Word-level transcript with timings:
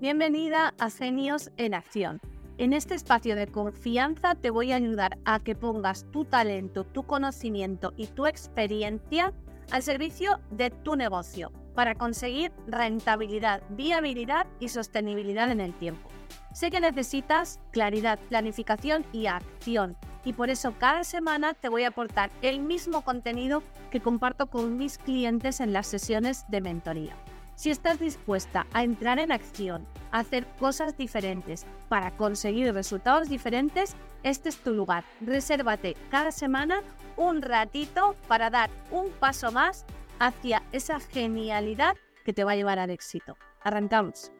Bienvenida 0.00 0.74
a 0.78 0.90
Genios 0.90 1.50
en 1.56 1.74
Acción. 1.74 2.20
En 2.56 2.72
este 2.72 2.94
espacio 2.94 3.34
de 3.34 3.48
confianza 3.48 4.36
te 4.36 4.50
voy 4.50 4.70
a 4.70 4.76
ayudar 4.76 5.18
a 5.24 5.40
que 5.40 5.56
pongas 5.56 6.06
tu 6.12 6.24
talento, 6.24 6.84
tu 6.84 7.02
conocimiento 7.02 7.92
y 7.96 8.06
tu 8.06 8.28
experiencia 8.28 9.32
al 9.72 9.82
servicio 9.82 10.38
de 10.52 10.70
tu 10.70 10.94
negocio 10.94 11.50
para 11.74 11.96
conseguir 11.96 12.52
rentabilidad, 12.68 13.60
viabilidad 13.70 14.46
y 14.60 14.68
sostenibilidad 14.68 15.50
en 15.50 15.60
el 15.60 15.74
tiempo. 15.74 16.08
Sé 16.54 16.70
que 16.70 16.78
necesitas 16.78 17.58
claridad, 17.72 18.20
planificación 18.28 19.04
y 19.12 19.26
acción 19.26 19.96
y 20.24 20.32
por 20.32 20.48
eso 20.48 20.74
cada 20.78 21.02
semana 21.02 21.54
te 21.54 21.68
voy 21.68 21.82
a 21.82 21.88
aportar 21.88 22.30
el 22.42 22.60
mismo 22.60 23.02
contenido 23.02 23.64
que 23.90 23.98
comparto 23.98 24.46
con 24.46 24.76
mis 24.76 24.96
clientes 24.96 25.58
en 25.58 25.72
las 25.72 25.88
sesiones 25.88 26.44
de 26.48 26.60
mentoría. 26.60 27.16
Si 27.58 27.72
estás 27.72 27.98
dispuesta 27.98 28.68
a 28.72 28.84
entrar 28.84 29.18
en 29.18 29.32
acción, 29.32 29.84
a 30.12 30.20
hacer 30.20 30.46
cosas 30.60 30.96
diferentes 30.96 31.66
para 31.88 32.16
conseguir 32.16 32.72
resultados 32.72 33.28
diferentes, 33.28 33.96
este 34.22 34.50
es 34.50 34.58
tu 34.58 34.74
lugar. 34.74 35.02
Resérvate 35.20 35.96
cada 36.08 36.30
semana 36.30 36.84
un 37.16 37.42
ratito 37.42 38.14
para 38.28 38.48
dar 38.48 38.70
un 38.92 39.10
paso 39.10 39.50
más 39.50 39.84
hacia 40.20 40.62
esa 40.70 41.00
genialidad 41.00 41.96
que 42.24 42.32
te 42.32 42.44
va 42.44 42.52
a 42.52 42.54
llevar 42.54 42.78
al 42.78 42.90
éxito. 42.90 43.36
Arrancamos. 43.64 44.30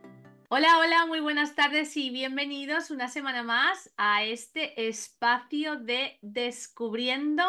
Hola, 0.48 0.78
hola, 0.78 1.04
muy 1.06 1.18
buenas 1.18 1.56
tardes 1.56 1.96
y 1.96 2.10
bienvenidos 2.10 2.92
una 2.92 3.08
semana 3.08 3.42
más 3.42 3.90
a 3.96 4.22
este 4.22 4.88
espacio 4.88 5.74
de 5.74 6.20
Descubriendo 6.22 7.42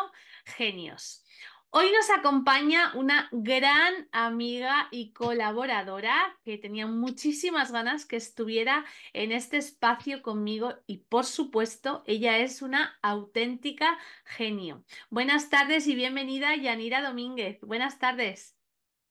Genios. 0.46 1.24
Hoy 1.72 1.86
nos 1.92 2.10
acompaña 2.10 2.94
una 2.96 3.30
gran 3.32 4.10
amiga 4.12 4.88
y 4.90 5.14
colaboradora 5.14 6.16
que 6.44 6.58
tenía 6.58 6.88
muchísimas 6.88 7.72
ganas 7.72 8.08
que 8.08 8.16
estuviera 8.16 8.86
en 9.14 9.32
este 9.32 9.58
espacio 9.58 10.24
conmigo 10.24 10.74
y 10.88 10.98
por 11.10 11.26
supuesto 11.26 12.02
ella 12.08 12.40
es 12.40 12.64
una 12.64 12.98
auténtica 13.04 14.00
genio. 14.26 14.84
Buenas 15.12 15.52
tardes 15.52 15.86
y 15.86 15.94
bienvenida 15.94 16.56
Yanira 16.56 17.04
Domínguez. 17.04 17.60
Buenas 17.62 18.00
tardes. 18.00 18.58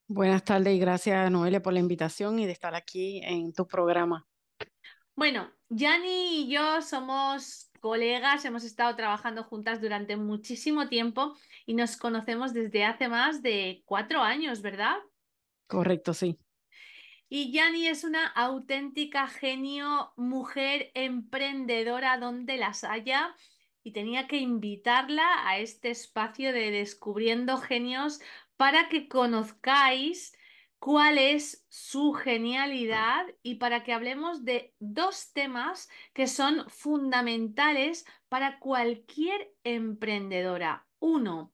Buenas 0.09 0.43
tardes 0.43 0.75
y 0.75 0.81
gracias 0.81 1.31
Noelia 1.31 1.63
por 1.63 1.73
la 1.73 1.79
invitación 1.79 2.41
y 2.41 2.47
de 2.47 2.53
estar 2.53 2.75
aquí 2.75 3.21
en 3.23 3.53
tu 3.53 3.69
programa. 3.69 4.27
Bueno, 5.15 5.49
Yani 5.69 6.43
y 6.43 6.49
yo 6.49 6.83
somos 6.83 7.68
colegas, 7.81 8.45
hemos 8.45 8.65
estado 8.65 8.95
trabajando 8.97 9.45
juntas 9.45 9.81
durante 9.81 10.17
muchísimo 10.17 10.89
tiempo 10.89 11.37
y 11.67 11.75
nos 11.75 11.97
conocemos 11.97 12.53
desde 12.53 12.85
hace 12.85 13.09
más 13.09 13.43
de 13.43 13.83
cuatro 13.85 14.21
años, 14.23 14.63
¿verdad? 14.63 14.97
Correcto, 15.67 16.15
sí. 16.15 16.39
Y 17.29 17.53
Yani 17.53 17.89
es 17.89 18.05
una 18.05 18.27
auténtica 18.27 19.27
genio, 19.27 20.13
mujer 20.17 20.91
emprendedora 20.95 22.17
donde 22.17 22.57
las 22.57 22.85
haya. 22.85 23.35
Y 23.83 23.93
tenía 23.93 24.27
que 24.27 24.39
invitarla 24.39 25.47
a 25.47 25.59
este 25.59 25.91
espacio 25.91 26.53
de 26.53 26.71
Descubriendo 26.71 27.59
Genios 27.59 28.21
para 28.57 28.89
que 28.89 29.09
conozcáis 29.09 30.38
cuál 30.79 31.19
es 31.19 31.67
su 31.69 32.13
genialidad 32.13 33.27
y 33.43 33.57
para 33.57 33.85
que 33.85 33.93
hablemos 33.93 34.45
de 34.45 34.75
dos 34.79 35.33
temas 35.33 35.89
que 36.13 36.27
son 36.27 36.69
fundamentales 36.69 38.07
para 38.29 38.59
cualquier 38.59 39.53
emprendedora. 39.65 40.87
Uno, 41.01 41.53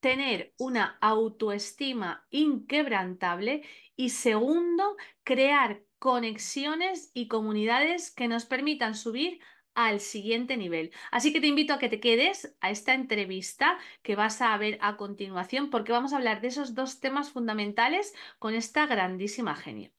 tener 0.00 0.54
una 0.58 0.98
autoestima 1.00 2.26
inquebrantable 2.30 3.62
y 3.96 4.10
segundo, 4.10 4.96
crear 5.24 5.82
conexiones 5.98 7.10
y 7.12 7.28
comunidades 7.28 8.10
que 8.10 8.26
nos 8.26 8.46
permitan 8.46 8.94
subir 8.94 9.40
al 9.74 10.00
siguiente 10.00 10.56
nivel. 10.56 10.92
Así 11.10 11.32
que 11.32 11.40
te 11.40 11.46
invito 11.46 11.74
a 11.74 11.78
que 11.78 11.88
te 11.88 12.00
quedes 12.00 12.56
a 12.60 12.70
esta 12.70 12.94
entrevista 12.94 13.78
que 14.02 14.16
vas 14.16 14.40
a 14.42 14.56
ver 14.56 14.78
a 14.80 14.96
continuación 14.96 15.70
porque 15.70 15.92
vamos 15.92 16.12
a 16.12 16.16
hablar 16.16 16.40
de 16.40 16.48
esos 16.48 16.74
dos 16.74 17.00
temas 17.00 17.30
fundamentales 17.30 18.14
con 18.38 18.54
esta 18.54 18.86
grandísima 18.86 19.54
genio. 19.54 19.90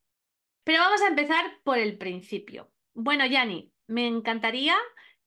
Pero 0.64 0.80
vamos 0.80 1.02
a 1.02 1.08
empezar 1.08 1.60
por 1.64 1.78
el 1.78 1.98
principio. 1.98 2.72
Bueno, 2.94 3.26
Yani, 3.26 3.72
me 3.88 4.08
encantaría 4.08 4.76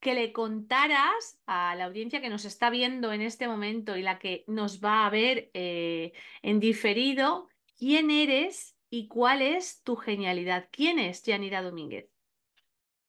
que 0.00 0.14
le 0.14 0.32
contaras 0.32 1.40
a 1.46 1.74
la 1.76 1.86
audiencia 1.86 2.20
que 2.20 2.28
nos 2.28 2.44
está 2.44 2.68
viendo 2.68 3.12
en 3.12 3.22
este 3.22 3.48
momento 3.48 3.96
y 3.96 4.02
la 4.02 4.18
que 4.18 4.44
nos 4.46 4.84
va 4.84 5.06
a 5.06 5.10
ver 5.10 5.50
eh, 5.54 6.12
en 6.42 6.60
diferido, 6.60 7.48
quién 7.78 8.10
eres 8.10 8.76
y 8.90 9.08
cuál 9.08 9.40
es 9.42 9.82
tu 9.82 9.96
genialidad. 9.96 10.68
¿Quién 10.70 10.98
es 10.98 11.22
Yanira 11.22 11.62
Domínguez? 11.62 12.10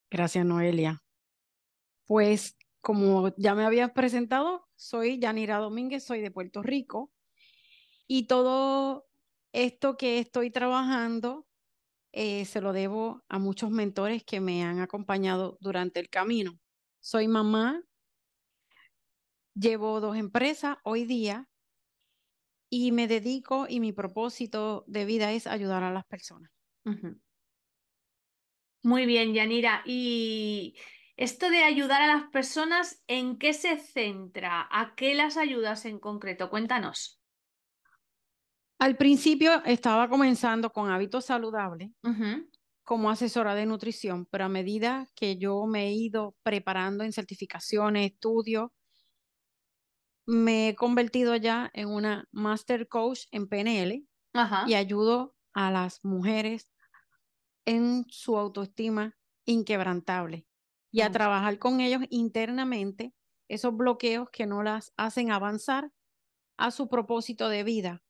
Gracias, 0.10 0.46
Noelia. 0.46 1.05
Pues 2.06 2.58
como 2.82 3.34
ya 3.38 3.56
me 3.56 3.66
habías 3.66 3.92
presentado, 3.92 4.68
soy 4.76 5.20
Yanira 5.20 5.58
Domínguez, 5.58 6.04
soy 6.04 6.22
de 6.22 6.32
Puerto 6.32 6.62
Rico 6.62 7.12
y 8.08 8.28
todo 8.28 9.08
esto 9.54 9.98
que 9.98 10.20
estoy 10.20 10.52
trabajando 10.52 11.48
eh, 12.14 12.46
se 12.46 12.62
lo 12.62 12.74
debo 12.74 13.24
a 13.30 13.40
muchos 13.40 13.72
mentores 13.72 14.24
que 14.24 14.40
me 14.40 14.64
han 14.64 14.80
acompañado 14.80 15.58
durante 15.62 16.00
el 16.00 16.10
camino. 16.10 16.60
Soy 17.02 17.28
mamá, 17.28 17.84
llevo 19.54 20.00
dos 20.00 20.16
empresas 20.18 20.78
hoy 20.84 21.06
día 21.06 21.50
y 22.70 22.92
me 22.92 23.08
dedico 23.08 23.66
y 23.68 23.80
mi 23.80 23.92
propósito 23.92 24.84
de 24.88 25.06
vida 25.06 25.32
es 25.34 25.48
ayudar 25.48 25.84
a 25.84 25.92
las 25.92 26.06
personas. 26.06 26.52
Muy 28.84 29.06
bien, 29.06 29.34
Yanira. 29.34 29.82
Y 29.86 30.76
esto 31.18 31.50
de 31.50 31.64
ayudar 31.64 32.02
a 32.02 32.08
las 32.08 32.30
personas, 32.30 33.04
¿en 33.08 33.38
qué 33.38 33.54
se 33.54 33.78
centra? 33.78 34.68
¿A 34.72 34.96
qué 34.96 35.16
las 35.16 35.38
ayudas 35.38 35.86
en 35.86 36.00
concreto? 36.00 36.50
Cuéntanos. 36.50 37.22
Al 38.80 38.98
principio 38.98 39.64
estaba 39.66 40.10
comenzando 40.10 40.70
con 40.72 40.90
hábitos 40.90 41.26
saludables 41.26 41.92
como 42.84 43.10
asesora 43.10 43.56
de 43.56 43.66
nutrición, 43.66 44.28
pero 44.28 44.46
a 44.46 44.50
medida 44.50 45.08
que 45.16 45.38
yo 45.38 45.66
me 45.66 45.88
he 45.88 45.94
ido 45.94 46.36
preparando 46.44 47.04
en 47.04 47.14
certificaciones, 47.14 48.12
estudios, 48.12 48.70
me 50.28 50.70
he 50.70 50.76
convertido 50.76 51.36
ya 51.36 51.70
en 51.74 51.90
una 51.90 52.28
master 52.32 52.88
coach 52.88 53.22
en 53.32 53.48
PNL 53.48 54.06
y 54.68 54.74
ayudo 54.74 55.36
a 55.54 55.72
las 55.72 56.04
mujeres 56.04 56.72
en 57.66 58.06
su 58.10 58.38
autoestima 58.38 59.18
inquebrantable 59.46 60.48
y 60.96 61.02
a 61.02 61.12
trabajar 61.12 61.60
con 61.60 61.82
ellos 61.82 62.04
internamente 62.10 63.14
esos 63.50 63.76
bloqueos 63.76 64.30
que 64.30 64.46
no 64.46 64.64
las 64.64 64.94
hacen 64.96 65.30
avanzar 65.30 65.92
a 66.56 66.72
su 66.72 66.88
propósito 66.88 67.50
de 67.50 67.66
vida 67.66 68.02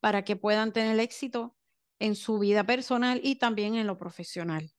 para 0.00 0.24
que 0.24 0.34
puedan 0.34 0.72
tener 0.72 0.98
éxito 1.00 1.54
en 1.98 2.16
su 2.16 2.38
vida 2.38 2.64
personal 2.64 3.20
y 3.22 3.36
también 3.36 3.74
en 3.74 3.86
lo 3.86 3.98
profesional. 3.98 4.72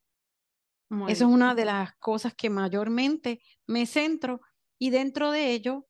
Eso 1.07 1.25
es 1.25 1.31
una 1.31 1.53
de 1.53 1.65
las 1.65 1.95
cosas 1.97 2.33
que 2.33 2.49
mayormente 2.49 3.43
me 3.67 3.85
centro 3.85 4.41
y 4.79 4.89
dentro 4.89 5.29
de 5.29 5.51
ello 5.51 5.87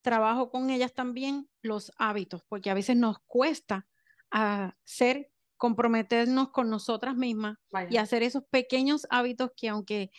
trabajo 0.00 0.50
con 0.50 0.70
ellas 0.70 0.94
también 0.94 1.50
los 1.60 1.92
hábitos, 1.98 2.44
porque 2.48 2.70
a 2.70 2.74
veces 2.74 2.96
nos 2.96 3.18
cuesta 3.26 3.86
hacer, 4.30 5.30
comprometernos 5.58 6.48
con 6.50 6.70
nosotras 6.70 7.14
mismas 7.14 7.58
y 7.90 7.98
hacer 7.98 8.22
esos 8.22 8.44
pequeños 8.50 9.06
hábitos 9.10 9.50
que 9.54 9.68
aunque 9.68 10.10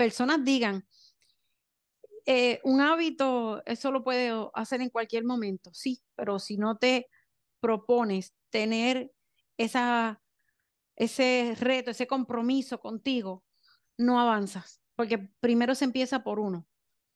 personas 0.00 0.42
digan, 0.42 0.86
eh, 2.24 2.58
un 2.64 2.80
hábito, 2.80 3.62
eso 3.66 3.92
lo 3.92 4.02
puedo 4.02 4.50
hacer 4.54 4.80
en 4.80 4.88
cualquier 4.88 5.24
momento, 5.24 5.74
sí, 5.74 6.02
pero 6.14 6.38
si 6.38 6.56
no 6.56 6.78
te 6.78 7.10
propones 7.60 8.34
tener 8.48 9.12
esa, 9.58 10.22
ese 10.96 11.54
reto, 11.60 11.90
ese 11.90 12.06
compromiso 12.06 12.80
contigo, 12.80 13.44
no 13.98 14.18
avanzas, 14.18 14.80
porque 14.96 15.18
primero 15.38 15.74
se 15.74 15.84
empieza 15.84 16.24
por 16.24 16.40
uno. 16.40 16.66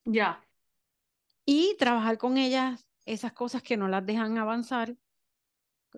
Ya. 0.05 0.47
Y 1.47 1.77
trabajar 1.79 2.19
con 2.19 2.37
ellas, 2.37 2.87
esas 3.07 3.33
cosas 3.33 3.63
que 3.63 3.79
no 3.79 3.89
las 3.89 4.05
dejan 4.05 4.37
avanzar, 4.37 4.95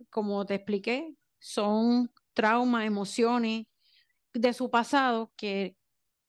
como 0.08 0.46
te 0.46 0.54
expliqué, 0.54 1.16
son 1.40 2.12
traumas, 2.32 2.86
emociones 2.86 3.66
de 4.32 4.52
su 4.52 4.70
pasado 4.70 5.32
que 5.34 5.76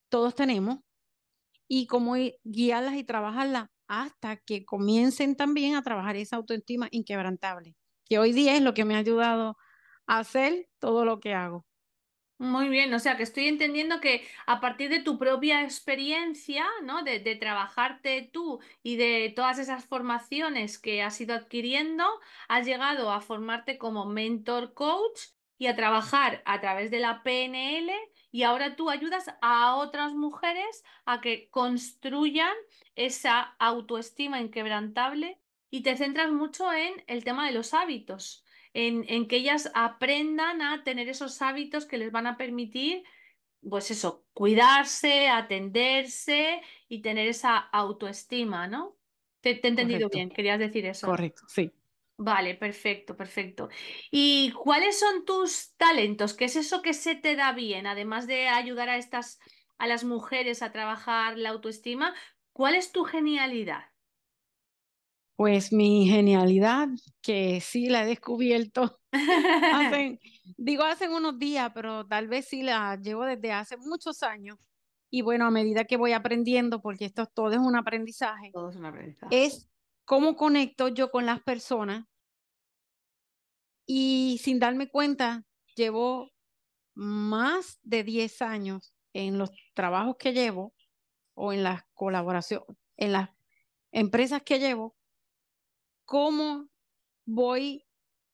todos 0.09 0.36
tenemos 0.36 0.80
y 1.68 1.88
cómo 1.88 2.15
guiarlas 2.44 2.95
y 2.95 3.04
trabajarlas 3.04 3.69
hasta 3.88 4.38
que 4.38 4.65
comiencen 4.65 5.36
también 5.36 5.75
a 5.75 5.81
trabajar 5.81 6.15
esa 6.15 6.36
autoestima 6.36 6.88
inquebrantable, 6.92 7.75
que 8.06 8.19
hoy 8.19 8.33
día 8.33 8.56
es 8.56 8.62
lo 8.62 8.74
que 8.74 8.86
me 8.86 8.95
ha 8.95 9.00
ayudado 9.00 9.57
a 10.07 10.19
hacer 10.19 10.68
todo 10.80 11.06
lo 11.06 11.19
que 11.19 11.33
hago. 11.33 11.65
Muy 12.39 12.69
bien, 12.69 12.94
o 12.94 13.00
sea 13.00 13.18
que 13.18 13.24
estoy 13.24 13.48
entendiendo 13.48 14.00
que 14.00 14.27
a 14.45 14.62
partir 14.62 14.92
de 14.92 15.01
tu 15.01 15.18
propia 15.18 15.63
experiencia, 15.63 16.65
¿no? 16.83 17.01
De, 17.01 17.19
de, 17.19 17.36
trabajarte 17.36 18.30
tú 18.31 18.59
y 18.83 18.95
de 18.95 19.33
todas 19.36 19.57
esas 19.57 19.86
formaciones 19.86 20.77
que 20.77 21.01
has 21.01 21.19
ido 21.19 21.33
adquiriendo, 21.33 22.06
has 22.48 22.68
llegado 22.68 23.12
a 23.12 23.21
formarte 23.21 23.80
como 23.80 24.06
mentor 24.06 24.75
coach 24.75 25.19
y 25.57 25.65
a 25.65 25.75
trabajar 25.75 26.44
a 26.45 26.62
través 26.62 26.92
de 26.92 27.00
la 27.00 27.24
PNL 27.24 27.92
y 28.38 28.44
ahora 28.44 28.75
tú 28.75 28.92
ayudas 28.92 29.34
a 29.42 29.78
otras 29.78 30.13
mujeres 30.13 30.84
a 31.06 31.22
que 31.22 31.50
construyan 31.50 32.54
esa 32.95 33.39
autoestima 33.57 34.39
inquebrantable 34.39 35.39
y 35.72 35.81
te 35.81 35.98
centras 35.98 36.31
mucho 36.31 36.72
en 36.72 37.04
el 37.07 37.24
tema 37.24 37.48
de 37.48 37.54
los 37.54 37.74
hábitos, 37.74 38.45
en, 38.75 39.06
en 39.07 39.28
que 39.28 39.38
ellas 39.38 39.72
aprendan 39.74 40.62
a 40.62 40.84
tener 40.84 41.10
esos 41.10 41.42
hábitos 41.42 41.88
que 41.88 41.98
les 41.98 42.12
van 42.12 42.28
a 42.28 42.38
permitir 42.38 43.04
pues 43.68 43.89
eso, 43.89 44.28
cuidarse, 44.34 45.30
atenderse 45.30 46.62
y 46.88 47.01
tener 47.01 47.28
esa 47.28 47.57
autoestima, 47.57 48.68
¿no? 48.68 48.98
Te, 49.42 49.60
he 49.63 49.68
entendido 49.68 50.10
bien, 50.10 50.30
querías 50.30 50.60
decir 50.60 50.86
eso. 50.86 51.07
Correcto, 51.07 51.42
sí. 51.48 51.72
Vale, 52.19 52.56
perfecto, 52.56 53.16
perfecto. 53.16 53.69
¿Y 54.10 54.52
cuáles 54.54 55.00
son 55.00 55.24
tus 55.25 55.75
talentos? 55.78 56.34
¿Qué 56.34 56.46
es 56.46 56.56
eso 56.56 56.81
que 56.81 56.94
se 56.94 57.16
te 57.16 57.36
da 57.36 57.52
bien? 57.54 57.86
Además 57.86 58.25
de 58.25 58.48
ayudar 58.48 58.90
a 58.90 58.98
estas, 58.98 59.40
a 59.78 59.86
las 59.88 60.04
mujeres 60.04 60.64
a 60.64 60.72
trabajar 60.72 61.38
la 61.38 61.50
autoestima, 61.50 62.16
¿cuál 62.54 62.74
es 62.75 62.92
tu 62.92 63.04
genialidad? 63.04 63.84
Pues 65.36 65.72
mi 65.72 66.08
genialidad, 66.08 66.88
que 67.22 67.62
sí 67.62 67.90
la 67.90 68.04
he 68.04 68.08
descubierto, 68.08 69.00
digo 70.58 70.84
hace 70.84 71.08
unos 71.10 71.38
días, 71.38 71.72
pero 71.75 72.08
tal 72.08 72.28
vez 72.28 72.48
sí 72.48 72.64
la 72.64 72.96
llevo 72.98 73.25
desde 73.25 73.52
hace 73.52 73.78
muchos 73.78 74.24
años. 74.24 74.58
Y 75.12 75.22
bueno, 75.22 75.46
a 75.46 75.52
medida 75.52 75.86
que 75.86 75.98
voy 75.98 76.14
aprendiendo, 76.14 76.81
porque 76.81 77.06
esto 77.06 77.28
todo 77.28 77.52
es 77.52 77.60
un 77.60 77.75
aprendizaje, 77.75 78.52
todo 78.52 78.69
es 78.69 78.75
un 78.75 78.86
aprendizaje. 78.86 79.38
es 79.38 79.68
cómo 80.07 80.38
conecto 80.38 80.88
yo 80.88 81.12
con 81.12 81.25
las 81.25 81.44
personas 81.44 82.06
y 83.86 84.39
sin 84.42 84.57
darme 84.57 84.89
cuenta, 84.89 85.45
llevo 85.75 86.31
más 86.95 87.77
de 87.83 88.06
10 88.06 88.42
años 88.42 88.94
en 89.13 89.38
los 89.38 89.51
trabajos 89.74 90.15
que 90.18 90.31
llevo 90.31 90.74
o 91.36 91.51
en 91.51 91.62
las 91.62 91.83
colaboraciones, 91.94 92.65
en 92.95 93.12
las 93.12 93.30
empresas 93.92 94.42
que 94.44 94.59
llevo, 94.59 94.95
cómo 96.06 96.69
voy 97.25 97.86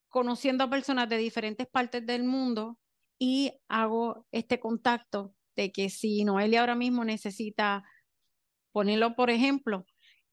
conociendo 0.09 0.65
a 0.65 0.69
personas 0.69 1.09
de 1.09 1.17
diferentes 1.17 1.67
partes 1.67 2.05
del 2.05 2.23
mundo 2.23 2.77
y 3.17 3.51
hago 3.67 4.27
este 4.31 4.59
contacto 4.59 5.33
de 5.55 5.71
que 5.71 5.89
si 5.89 6.23
Noelia 6.23 6.59
ahora 6.59 6.75
mismo 6.75 7.03
necesita 7.03 7.83
ponerlo, 8.71 9.15
por 9.15 9.31
ejemplo, 9.31 9.87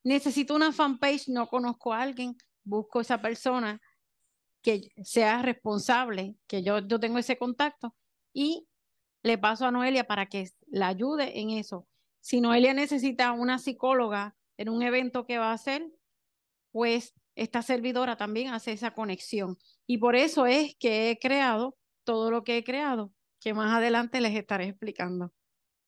necesito 0.04 0.54
una 0.54 0.72
fanpage, 0.72 1.28
no 1.28 1.46
conozco 1.48 1.92
a 1.92 2.02
alguien, 2.02 2.36
busco 2.64 3.00
esa 3.00 3.20
persona 3.20 3.80
que 4.62 4.90
sea 5.02 5.42
responsable, 5.42 6.36
que 6.46 6.62
yo, 6.62 6.80
yo 6.80 7.00
tengo 7.00 7.18
ese 7.18 7.38
contacto 7.38 7.94
y 8.32 8.66
le 9.22 9.38
paso 9.38 9.66
a 9.66 9.70
Noelia 9.70 10.04
para 10.04 10.26
que 10.26 10.50
la 10.66 10.88
ayude 10.88 11.40
en 11.40 11.50
eso. 11.50 11.86
Si 12.20 12.40
Noelia 12.40 12.74
necesita 12.74 13.32
una 13.32 13.58
psicóloga 13.58 14.36
en 14.56 14.68
un 14.68 14.82
evento 14.82 15.26
que 15.26 15.38
va 15.38 15.50
a 15.50 15.54
hacer, 15.54 15.90
pues 16.70 17.14
esta 17.34 17.62
servidora 17.62 18.16
también 18.16 18.52
hace 18.52 18.72
esa 18.72 18.92
conexión. 18.92 19.56
Y 19.86 19.98
por 19.98 20.16
eso 20.16 20.46
es 20.46 20.76
que 20.76 21.10
he 21.10 21.18
creado 21.18 21.76
todo 22.04 22.30
lo 22.30 22.44
que 22.44 22.58
he 22.58 22.64
creado, 22.64 23.12
que 23.40 23.54
más 23.54 23.74
adelante 23.74 24.20
les 24.20 24.36
estaré 24.36 24.66
explicando. 24.66 25.32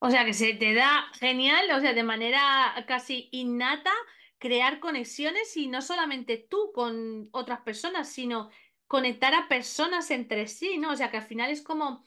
O 0.04 0.10
sea, 0.10 0.24
que 0.24 0.34
se 0.34 0.54
te 0.54 0.74
da 0.74 1.04
genial, 1.20 1.70
o 1.76 1.80
sea, 1.80 1.92
de 1.94 2.02
manera 2.02 2.74
casi 2.88 3.28
innata, 3.32 3.92
crear 4.38 4.80
conexiones 4.80 5.56
y 5.56 5.68
no 5.68 5.80
solamente 5.80 6.38
tú 6.38 6.72
con 6.74 7.28
otras 7.32 7.60
personas, 7.60 8.08
sino 8.08 8.50
conectar 8.88 9.32
a 9.34 9.46
personas 9.48 10.10
entre 10.10 10.48
sí, 10.48 10.78
¿no? 10.78 10.90
O 10.92 10.96
sea, 10.96 11.10
que 11.10 11.18
al 11.18 11.22
final 11.22 11.50
es 11.50 11.62
como, 11.62 12.04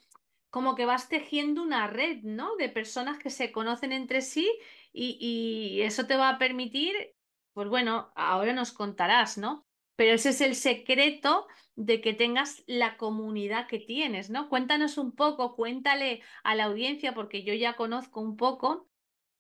como 0.50 0.76
que 0.76 0.86
vas 0.86 1.08
tejiendo 1.10 1.64
una 1.64 1.88
red, 1.88 2.20
¿no? 2.24 2.56
De 2.58 2.68
personas 2.70 3.18
que 3.18 3.30
se 3.30 3.52
conocen 3.54 3.94
entre 3.94 4.22
sí 4.22 4.52
y, 4.92 5.18
y 5.22 5.82
eso 5.84 6.06
te 6.06 6.18
va 6.18 6.30
a 6.30 6.38
permitir 6.38 7.16
pues 7.54 7.70
bueno, 7.70 8.12
ahora 8.16 8.52
nos 8.52 8.74
contarás, 8.74 9.38
¿no? 9.38 9.66
Pero 9.96 10.14
ese 10.14 10.30
es 10.30 10.42
el 10.42 10.56
secreto 10.56 11.48
de 11.76 12.02
que 12.02 12.14
tengas 12.14 12.64
la 12.68 12.98
comunidad 12.98 13.68
que 13.68 13.80
tienes, 13.80 14.30
¿no? 14.30 14.50
Cuéntanos 14.50 14.98
un 14.98 15.14
poco, 15.14 15.56
cuéntale 15.56 16.22
a 16.44 16.56
la 16.56 16.66
audiencia, 16.66 17.14
porque 17.14 17.44
yo 17.44 17.54
ya 17.54 17.76
conozco 17.76 18.22
un 18.22 18.38
poco 18.38 18.88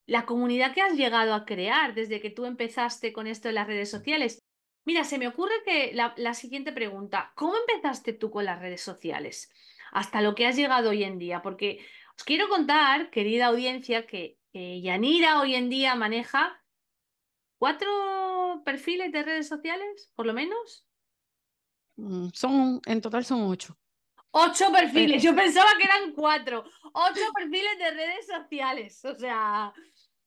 la 0.06 0.26
comunidad 0.26 0.74
que 0.74 0.82
has 0.82 0.96
llegado 0.96 1.34
a 1.34 1.46
crear 1.46 1.94
desde 1.94 2.22
que 2.22 2.30
tú 2.30 2.46
empezaste 2.46 3.14
con 3.14 3.28
esto 3.28 3.50
en 3.50 3.56
las 3.56 3.68
redes 3.68 3.90
sociales. 3.90 4.44
Mira, 4.84 5.04
se 5.04 5.18
me 5.18 5.28
ocurre 5.28 5.64
que 5.66 5.94
la, 5.94 6.34
siguiente 6.34 6.72
pregunta, 6.72 7.34
¿cómo 7.36 7.56
empezaste 7.58 8.14
tú 8.14 8.30
con 8.30 8.46
las 8.46 8.60
redes 8.60 8.82
sociales? 8.82 9.52
Hasta 9.92 10.22
lo 10.22 10.36
que 10.36 10.46
has 10.46 10.56
llegado 10.56 10.92
hoy 10.92 11.04
en 11.04 11.18
día, 11.18 11.42
porque 11.42 11.84
os 12.16 12.24
quiero 12.24 12.48
contar, 12.50 13.10
querida 13.10 13.48
audiencia, 13.48 14.06
que, 14.06 14.38
que 14.54 14.82
Yanira 14.82 15.40
hoy 15.40 15.56
en 15.56 15.70
día 15.70 15.96
maneja 15.96 16.62
cuatro 17.58 17.90
perfiles 18.64 19.12
de 19.12 19.24
redes 19.24 19.48
sociales, 19.48 20.12
por 20.16 20.26
lo 20.26 20.34
menos. 20.34 20.86
Mm, 21.98 22.30
son, 22.34 22.82
en 22.86 23.02
total 23.02 23.26
son 23.26 23.42
ocho. 23.44 23.78
Ocho 24.32 24.72
perfiles, 24.72 25.24
yo 25.24 25.34
pensaba 25.34 25.70
que 25.78 25.86
eran 25.86 26.12
cuatro. 26.16 26.64
Ocho 26.94 27.22
perfiles 27.34 27.78
de 27.78 27.92
redes 27.92 28.28
sociales, 28.28 29.06
o 29.06 29.16
sea, 29.16 29.74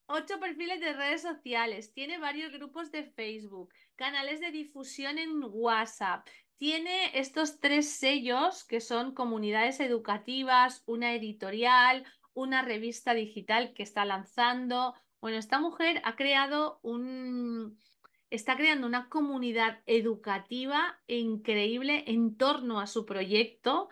ocho 0.07 0.39
perfiles 0.39 0.79
de 0.79 0.93
redes 0.93 1.21
sociales. 1.21 1.93
Tiene 1.93 2.17
varios 2.17 2.51
grupos 2.51 2.91
de 2.91 3.03
Facebook, 3.03 3.71
canales 3.95 4.39
de 4.39 4.51
difusión 4.51 5.17
en 5.17 5.41
WhatsApp. 5.43 6.27
Tiene 6.57 7.17
estos 7.17 7.59
tres 7.59 7.89
sellos 7.89 8.65
que 8.65 8.81
son 8.81 9.13
comunidades 9.13 9.79
educativas, 9.79 10.83
una 10.85 11.13
editorial, 11.13 12.03
una 12.33 12.61
revista 12.61 13.13
digital 13.13 13.73
que 13.73 13.83
está 13.83 14.05
lanzando, 14.05 14.93
bueno, 15.21 15.37
esta 15.37 15.59
mujer 15.59 16.01
ha 16.05 16.15
creado 16.15 16.79
un, 16.81 17.77
está 18.29 18.55
creando 18.55 18.87
una 18.87 19.09
comunidad 19.09 19.81
educativa 19.85 20.99
increíble 21.07 22.03
en 22.07 22.37
torno 22.37 22.79
a 22.79 22.87
su 22.87 23.05
proyecto 23.05 23.89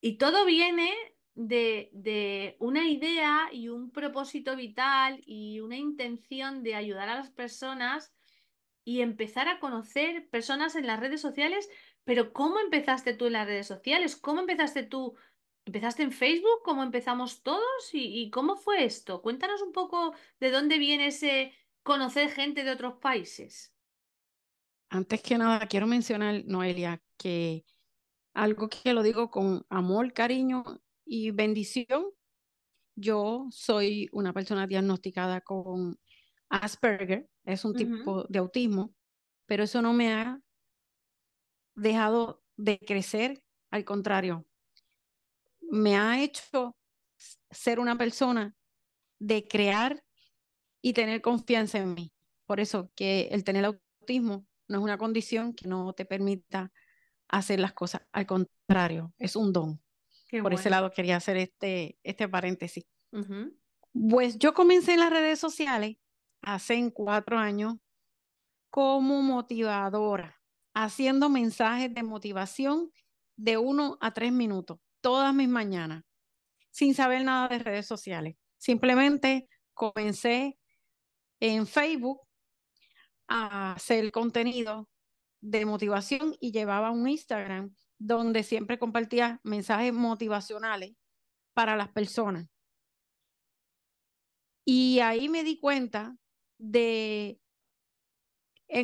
y 0.00 0.18
todo 0.18 0.44
viene 0.44 0.92
de, 1.34 1.90
de, 1.92 2.56
una 2.60 2.88
idea 2.88 3.48
y 3.52 3.68
un 3.68 3.90
propósito 3.90 4.56
vital 4.56 5.20
y 5.26 5.60
una 5.60 5.76
intención 5.76 6.62
de 6.62 6.74
ayudar 6.74 7.08
a 7.08 7.16
las 7.16 7.30
personas 7.30 8.14
y 8.84 9.00
empezar 9.00 9.48
a 9.48 9.60
conocer 9.60 10.28
personas 10.30 10.76
en 10.76 10.86
las 10.86 11.00
redes 11.00 11.20
sociales. 11.20 11.68
Pero 12.04 12.32
¿cómo 12.32 12.60
empezaste 12.60 13.14
tú 13.14 13.26
en 13.26 13.34
las 13.34 13.46
redes 13.46 13.66
sociales? 13.66 14.16
¿Cómo 14.16 14.40
empezaste 14.40 14.84
tú 14.84 15.16
¿Empezaste 15.66 16.04
en 16.04 16.12
Facebook 16.12 16.62
como 16.62 16.84
empezamos 16.84 17.42
todos? 17.42 17.90
¿Y, 17.92 18.30
cómo 18.30 18.54
fue 18.54 18.84
esto? 18.84 19.20
Cuéntanos 19.20 19.62
un 19.62 19.72
poco 19.72 20.14
de 20.38 20.52
dónde 20.52 20.78
viene 20.78 21.08
ese 21.08 21.52
conocer 21.86 22.32
gente 22.32 22.64
de 22.64 22.72
otros 22.72 22.94
países. 23.00 23.72
Antes 24.90 25.22
que 25.22 25.38
nada, 25.38 25.64
quiero 25.68 25.86
mencionar, 25.86 26.42
Noelia, 26.44 27.00
que 27.16 27.64
algo 28.34 28.68
que 28.68 28.92
lo 28.92 29.04
digo 29.04 29.30
con 29.30 29.64
amor, 29.70 30.12
cariño 30.12 30.64
y 31.04 31.30
bendición. 31.30 32.06
Yo 32.96 33.46
soy 33.52 34.08
una 34.12 34.32
persona 34.32 34.66
diagnosticada 34.66 35.40
con 35.40 35.96
Asperger, 36.48 37.28
es 37.44 37.64
un 37.64 37.74
tipo 37.74 38.24
de 38.24 38.40
autismo, 38.40 38.92
pero 39.46 39.62
eso 39.62 39.80
no 39.80 39.92
me 39.92 40.12
ha 40.12 40.40
dejado 41.76 42.42
de 42.56 42.80
crecer, 42.80 43.44
al 43.70 43.84
contrario, 43.84 44.44
me 45.60 45.96
ha 45.96 46.20
hecho 46.20 46.76
ser 47.50 47.78
una 47.78 47.96
persona 47.96 48.56
de 49.20 49.46
crear 49.46 50.02
y 50.86 50.92
tener 50.92 51.20
confianza 51.20 51.78
en 51.78 51.94
mí. 51.94 52.12
Por 52.46 52.60
eso 52.60 52.92
que 52.94 53.22
el 53.32 53.42
tener 53.42 53.64
autismo 53.64 54.46
no 54.68 54.78
es 54.78 54.84
una 54.84 54.96
condición 54.96 55.52
que 55.52 55.66
no 55.66 55.92
te 55.94 56.04
permita 56.04 56.72
hacer 57.26 57.58
las 57.58 57.72
cosas. 57.72 58.02
Al 58.12 58.24
contrario, 58.24 59.12
es 59.18 59.34
un 59.34 59.52
don. 59.52 59.82
Por 60.40 60.54
ese 60.54 60.70
lado 60.70 60.92
quería 60.92 61.16
hacer 61.16 61.38
este, 61.38 61.98
este 62.04 62.28
paréntesis. 62.28 62.84
Pues 63.92 64.38
yo 64.38 64.54
comencé 64.54 64.92
en 64.92 65.00
las 65.00 65.10
redes 65.10 65.40
sociales 65.40 65.96
hace 66.40 66.92
cuatro 66.92 67.36
años 67.36 67.74
como 68.70 69.22
motivadora, 69.22 70.40
haciendo 70.72 71.28
mensajes 71.28 71.92
de 71.92 72.04
motivación 72.04 72.92
de 73.34 73.58
uno 73.58 73.98
a 74.00 74.14
tres 74.14 74.30
minutos 74.30 74.78
todas 75.00 75.34
mis 75.34 75.48
mañanas 75.48 76.04
sin 76.70 76.94
saber 76.94 77.24
nada 77.24 77.48
de 77.48 77.58
redes 77.58 77.86
sociales. 77.86 78.36
Simplemente 78.56 79.48
comencé 79.74 80.56
en 81.40 81.66
Facebook 81.66 82.20
a 83.28 83.72
hacer 83.72 84.10
contenido 84.12 84.88
de 85.40 85.64
motivación 85.64 86.36
y 86.40 86.52
llevaba 86.52 86.90
un 86.90 87.08
Instagram 87.08 87.74
donde 87.98 88.42
siempre 88.42 88.78
compartía 88.78 89.40
mensajes 89.42 89.92
motivacionales 89.92 90.94
para 91.54 91.76
las 91.76 91.88
personas. 91.88 92.46
Y 94.64 95.00
ahí 95.00 95.28
me 95.28 95.44
di 95.44 95.60
cuenta 95.60 96.16
de 96.58 97.40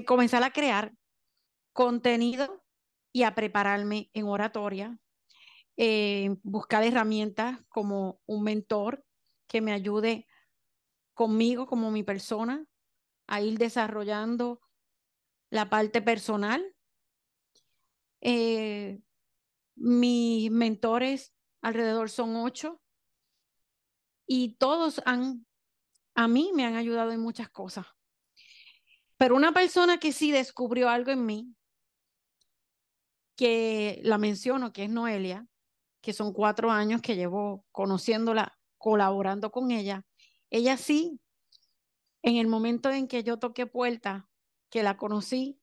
comenzar 0.06 0.42
a 0.44 0.52
crear 0.52 0.94
contenido 1.72 2.62
y 3.12 3.24
a 3.24 3.34
prepararme 3.34 4.10
en 4.14 4.26
oratoria, 4.26 4.98
eh, 5.76 6.36
buscar 6.42 6.84
herramientas 6.84 7.58
como 7.68 8.20
un 8.26 8.44
mentor 8.44 9.04
que 9.48 9.60
me 9.60 9.72
ayude 9.72 10.26
conmigo 11.22 11.68
como 11.68 11.92
mi 11.92 12.02
persona 12.02 12.66
a 13.28 13.40
ir 13.40 13.56
desarrollando 13.56 14.60
la 15.50 15.70
parte 15.70 16.02
personal. 16.02 16.60
Eh, 18.20 19.00
mis 19.76 20.50
mentores 20.50 21.32
alrededor 21.60 22.10
son 22.10 22.34
ocho 22.34 22.82
y 24.26 24.56
todos 24.56 25.00
han, 25.06 25.46
a 26.16 26.26
mí 26.26 26.50
me 26.54 26.64
han 26.64 26.74
ayudado 26.74 27.12
en 27.12 27.20
muchas 27.20 27.48
cosas. 27.50 27.86
Pero 29.16 29.36
una 29.36 29.52
persona 29.52 29.98
que 29.98 30.10
sí 30.10 30.32
descubrió 30.32 30.88
algo 30.88 31.12
en 31.12 31.24
mí, 31.24 31.54
que 33.36 34.00
la 34.02 34.18
menciono, 34.18 34.72
que 34.72 34.84
es 34.84 34.90
Noelia, 34.90 35.46
que 36.00 36.12
son 36.12 36.32
cuatro 36.32 36.72
años 36.72 37.00
que 37.00 37.14
llevo 37.14 37.64
conociéndola, 37.70 38.58
colaborando 38.76 39.52
con 39.52 39.70
ella, 39.70 40.04
ella 40.52 40.76
sí, 40.76 41.18
en 42.22 42.36
el 42.36 42.46
momento 42.46 42.90
en 42.90 43.08
que 43.08 43.24
yo 43.24 43.38
toqué 43.38 43.66
puerta, 43.66 44.28
que 44.70 44.82
la 44.82 44.98
conocí, 44.98 45.58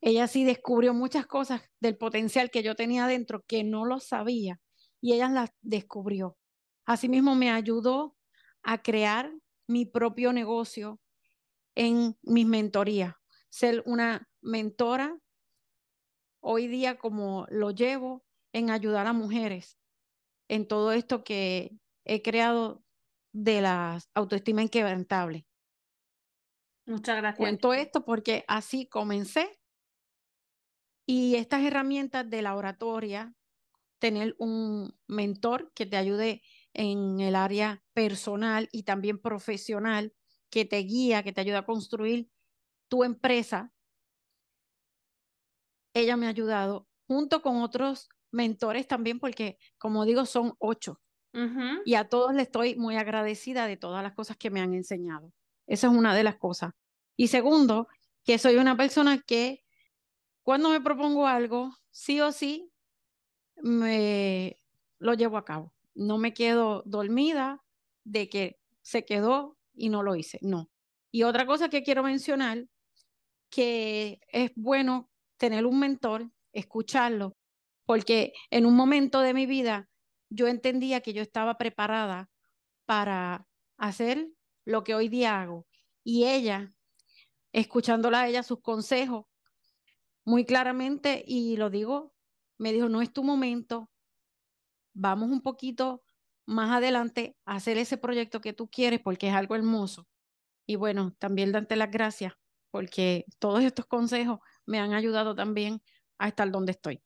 ella 0.00 0.26
sí 0.26 0.42
descubrió 0.42 0.92
muchas 0.94 1.26
cosas 1.26 1.62
del 1.78 1.96
potencial 1.96 2.50
que 2.50 2.64
yo 2.64 2.74
tenía 2.74 3.06
dentro 3.06 3.44
que 3.46 3.62
no 3.62 3.84
lo 3.84 4.00
sabía 4.00 4.60
y 5.00 5.12
ella 5.12 5.28
las 5.28 5.50
descubrió. 5.60 6.36
Asimismo 6.84 7.36
me 7.36 7.52
ayudó 7.52 8.16
a 8.64 8.82
crear 8.82 9.32
mi 9.68 9.86
propio 9.86 10.32
negocio 10.32 11.00
en 11.76 12.18
mis 12.22 12.46
mentorías, 12.46 13.14
ser 13.48 13.84
una 13.86 14.28
mentora 14.40 15.16
hoy 16.40 16.66
día 16.66 16.98
como 16.98 17.46
lo 17.48 17.70
llevo 17.70 18.24
en 18.52 18.70
ayudar 18.70 19.06
a 19.06 19.12
mujeres 19.12 19.78
en 20.48 20.66
todo 20.66 20.90
esto 20.90 21.22
que 21.22 21.78
he 22.04 22.22
creado 22.22 22.81
de 23.32 23.60
la 23.60 23.98
autoestima 24.14 24.62
inquebrantable. 24.62 25.46
Muchas 26.86 27.16
gracias. 27.16 27.38
Cuento 27.38 27.74
esto 27.74 28.04
porque 28.06 28.44
así 28.48 28.86
comencé 28.88 29.60
y 31.06 31.36
estas 31.36 31.62
herramientas 31.64 32.28
de 32.28 32.42
la 32.42 32.54
oratoria, 32.56 33.34
tener 34.00 34.34
un 34.38 34.94
mentor 35.08 35.72
que 35.74 35.86
te 35.86 35.96
ayude 35.96 36.42
en 36.74 37.20
el 37.20 37.36
área 37.36 37.84
personal 37.94 38.68
y 38.72 38.84
también 38.84 39.20
profesional, 39.20 40.14
que 40.50 40.64
te 40.64 40.78
guía, 40.78 41.22
que 41.22 41.32
te 41.32 41.40
ayuda 41.42 41.60
a 41.60 41.66
construir 41.66 42.30
tu 42.88 43.04
empresa. 43.04 43.72
Ella 45.94 46.16
me 46.18 46.26
ha 46.26 46.30
ayudado 46.30 46.88
junto 47.06 47.40
con 47.42 47.62
otros 47.62 48.08
mentores 48.30 48.86
también, 48.86 49.18
porque 49.18 49.58
como 49.78 50.04
digo, 50.04 50.26
son 50.26 50.54
ocho. 50.58 51.00
Y 51.84 51.94
a 51.94 52.08
todos 52.08 52.34
les 52.34 52.44
estoy 52.44 52.76
muy 52.76 52.96
agradecida 52.96 53.66
de 53.66 53.76
todas 53.76 54.02
las 54.02 54.12
cosas 54.12 54.36
que 54.36 54.50
me 54.50 54.60
han 54.60 54.74
enseñado. 54.74 55.32
Esa 55.66 55.86
es 55.86 55.92
una 55.92 56.14
de 56.14 56.24
las 56.24 56.36
cosas. 56.36 56.72
Y 57.16 57.28
segundo, 57.28 57.88
que 58.24 58.38
soy 58.38 58.56
una 58.56 58.76
persona 58.76 59.18
que 59.18 59.64
cuando 60.42 60.68
me 60.68 60.80
propongo 60.80 61.26
algo, 61.26 61.74
sí 61.90 62.20
o 62.20 62.32
sí, 62.32 62.70
me 63.56 64.58
lo 64.98 65.14
llevo 65.14 65.36
a 65.36 65.44
cabo. 65.44 65.72
No 65.94 66.18
me 66.18 66.34
quedo 66.34 66.82
dormida 66.84 67.62
de 68.04 68.28
que 68.28 68.58
se 68.82 69.04
quedó 69.04 69.56
y 69.74 69.88
no 69.88 70.02
lo 70.02 70.16
hice. 70.16 70.38
No. 70.42 70.70
Y 71.10 71.22
otra 71.22 71.46
cosa 71.46 71.68
que 71.68 71.82
quiero 71.82 72.02
mencionar, 72.02 72.66
que 73.50 74.20
es 74.28 74.50
bueno 74.56 75.10
tener 75.36 75.66
un 75.66 75.78
mentor, 75.78 76.30
escucharlo, 76.52 77.36
porque 77.84 78.32
en 78.50 78.66
un 78.66 78.74
momento 78.74 79.20
de 79.20 79.34
mi 79.34 79.46
vida 79.46 79.88
yo 80.32 80.48
entendía 80.48 81.00
que 81.00 81.12
yo 81.12 81.22
estaba 81.22 81.58
preparada 81.58 82.30
para 82.86 83.46
hacer 83.76 84.28
lo 84.64 84.84
que 84.84 84.94
hoy 84.94 85.08
día 85.08 85.40
hago. 85.40 85.66
Y 86.04 86.24
ella, 86.24 86.74
escuchándola 87.52 88.22
a 88.22 88.28
ella 88.28 88.42
sus 88.42 88.60
consejos 88.60 89.26
muy 90.24 90.44
claramente, 90.44 91.24
y 91.26 91.56
lo 91.56 91.68
digo, 91.68 92.14
me 92.58 92.72
dijo, 92.72 92.88
no 92.88 93.02
es 93.02 93.12
tu 93.12 93.24
momento, 93.24 93.90
vamos 94.94 95.30
un 95.30 95.42
poquito 95.42 96.02
más 96.46 96.70
adelante 96.70 97.36
a 97.44 97.56
hacer 97.56 97.78
ese 97.78 97.96
proyecto 97.96 98.40
que 98.40 98.52
tú 98.52 98.68
quieres 98.68 99.00
porque 99.00 99.28
es 99.28 99.34
algo 99.34 99.54
hermoso. 99.54 100.08
Y 100.66 100.76
bueno, 100.76 101.14
también 101.18 101.52
darte 101.52 101.76
las 101.76 101.90
gracias 101.90 102.34
porque 102.70 103.26
todos 103.38 103.62
estos 103.64 103.86
consejos 103.86 104.40
me 104.64 104.78
han 104.78 104.92
ayudado 104.94 105.34
también 105.34 105.82
a 106.18 106.28
estar 106.28 106.50
donde 106.50 106.72
estoy. 106.72 107.02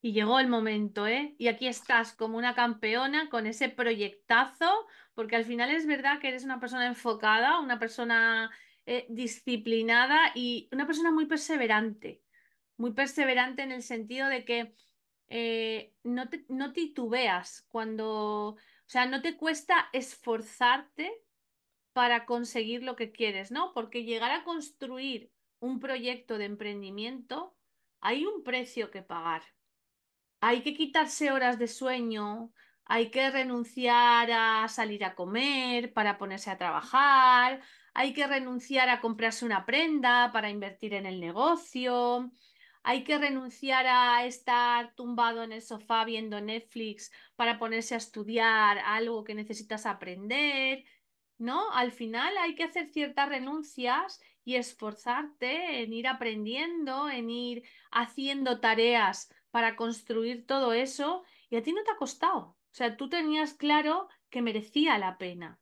Y 0.00 0.12
llegó 0.12 0.38
el 0.38 0.48
momento, 0.48 1.06
¿eh? 1.06 1.34
Y 1.38 1.48
aquí 1.48 1.66
estás 1.66 2.14
como 2.14 2.38
una 2.38 2.54
campeona 2.54 3.28
con 3.30 3.46
ese 3.46 3.68
proyectazo, 3.68 4.86
porque 5.14 5.34
al 5.34 5.44
final 5.44 5.70
es 5.70 5.86
verdad 5.86 6.20
que 6.20 6.28
eres 6.28 6.44
una 6.44 6.60
persona 6.60 6.86
enfocada, 6.86 7.58
una 7.58 7.80
persona 7.80 8.50
eh, 8.86 9.06
disciplinada 9.08 10.30
y 10.34 10.68
una 10.72 10.86
persona 10.86 11.10
muy 11.10 11.26
perseverante. 11.26 12.22
Muy 12.76 12.92
perseverante 12.92 13.62
en 13.62 13.72
el 13.72 13.82
sentido 13.82 14.28
de 14.28 14.44
que 14.44 14.74
eh, 15.28 15.94
no, 16.04 16.28
te, 16.28 16.44
no 16.48 16.72
titubeas 16.72 17.66
cuando, 17.68 18.50
o 18.50 18.58
sea, 18.86 19.06
no 19.06 19.20
te 19.20 19.36
cuesta 19.36 19.88
esforzarte 19.92 21.12
para 21.92 22.24
conseguir 22.24 22.84
lo 22.84 22.94
que 22.94 23.10
quieres, 23.10 23.50
¿no? 23.50 23.72
Porque 23.74 24.04
llegar 24.04 24.30
a 24.30 24.44
construir 24.44 25.32
un 25.58 25.80
proyecto 25.80 26.38
de 26.38 26.44
emprendimiento, 26.44 27.56
hay 28.00 28.24
un 28.24 28.44
precio 28.44 28.92
que 28.92 29.02
pagar 29.02 29.42
hay 30.40 30.62
que 30.62 30.74
quitarse 30.74 31.30
horas 31.32 31.58
de 31.58 31.68
sueño, 31.68 32.52
hay 32.84 33.10
que 33.10 33.30
renunciar 33.30 34.30
a 34.32 34.68
salir 34.68 35.04
a 35.04 35.14
comer 35.14 35.92
para 35.92 36.18
ponerse 36.18 36.50
a 36.50 36.58
trabajar, 36.58 37.60
hay 37.94 38.12
que 38.12 38.26
renunciar 38.26 38.88
a 38.88 39.00
comprarse 39.00 39.44
una 39.44 39.66
prenda 39.66 40.30
para 40.32 40.50
invertir 40.50 40.94
en 40.94 41.06
el 41.06 41.20
negocio, 41.20 42.30
hay 42.82 43.04
que 43.04 43.18
renunciar 43.18 43.86
a 43.86 44.24
estar 44.24 44.94
tumbado 44.94 45.42
en 45.42 45.52
el 45.52 45.62
sofá 45.62 46.04
viendo 46.04 46.40
Netflix 46.40 47.10
para 47.36 47.58
ponerse 47.58 47.94
a 47.94 47.98
estudiar 47.98 48.78
algo 48.78 49.24
que 49.24 49.34
necesitas 49.34 49.84
aprender. 49.84 50.84
¿No? 51.36 51.70
Al 51.72 51.92
final 51.92 52.36
hay 52.38 52.56
que 52.56 52.64
hacer 52.64 52.88
ciertas 52.88 53.28
renuncias 53.28 54.20
y 54.44 54.56
esforzarte 54.56 55.82
en 55.82 55.92
ir 55.92 56.08
aprendiendo, 56.08 57.08
en 57.08 57.30
ir 57.30 57.62
haciendo 57.92 58.58
tareas 58.58 59.28
para 59.50 59.76
construir 59.76 60.46
todo 60.46 60.72
eso 60.72 61.24
y 61.50 61.56
a 61.56 61.62
ti 61.62 61.72
no 61.72 61.82
te 61.84 61.90
ha 61.90 61.96
costado. 61.96 62.38
O 62.38 62.74
sea, 62.74 62.96
tú 62.96 63.08
tenías 63.08 63.54
claro 63.54 64.08
que 64.30 64.42
merecía 64.42 64.98
la 64.98 65.18
pena. 65.18 65.58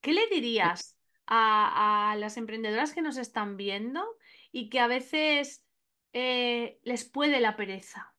¿Qué 0.00 0.12
le 0.12 0.26
dirías 0.28 0.98
a, 1.26 2.14
las 2.18 2.36
emprendedoras 2.36 2.92
que 2.92 3.02
nos 3.02 3.16
están 3.16 3.56
viendo 3.56 4.04
y 4.52 4.68
que 4.68 4.80
a 4.80 4.86
veces 4.86 5.64
eh, 6.12 6.78
les 6.82 7.04
puede 7.04 7.40
la 7.40 7.56
pereza? 7.56 8.14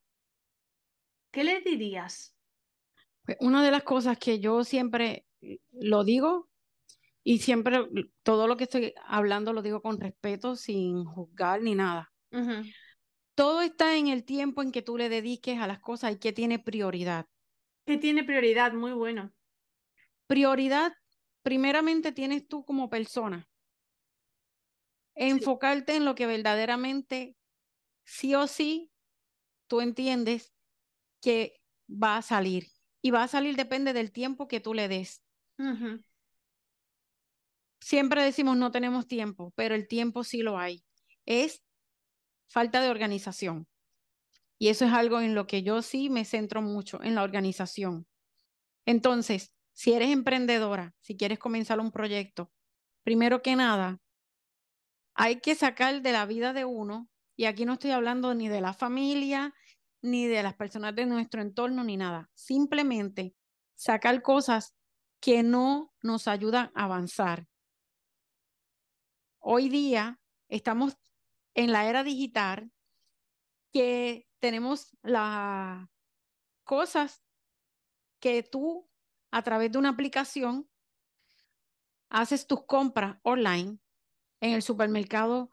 ¿Qué 1.31 1.43
le 1.43 1.61
dirías? 1.61 2.35
Pues, 3.23 3.37
una 3.39 3.63
de 3.63 3.71
las 3.71 3.83
cosas 3.83 4.17
que 4.17 4.39
yo 4.39 4.63
siempre 4.63 5.25
lo 5.71 6.03
digo 6.03 6.49
y 7.23 7.39
siempre 7.39 7.87
todo 8.23 8.47
lo 8.47 8.55
que 8.55 8.65
estoy 8.65 8.93
hablando 9.05 9.51
lo 9.51 9.61
digo 9.61 9.81
con 9.81 9.99
respeto, 9.99 10.55
sin 10.55 11.05
juzgar 11.05 11.61
ni 11.61 11.75
nada. 11.75 12.11
Todo 13.35 13.61
está 13.61 13.97
en 13.97 14.07
el 14.07 14.23
tiempo 14.23 14.61
en 14.61 14.71
que 14.71 14.81
tú 14.81 14.97
le 14.97 15.09
dediques 15.09 15.59
a 15.59 15.67
las 15.67 15.79
cosas 15.79 16.13
y 16.13 16.19
que 16.19 16.31
tiene 16.31 16.57
prioridad. 16.57 17.27
Que 17.85 17.97
tiene 17.97 18.23
prioridad, 18.23 18.71
muy 18.71 18.93
bueno. 18.93 19.33
Prioridad, 20.25 20.93
primeramente 21.43 22.13
tienes 22.13 22.47
tú 22.47 22.63
como 22.63 22.89
persona. 22.89 23.47
Enfocarte 25.15 25.95
en 25.95 26.05
lo 26.05 26.15
que 26.15 26.25
verdaderamente, 26.25 27.37
sí 28.05 28.35
o 28.35 28.47
sí, 28.47 28.91
tú 29.67 29.81
entiendes 29.81 30.53
que 31.21 31.61
va 31.89 32.17
a 32.17 32.21
salir. 32.21 32.67
Y 33.01 33.11
va 33.11 33.23
a 33.23 33.27
salir 33.27 33.55
depende 33.55 33.91
del 33.93 34.11
tiempo 34.11 34.47
que 34.47 34.61
tú 34.61 34.73
le 34.73 34.87
des. 34.87 35.21
Siempre 37.81 38.23
decimos 38.23 38.57
no 38.57 38.71
tenemos 38.71 39.07
tiempo, 39.07 39.51
pero 39.55 39.75
el 39.75 39.87
tiempo 39.87 40.23
sí 40.23 40.41
lo 40.41 40.57
hay. 40.57 40.83
Es 41.25 41.64
falta 42.47 42.81
de 42.81 42.89
organización. 42.89 43.67
Y 44.57 44.69
eso 44.69 44.85
es 44.85 44.93
algo 44.93 45.19
en 45.21 45.35
lo 45.35 45.47
que 45.47 45.63
yo 45.63 45.81
sí 45.81 46.09
me 46.09 46.25
centro 46.25 46.61
mucho, 46.61 47.03
en 47.03 47.15
la 47.15 47.23
organización. 47.23 48.07
Entonces, 48.85 49.53
si 49.73 49.93
eres 49.93 50.11
emprendedora, 50.11 50.95
si 51.01 51.17
quieres 51.17 51.39
comenzar 51.39 51.79
un 51.79 51.91
proyecto, 51.91 52.51
primero 53.03 53.41
que 53.41 53.55
nada, 53.55 53.99
hay 55.13 55.39
que 55.41 55.55
sacar 55.55 56.01
de 56.01 56.11
la 56.11 56.25
vida 56.25 56.53
de 56.53 56.65
uno, 56.65 57.09
y 57.35 57.45
aquí 57.45 57.65
no 57.65 57.73
estoy 57.73 57.91
hablando 57.91 58.33
ni 58.33 58.47
de 58.47 58.61
la 58.61 58.73
familia, 58.73 59.53
ni 60.01 60.27
de 60.27 60.43
las 60.43 60.55
personas 60.55 60.95
de 60.95 61.05
nuestro 61.05 61.41
entorno, 61.41 61.83
ni 61.83 61.97
nada. 61.97 62.29
Simplemente 62.33 63.35
sacar 63.75 64.21
cosas 64.21 64.75
que 65.19 65.43
no 65.43 65.93
nos 66.01 66.27
ayudan 66.27 66.71
a 66.75 66.85
avanzar. 66.85 67.47
Hoy 69.39 69.69
día 69.69 70.19
estamos 70.47 70.97
en 71.55 71.71
la 71.71 71.89
era 71.89 72.03
digital 72.03 72.71
que 73.71 74.27
tenemos 74.39 74.95
la 75.01 75.89
cosas 76.63 77.23
que 78.19 78.43
tú 78.43 78.89
a 79.31 79.41
través 79.41 79.71
de 79.71 79.77
una 79.77 79.89
aplicación 79.89 80.69
haces 82.09 82.47
tus 82.47 82.65
compras 82.65 83.17
online 83.23 83.79
en 84.41 84.53
el 84.53 84.61
supermercado 84.61 85.49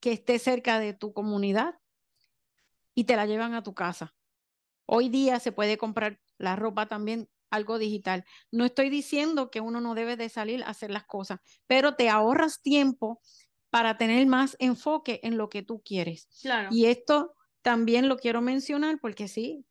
que 0.00 0.12
esté 0.12 0.38
cerca 0.38 0.78
de 0.78 0.92
tu 0.92 1.12
comunidad 1.12 1.78
y 2.94 3.04
te 3.04 3.16
la 3.16 3.26
llevan 3.26 3.54
a 3.54 3.62
tu 3.62 3.74
casa. 3.74 4.14
Hoy 4.86 5.08
día 5.08 5.40
se 5.40 5.52
puede 5.52 5.78
comprar 5.78 6.20
la 6.38 6.56
ropa 6.56 6.86
también 6.86 7.28
algo 7.50 7.78
digital. 7.78 8.24
No 8.50 8.64
estoy 8.64 8.90
diciendo 8.90 9.50
que 9.50 9.60
uno 9.60 9.80
no 9.80 9.94
debe 9.94 10.16
de 10.16 10.28
salir 10.28 10.62
a 10.62 10.68
hacer 10.68 10.90
las 10.90 11.04
cosas, 11.04 11.40
pero 11.66 11.94
te 11.94 12.10
ahorras 12.10 12.60
tiempo 12.60 13.20
para 13.74 13.96
tener 13.96 14.24
más 14.28 14.54
enfoque 14.60 15.18
en 15.24 15.36
lo 15.36 15.48
que 15.48 15.64
tú 15.64 15.82
quieres. 15.84 16.28
Y 16.70 16.86
esto 16.86 17.34
también 17.60 18.08
lo 18.08 18.18
quiero 18.18 18.40
mencionar 18.40 19.00
porque 19.00 19.26
sí, 19.26 19.66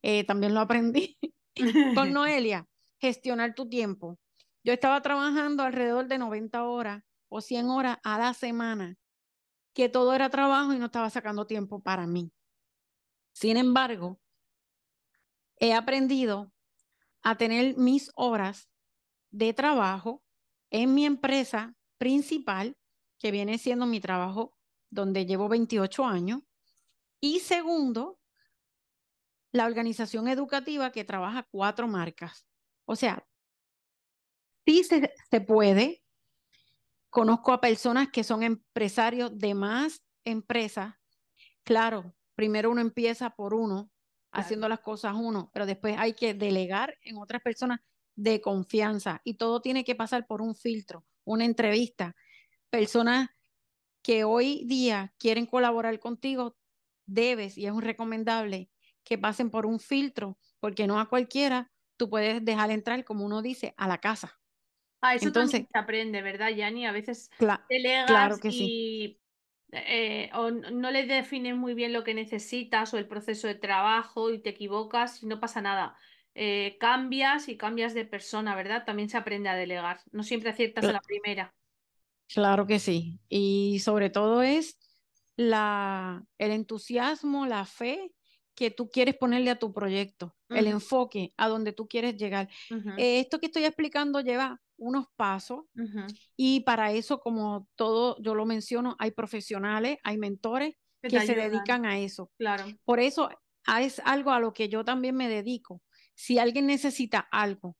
eh, 0.00 0.24
también 0.24 0.54
lo 0.54 0.60
aprendí 0.60 1.18
con 1.94 2.10
Noelia, 2.14 2.66
gestionar 2.98 3.54
tu 3.54 3.68
tiempo. 3.68 4.18
Yo 4.62 4.72
estaba 4.72 5.02
trabajando 5.02 5.62
alrededor 5.62 6.08
de 6.08 6.16
90 6.16 6.64
horas 6.64 7.02
o 7.28 7.42
100 7.42 7.68
horas 7.68 7.98
a 8.02 8.16
la 8.16 8.32
semana, 8.32 8.96
que 9.74 9.90
todo 9.90 10.14
era 10.14 10.30
trabajo 10.30 10.72
y 10.72 10.78
no 10.78 10.86
estaba 10.86 11.10
sacando 11.10 11.46
tiempo 11.46 11.82
para 11.82 12.06
mí. 12.06 12.32
Sin 13.34 13.58
embargo, 13.58 14.22
he 15.58 15.74
aprendido 15.74 16.50
a 17.22 17.36
tener 17.36 17.76
mis 17.76 18.10
horas 18.14 18.70
de 19.30 19.52
trabajo 19.52 20.24
en 20.70 20.94
mi 20.94 21.04
empresa 21.04 21.74
principal, 21.98 22.78
que 23.24 23.30
viene 23.30 23.56
siendo 23.56 23.86
mi 23.86 24.00
trabajo 24.00 24.54
donde 24.90 25.24
llevo 25.24 25.48
28 25.48 26.04
años. 26.04 26.42
Y 27.20 27.40
segundo, 27.40 28.20
la 29.50 29.64
organización 29.64 30.28
educativa 30.28 30.92
que 30.92 31.04
trabaja 31.04 31.48
cuatro 31.50 31.88
marcas. 31.88 32.44
O 32.84 32.94
sea, 32.94 33.26
sí 34.66 34.84
se, 34.84 35.10
se 35.30 35.40
puede. 35.40 36.04
Conozco 37.08 37.52
a 37.54 37.62
personas 37.62 38.10
que 38.10 38.24
son 38.24 38.42
empresarios 38.42 39.38
de 39.38 39.54
más 39.54 40.02
empresas. 40.26 40.94
Claro, 41.62 42.14
primero 42.34 42.70
uno 42.70 42.82
empieza 42.82 43.30
por 43.30 43.54
uno, 43.54 43.90
haciendo 44.32 44.68
las 44.68 44.80
cosas 44.80 45.14
uno, 45.16 45.48
pero 45.54 45.64
después 45.64 45.96
hay 45.96 46.12
que 46.12 46.34
delegar 46.34 46.94
en 47.00 47.16
otras 47.16 47.40
personas 47.40 47.80
de 48.16 48.42
confianza 48.42 49.22
y 49.24 49.38
todo 49.38 49.62
tiene 49.62 49.82
que 49.82 49.94
pasar 49.94 50.26
por 50.26 50.42
un 50.42 50.54
filtro, 50.54 51.06
una 51.24 51.46
entrevista. 51.46 52.14
Personas 52.78 53.30
que 54.02 54.24
hoy 54.24 54.64
día 54.66 55.14
quieren 55.18 55.46
colaborar 55.46 55.98
contigo, 56.00 56.56
debes 57.06 57.56
y 57.56 57.66
es 57.66 57.72
un 57.72 57.82
recomendable 57.82 58.70
que 59.04 59.18
pasen 59.18 59.50
por 59.50 59.66
un 59.66 59.78
filtro, 59.78 60.38
porque 60.60 60.86
no 60.86 60.98
a 60.98 61.08
cualquiera 61.08 61.70
tú 61.96 62.10
puedes 62.10 62.44
dejar 62.44 62.70
entrar, 62.70 63.04
como 63.04 63.24
uno 63.24 63.42
dice, 63.42 63.74
a 63.76 63.86
la 63.86 63.98
casa. 63.98 64.40
Ah, 65.00 65.14
eso 65.14 65.26
Entonces, 65.26 65.66
se 65.70 65.78
aprende, 65.78 66.22
¿verdad, 66.22 66.50
Yanni? 66.50 66.86
A 66.86 66.92
veces 66.92 67.30
delegas 67.68 68.06
claro 68.06 68.38
que 68.38 68.48
y 68.48 68.52
sí. 68.52 69.20
Eh, 69.72 70.30
o 70.34 70.50
no 70.50 70.90
le 70.90 71.04
defines 71.06 71.56
muy 71.56 71.74
bien 71.74 71.92
lo 71.92 72.04
que 72.04 72.14
necesitas 72.14 72.94
o 72.94 72.98
el 72.98 73.08
proceso 73.08 73.48
de 73.48 73.54
trabajo 73.54 74.30
y 74.30 74.38
te 74.38 74.50
equivocas 74.50 75.22
y 75.22 75.26
no 75.26 75.40
pasa 75.40 75.60
nada. 75.60 75.96
Eh, 76.34 76.76
cambias 76.78 77.48
y 77.48 77.56
cambias 77.56 77.94
de 77.94 78.04
persona, 78.04 78.54
¿verdad? 78.54 78.84
También 78.84 79.08
se 79.08 79.16
aprende 79.16 79.48
a 79.48 79.54
delegar. 79.54 80.00
No 80.12 80.22
siempre 80.22 80.50
aciertas 80.50 80.84
a 80.84 80.92
la 80.92 81.00
primera. 81.00 81.54
Claro 82.28 82.66
que 82.66 82.78
sí. 82.78 83.20
Y 83.28 83.80
sobre 83.80 84.10
todo 84.10 84.42
es 84.42 84.78
la, 85.36 86.24
el 86.38 86.50
entusiasmo, 86.52 87.46
la 87.46 87.64
fe 87.64 88.12
que 88.54 88.70
tú 88.70 88.88
quieres 88.88 89.16
ponerle 89.16 89.50
a 89.50 89.58
tu 89.58 89.72
proyecto, 89.72 90.36
el 90.48 90.68
enfoque 90.68 91.34
a 91.36 91.48
donde 91.48 91.72
tú 91.72 91.88
quieres 91.88 92.16
llegar. 92.16 92.48
Eh, 92.96 93.18
esto 93.18 93.40
que 93.40 93.46
estoy 93.46 93.64
explicando 93.64 94.20
lleva 94.20 94.60
unos 94.76 95.06
pasos 95.16 95.64
y 96.36 96.60
para 96.60 96.92
eso, 96.92 97.20
como 97.20 97.68
todo 97.74 98.16
yo 98.22 98.34
lo 98.34 98.46
menciono, 98.46 98.96
hay 98.98 99.10
profesionales, 99.10 99.98
hay 100.04 100.18
mentores 100.18 100.76
que, 101.02 101.20
se 101.20 101.34
dedican 101.34 101.84
a 101.84 101.98
eso. 101.98 102.30
Claro. 102.38 102.64
Por 102.84 103.00
eso 103.00 103.28
es 103.80 104.00
algo 104.04 104.30
a 104.30 104.38
lo 104.38 104.52
que 104.52 104.68
yo 104.68 104.84
también 104.84 105.16
me 105.16 105.28
dedico. 105.28 105.82
Si 106.14 106.38
alguien 106.38 106.66
necesita 106.66 107.28
algo 107.32 107.76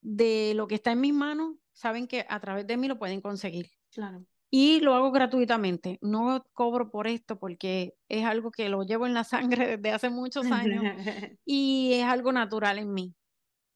de 0.00 0.52
lo 0.54 0.68
que 0.68 0.76
está 0.76 0.92
en 0.92 1.00
mis 1.00 1.14
manos, 1.14 1.56
saben 1.78 2.08
que 2.08 2.26
a 2.28 2.40
través 2.40 2.66
de 2.66 2.76
mí 2.76 2.88
lo 2.88 2.98
pueden 2.98 3.20
conseguir. 3.20 3.70
Claro. 3.92 4.26
Y 4.50 4.80
lo 4.80 4.94
hago 4.94 5.12
gratuitamente. 5.12 5.98
No 6.00 6.44
cobro 6.52 6.90
por 6.90 7.06
esto 7.06 7.38
porque 7.38 7.94
es 8.08 8.24
algo 8.24 8.50
que 8.50 8.68
lo 8.68 8.82
llevo 8.82 9.06
en 9.06 9.14
la 9.14 9.22
sangre 9.22 9.66
desde 9.76 9.92
hace 9.92 10.10
muchos 10.10 10.50
años 10.50 10.82
y 11.44 11.92
es 11.94 12.04
algo 12.04 12.32
natural 12.32 12.78
en 12.78 12.92
mí. 12.92 13.14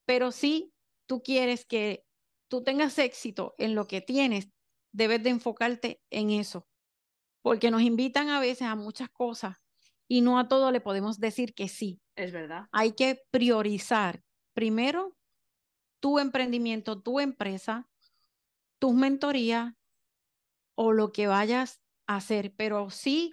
Pero 0.05 0.33
sí 0.33 0.73
tú 1.07 1.23
quieres 1.23 1.65
que 1.65 2.05
tú 2.49 2.65
tengas 2.65 2.99
éxito 2.99 3.55
en 3.57 3.75
lo 3.77 3.87
que 3.87 4.01
tienes, 4.01 4.49
debes 4.93 5.23
de 5.23 5.31
enfocarte 5.31 6.03
en 6.11 6.31
eso, 6.31 6.67
porque 7.41 7.71
nos 7.71 7.83
invitan 7.83 8.31
a 8.31 8.41
veces 8.41 8.63
a 8.63 8.75
muchas 8.75 9.11
cosas 9.11 9.57
y 10.09 10.23
no 10.23 10.39
a 10.39 10.49
todo 10.49 10.73
le 10.73 10.81
podemos 10.81 11.19
decir 11.19 11.55
que 11.55 11.69
sí. 11.69 12.01
Es 12.17 12.33
verdad. 12.33 12.67
Hay 12.73 12.93
que 12.93 13.23
priorizar 13.31 14.23
primero 14.55 15.17
tu 16.01 16.19
emprendimiento, 16.19 17.01
tu 17.01 17.21
empresa, 17.21 17.89
tus 18.83 18.95
mentorías 18.95 19.75
o 20.75 20.91
lo 20.91 21.13
que 21.13 21.29
vayas 21.29 21.81
a 22.09 22.17
hacer, 22.17 22.53
pero 22.57 22.91
sí 22.91 23.33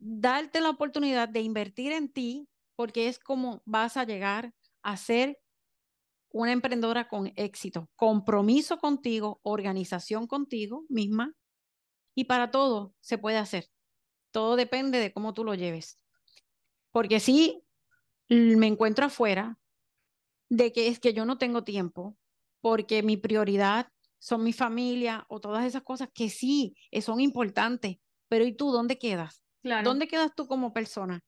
darte 0.00 0.60
la 0.60 0.70
oportunidad 0.70 1.28
de 1.28 1.42
invertir 1.42 1.92
en 1.92 2.12
ti, 2.12 2.48
porque 2.74 3.06
es 3.06 3.20
como 3.20 3.62
vas 3.64 3.96
a 3.96 4.02
llegar 4.02 4.52
a 4.82 4.96
ser 4.96 5.38
una 6.32 6.50
emprendedora 6.50 7.06
con 7.06 7.32
éxito, 7.36 7.90
compromiso 7.94 8.78
contigo, 8.78 9.38
organización 9.44 10.26
contigo 10.26 10.84
misma 10.88 11.36
y 12.16 12.24
para 12.24 12.50
todo 12.50 12.96
se 12.98 13.18
puede 13.18 13.36
hacer. 13.36 13.70
Todo 14.32 14.56
depende 14.56 14.98
de 14.98 15.12
cómo 15.12 15.32
tú 15.32 15.44
lo 15.44 15.54
lleves. 15.54 16.00
Porque 16.90 17.20
si 17.20 17.62
me 18.28 18.66
encuentro 18.66 19.06
afuera 19.06 19.60
de 20.50 20.72
que 20.72 20.88
es 20.88 20.98
que 20.98 21.14
yo 21.14 21.24
no 21.24 21.38
tengo 21.38 21.62
tiempo, 21.62 22.16
porque 22.60 23.04
mi 23.04 23.16
prioridad 23.16 23.92
son 24.18 24.42
mi 24.42 24.52
familia 24.52 25.24
o 25.28 25.40
todas 25.40 25.64
esas 25.64 25.82
cosas 25.82 26.08
que 26.12 26.28
sí 26.28 26.74
son 27.00 27.20
importantes, 27.20 27.96
pero 28.28 28.44
¿y 28.44 28.54
tú 28.56 28.70
dónde 28.70 28.98
quedas? 28.98 29.42
¿Dónde 29.84 30.08
quedas 30.08 30.34
tú 30.34 30.46
como 30.46 30.72
persona? 30.72 31.20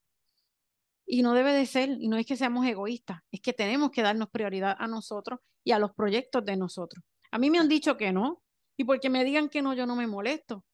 Y 1.07 1.23
no 1.23 1.35
debe 1.35 1.53
de 1.53 1.67
ser, 1.67 1.91
y 2.01 2.09
no 2.09 2.17
es 2.17 2.27
que 2.27 2.37
seamos 2.37 2.65
egoístas, 2.67 3.21
es 3.33 3.41
que 3.41 3.53
tenemos 3.53 3.91
que 3.91 4.03
darnos 4.03 4.31
prioridad 4.31 4.77
a 4.79 4.87
nosotros 4.87 5.41
y 5.65 5.73
a 5.73 5.79
los 5.79 5.93
proyectos 5.93 6.45
de 6.45 6.57
nosotros. 6.57 7.05
A 7.33 7.39
mí 7.39 7.51
me 7.51 7.59
han 7.59 7.69
dicho 7.69 7.97
que 7.97 8.13
no, 8.13 8.43
y 8.77 8.85
porque 8.85 9.11
me 9.11 9.25
digan 9.25 9.49
que 9.49 9.61
no, 9.61 9.75
yo 9.75 9.87
no 9.87 9.97
me 9.97 10.07
molesto. 10.07 10.65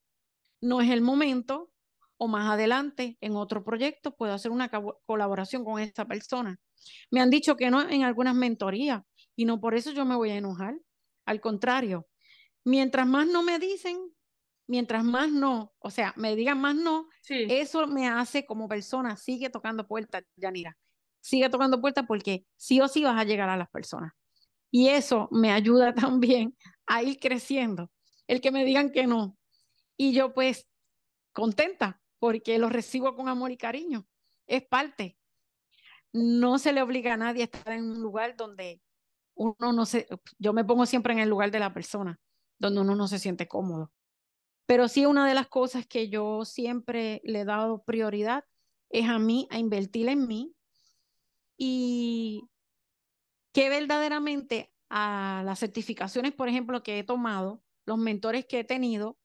No 0.60 0.80
es 0.80 0.90
el 0.90 1.00
momento, 1.00 1.70
o 2.18 2.28
más 2.28 2.50
adelante, 2.50 3.16
en 3.20 3.36
otro 3.36 3.64
proyecto, 3.64 4.14
puedo 4.14 4.32
hacer 4.32 4.50
una 4.50 4.70
colaboración 5.06 5.64
con 5.64 5.80
esta 5.80 6.06
persona. 6.06 6.58
Me 7.10 7.20
han 7.20 7.30
dicho 7.30 7.56
que 7.56 7.70
no 7.70 7.88
en 7.88 8.04
algunas 8.04 8.34
mentorías, 8.34 9.02
y 9.36 9.44
no 9.44 9.60
por 9.60 9.74
eso 9.74 9.90
yo 9.92 10.04
me 10.04 10.16
voy 10.16 10.30
a 10.30 10.36
enojar. 10.36 10.76
Al 11.26 11.40
contrario, 11.40 12.08
mientras 12.64 13.06
más 13.06 13.26
no 13.26 13.42
me 13.42 13.58
dicen, 13.58 13.98
mientras 14.66 15.04
más 15.04 15.30
no, 15.30 15.74
o 15.78 15.90
sea, 15.90 16.14
me 16.16 16.34
digan 16.34 16.60
más 16.60 16.74
no, 16.74 17.08
eso 17.28 17.86
me 17.86 18.08
hace 18.08 18.46
como 18.46 18.68
persona, 18.68 19.16
sigue 19.16 19.50
tocando 19.50 19.86
puertas, 19.86 20.24
Yanira. 20.36 20.76
Sigue 21.20 21.50
tocando 21.50 21.80
puertas 21.80 22.04
porque 22.06 22.46
sí 22.56 22.80
o 22.80 22.86
sí 22.86 23.02
vas 23.02 23.20
a 23.20 23.24
llegar 23.24 23.48
a 23.48 23.56
las 23.56 23.68
personas. 23.68 24.12
Y 24.70 24.88
eso 24.88 25.28
me 25.32 25.50
ayuda 25.50 25.94
también 25.94 26.56
a 26.86 27.02
ir 27.02 27.18
creciendo. 27.18 27.90
El 28.28 28.40
que 28.40 28.52
me 28.52 28.64
digan 28.64 28.92
que 28.92 29.06
no. 29.06 29.36
Y 29.96 30.12
yo 30.12 30.32
pues 30.34 30.68
contenta 31.32 32.00
porque 32.18 32.58
lo 32.58 32.68
recibo 32.68 33.16
con 33.16 33.28
amor 33.28 33.50
y 33.50 33.56
cariño. 33.56 34.06
Es 34.46 34.64
parte. 34.64 35.18
No 36.12 36.58
se 36.58 36.72
le 36.72 36.82
obliga 36.82 37.14
a 37.14 37.16
nadie 37.16 37.42
a 37.42 37.44
estar 37.46 37.72
en 37.72 37.90
un 37.90 38.00
lugar 38.00 38.36
donde 38.36 38.80
uno 39.36 39.72
no 39.72 39.86
se, 39.86 40.08
yo 40.38 40.52
me 40.52 40.64
pongo 40.64 40.86
siempre 40.86 41.12
en 41.12 41.20
el 41.20 41.28
lugar 41.28 41.50
de 41.50 41.60
la 41.60 41.72
persona, 41.72 42.18
donde 42.58 42.80
uno 42.80 42.96
no 42.96 43.06
se 43.06 43.18
siente 43.18 43.46
cómodo. 43.46 43.92
Pero 44.66 44.88
sí, 44.88 45.06
una 45.06 45.28
de 45.28 45.34
las 45.34 45.46
cosas 45.46 45.86
que 45.86 46.08
yo 46.08 46.44
siempre 46.44 47.20
le 47.22 47.40
he 47.40 47.44
dado 47.44 47.84
prioridad 47.84 48.44
es 48.88 49.08
a 49.08 49.18
mí, 49.18 49.46
a 49.50 49.58
invertir 49.58 50.08
en 50.08 50.26
mí 50.26 50.54
y 51.56 52.48
que 53.52 53.68
verdaderamente 53.68 54.72
a 54.88 55.42
las 55.44 55.60
certificaciones, 55.60 56.32
por 56.32 56.48
ejemplo, 56.48 56.82
que 56.82 56.98
he 56.98 57.04
tomado, 57.04 57.62
los 57.84 57.98
mentores 57.98 58.46
que 58.46 58.60
he 58.60 58.64
tenido, 58.64 59.18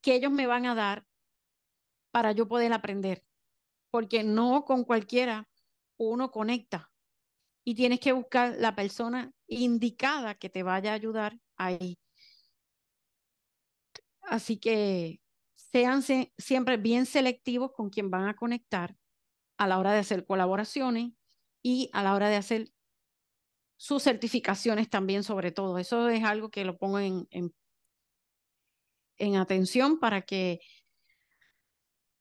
que 0.00 0.14
ellos 0.14 0.30
me 0.30 0.46
van 0.46 0.66
a 0.66 0.74
dar 0.74 1.06
para 2.10 2.32
yo 2.32 2.46
poder 2.48 2.72
aprender. 2.72 3.24
Porque 3.90 4.22
no 4.22 4.64
con 4.64 4.84
cualquiera 4.84 5.48
uno 5.96 6.30
conecta 6.30 6.90
y 7.68 7.74
tienes 7.74 8.00
que 8.00 8.12
buscar 8.12 8.56
la 8.58 8.74
persona 8.74 9.30
indicada 9.46 10.36
que 10.36 10.48
te 10.48 10.62
vaya 10.62 10.92
a 10.92 10.94
ayudar 10.94 11.38
ahí. 11.58 11.98
Así 14.22 14.56
que 14.58 15.20
sean 15.54 16.02
siempre 16.02 16.78
bien 16.78 17.04
selectivos 17.04 17.72
con 17.72 17.90
quien 17.90 18.10
van 18.10 18.26
a 18.26 18.36
conectar 18.36 18.96
a 19.58 19.66
la 19.66 19.78
hora 19.78 19.92
de 19.92 19.98
hacer 19.98 20.24
colaboraciones 20.24 21.12
y 21.62 21.90
a 21.92 22.02
la 22.02 22.14
hora 22.14 22.30
de 22.30 22.36
hacer 22.36 22.72
sus 23.76 24.02
certificaciones 24.02 24.88
también 24.88 25.22
sobre 25.22 25.52
todo. 25.52 25.76
Eso 25.76 26.08
es 26.08 26.24
algo 26.24 26.48
que 26.48 26.64
lo 26.64 26.78
pongo 26.78 27.00
en, 27.00 27.28
en, 27.30 27.54
en 29.18 29.36
atención 29.36 30.00
para 30.00 30.22
que 30.22 30.60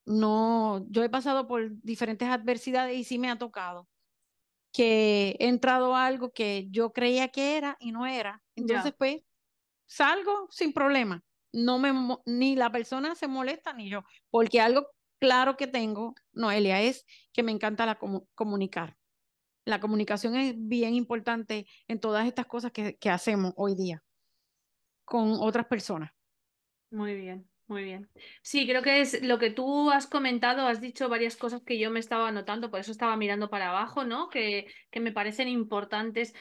no, 0.06 0.86
yo 0.90 1.06
he 1.06 1.10
pasado 1.10 1.48
por 1.48 1.72
diferentes 1.84 2.28
adversidades 2.28 2.98
y 2.98 3.06
sí 3.06 3.18
me 3.18 3.30
ha 3.30 3.38
tocado 3.38 3.88
que 4.72 5.36
he 5.40 5.48
entrado 5.48 5.96
a 5.96 6.06
algo 6.06 6.32
que 6.32 6.68
yo 6.70 6.94
creía 6.94 7.30
que 7.30 7.58
era 7.58 7.78
y 7.80 7.92
no 7.92 8.06
era. 8.06 8.44
Entonces, 8.56 8.94
pues, 8.98 9.22
salgo 9.86 10.48
sin 10.52 10.74
problema. 10.74 11.24
No 11.54 11.80
me, 11.80 11.92
ni 12.26 12.56
la 12.56 12.72
persona 12.72 13.16
se 13.16 13.28
molesta 13.28 13.74
ni 13.74 13.90
yo, 13.90 14.04
porque 14.30 14.60
algo 14.60 14.88
claro 15.20 15.58
que 15.58 15.68
tengo, 15.68 16.14
Noelia, 16.34 16.82
es 16.82 17.06
que 17.34 17.44
me 17.44 17.52
encanta 17.52 17.86
la 17.86 17.98
comunicar. 18.36 18.98
La 19.66 19.80
comunicación 19.80 20.36
es 20.36 20.54
bien 20.56 20.94
importante 20.94 21.68
en 21.88 22.00
todas 22.00 22.28
estas 22.28 22.46
cosas 22.46 22.72
que, 22.72 22.98
que 22.98 23.10
hacemos 23.10 23.54
hoy 23.56 23.76
día 23.76 24.04
con 25.04 25.38
otras 25.40 25.66
personas. 25.68 26.12
Muy 26.92 27.16
bien. 27.16 27.50
Muy 27.68 27.84
bien. 27.84 28.10
Sí, 28.42 28.66
creo 28.66 28.82
que 28.82 29.02
es 29.02 29.22
lo 29.24 29.40
que 29.40 29.50
tú 29.52 29.92
has 29.92 30.08
comentado, 30.08 30.66
has 30.68 30.80
dicho 30.80 31.10
varias 31.10 31.36
cosas 31.36 31.62
que 31.64 31.78
yo 31.78 31.92
me 31.92 32.00
estaba 32.00 32.30
anotando, 32.30 32.72
por 32.72 32.80
eso 32.80 32.92
estaba 32.94 33.18
mirando 33.18 33.50
para 33.50 33.70
abajo, 33.70 34.06
¿no? 34.06 34.30
Que, 34.30 34.68
que 34.90 35.02
me 35.02 35.12
parecen 35.12 35.50
importantes 35.50 36.34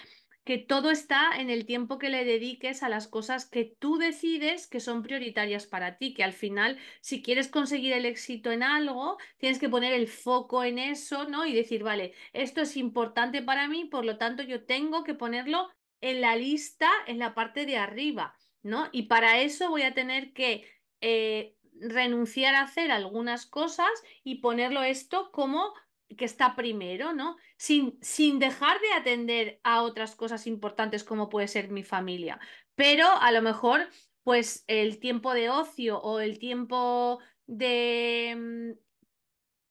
que 0.44 0.58
todo 0.58 0.92
está 0.92 1.32
en 1.40 1.50
el 1.50 1.66
tiempo 1.66 1.98
que 1.98 2.10
le 2.10 2.24
dediques 2.24 2.84
a 2.84 2.88
las 2.88 3.08
cosas 3.08 3.50
que 3.50 3.64
tú 3.80 3.98
decides 3.98 4.68
que 4.68 4.78
son 4.78 5.02
prioritarias 5.02 5.66
para 5.66 5.98
ti, 5.98 6.14
que 6.14 6.22
al 6.22 6.32
final, 6.32 6.78
si 7.00 7.20
quieres 7.22 7.48
conseguir 7.48 7.92
el 7.94 8.06
éxito 8.06 8.52
en 8.52 8.62
algo, 8.62 9.16
tienes 9.38 9.58
que 9.58 9.68
poner 9.68 9.92
el 9.94 10.06
foco 10.06 10.62
en 10.62 10.78
eso, 10.78 11.28
¿no? 11.28 11.44
Y 11.44 11.52
decir, 11.52 11.82
vale, 11.82 12.14
esto 12.32 12.60
es 12.60 12.76
importante 12.76 13.42
para 13.42 13.66
mí, 13.66 13.86
por 13.86 14.04
lo 14.04 14.16
tanto, 14.18 14.44
yo 14.44 14.64
tengo 14.64 15.02
que 15.02 15.14
ponerlo 15.14 15.68
en 16.00 16.20
la 16.20 16.36
lista, 16.36 16.88
en 17.08 17.18
la 17.18 17.34
parte 17.34 17.66
de 17.66 17.78
arriba, 17.78 18.36
¿no? 18.62 18.88
Y 18.92 19.04
para 19.04 19.40
eso 19.40 19.70
voy 19.70 19.82
a 19.82 19.94
tener 19.94 20.32
que 20.32 20.68
eh, 21.08 21.54
renunciar 21.80 22.56
a 22.56 22.62
hacer 22.62 22.90
algunas 22.90 23.46
cosas 23.46 23.88
y 24.24 24.40
ponerlo 24.40 24.82
esto 24.82 25.30
como 25.30 25.72
que 26.16 26.24
está 26.24 26.56
primero, 26.56 27.12
¿no? 27.12 27.36
Sin, 27.56 27.96
sin 28.02 28.40
dejar 28.40 28.80
de 28.80 28.92
atender 28.92 29.60
a 29.62 29.82
otras 29.82 30.16
cosas 30.16 30.48
importantes 30.48 31.04
como 31.04 31.28
puede 31.28 31.46
ser 31.46 31.70
mi 31.70 31.84
familia. 31.84 32.40
Pero 32.74 33.06
a 33.06 33.30
lo 33.30 33.40
mejor, 33.40 33.88
pues 34.24 34.64
el 34.66 34.98
tiempo 34.98 35.32
de 35.32 35.48
ocio 35.48 36.00
o 36.00 36.18
el 36.18 36.40
tiempo 36.40 37.20
de 37.46 38.76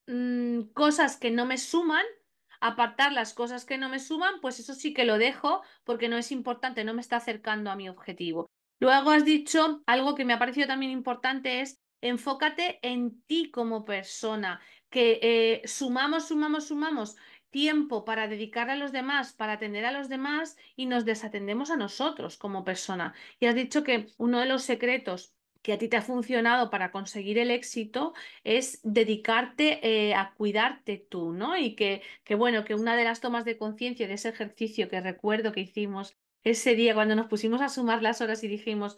mm, 0.08 0.14
mm, 0.14 0.74
cosas 0.74 1.18
que 1.18 1.32
no 1.32 1.46
me 1.46 1.58
suman, 1.58 2.06
apartar 2.62 3.12
las 3.12 3.34
cosas 3.34 3.66
que 3.66 3.78
no 3.78 3.90
me 3.90 4.00
suman, 4.00 4.40
pues 4.40 4.62
eso 4.62 4.74
sí 4.74 4.94
que 4.94 5.04
lo 5.04 5.18
dejo 5.18 5.64
porque 5.84 6.08
no 6.08 6.18
es 6.18 6.32
importante, 6.32 6.86
no 6.86 6.94
me 6.94 7.02
está 7.02 7.18
acercando 7.18 7.72
a 7.72 7.76
mi 7.76 7.90
objetivo. 7.90 8.50
Luego 8.80 9.12
has 9.12 9.26
dicho 9.26 9.84
algo 9.86 10.16
que 10.16 10.26
me 10.26 10.34
ha 10.34 10.40
parecido 10.40 10.68
también 10.68 10.92
importante 10.92 11.62
es 11.62 11.82
enfócate 12.02 12.80
en 12.82 13.22
ti 13.24 13.50
como 13.52 13.86
persona, 13.86 14.62
que 14.90 15.20
eh, 15.22 15.68
sumamos, 15.68 16.28
sumamos, 16.28 16.68
sumamos 16.68 17.16
tiempo 17.50 18.04
para 18.06 18.28
dedicar 18.28 18.70
a 18.70 18.76
los 18.76 18.92
demás, 18.92 19.34
para 19.34 19.54
atender 19.54 19.86
a 19.86 19.92
los 19.92 20.10
demás 20.10 20.58
y 20.76 20.88
nos 20.88 21.06
desatendemos 21.06 21.72
a 21.72 21.78
nosotros 21.78 22.38
como 22.38 22.64
persona. 22.66 23.14
Y 23.40 23.46
has 23.46 23.56
dicho 23.56 23.84
que 23.84 24.08
uno 24.18 24.40
de 24.40 24.46
los 24.46 24.64
secretos 24.64 25.34
que 25.62 25.74
a 25.74 25.78
ti 25.80 25.88
te 25.88 25.98
ha 25.98 26.02
funcionado 26.02 26.70
para 26.70 26.92
conseguir 26.92 27.40
el 27.40 27.50
éxito 27.50 28.14
es 28.44 28.82
dedicarte 28.84 29.80
eh, 30.10 30.14
a 30.14 30.34
cuidarte 30.36 30.98
tú, 31.10 31.34
¿no? 31.34 31.58
Y 31.58 31.76
que, 31.76 32.04
que, 32.24 32.36
bueno, 32.36 32.66
que 32.66 32.76
una 32.76 32.96
de 32.96 33.04
las 33.06 33.20
tomas 33.22 33.46
de 33.46 33.58
conciencia 33.58 34.08
de 34.08 34.14
ese 34.14 34.30
ejercicio 34.30 34.90
que 34.90 35.02
recuerdo 35.02 35.54
que 35.54 35.62
hicimos 35.62 36.18
ese 36.46 36.76
día 36.76 36.94
cuando 36.94 37.16
nos 37.16 37.28
pusimos 37.28 37.62
a 37.62 37.70
sumar 37.70 38.02
las 38.02 38.22
horas 38.22 38.44
y 38.44 38.48
dijimos, 38.48 38.96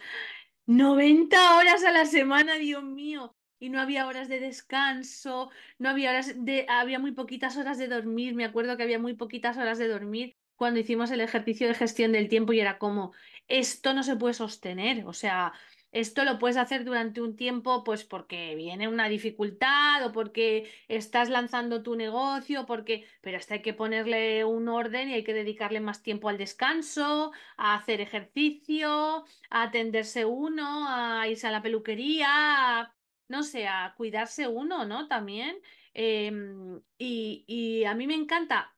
90 0.67 1.57
horas 1.57 1.83
a 1.85 1.91
la 1.91 2.05
semana, 2.05 2.55
Dios 2.55 2.83
mío. 2.83 3.35
Y 3.59 3.69
no 3.69 3.79
había 3.81 4.05
horas 4.05 4.29
de 4.29 4.39
descanso, 4.39 5.49
no 5.79 5.89
había 5.89 6.11
horas 6.11 6.35
de, 6.37 6.67
había 6.69 6.99
muy 6.99 7.13
poquitas 7.13 7.57
horas 7.57 7.79
de 7.79 7.87
dormir. 7.87 8.35
Me 8.35 8.45
acuerdo 8.45 8.77
que 8.77 8.83
había 8.83 8.99
muy 8.99 9.15
poquitas 9.15 9.57
horas 9.57 9.79
de 9.79 9.87
dormir 9.87 10.37
cuando 10.55 10.79
hicimos 10.79 11.09
el 11.11 11.21
ejercicio 11.21 11.67
de 11.67 11.73
gestión 11.73 12.11
del 12.11 12.29
tiempo 12.29 12.53
y 12.53 12.59
era 12.59 12.77
como, 12.77 13.13
esto 13.47 13.93
no 13.93 14.03
se 14.03 14.15
puede 14.17 14.35
sostener. 14.35 15.05
O 15.07 15.13
sea, 15.13 15.53
esto 15.91 16.23
lo 16.25 16.37
puedes 16.37 16.57
hacer 16.57 16.83
durante 16.83 17.21
un 17.21 17.35
tiempo, 17.35 17.83
pues 17.83 18.03
porque 18.03 18.55
viene 18.55 18.87
una 18.87 19.09
dificultad 19.09 20.05
o 20.05 20.11
porque 20.11 20.69
estás 20.87 21.29
lanzando 21.29 21.81
tu 21.83 21.95
negocio, 21.95 22.65
porque, 22.65 23.05
pero 23.21 23.37
hasta 23.37 23.55
hay 23.55 23.61
que 23.61 23.73
ponerle 23.73 24.43
un 24.45 24.67
orden 24.67 25.09
y 25.09 25.13
hay 25.13 25.23
que 25.23 25.33
dedicarle 25.33 25.79
más 25.79 26.03
tiempo 26.03 26.29
al 26.29 26.37
descanso, 26.37 27.31
a 27.57 27.75
hacer 27.75 28.01
ejercicio, 28.01 29.25
a 29.49 29.63
atenderse 29.63 30.25
uno, 30.25 30.87
a 30.89 31.27
irse 31.27 31.47
a 31.47 31.51
la 31.51 31.61
peluquería, 31.61 32.93
no 33.29 33.43
sé, 33.43 33.67
a 33.67 33.93
cuidarse 33.97 34.47
uno, 34.47 34.85
¿no? 34.85 35.07
También. 35.07 35.61
Em, 35.93 36.81
y, 36.97 37.43
y 37.47 37.85
a 37.85 37.95
mí 37.95 38.07
me 38.07 38.13
encanta 38.15 38.77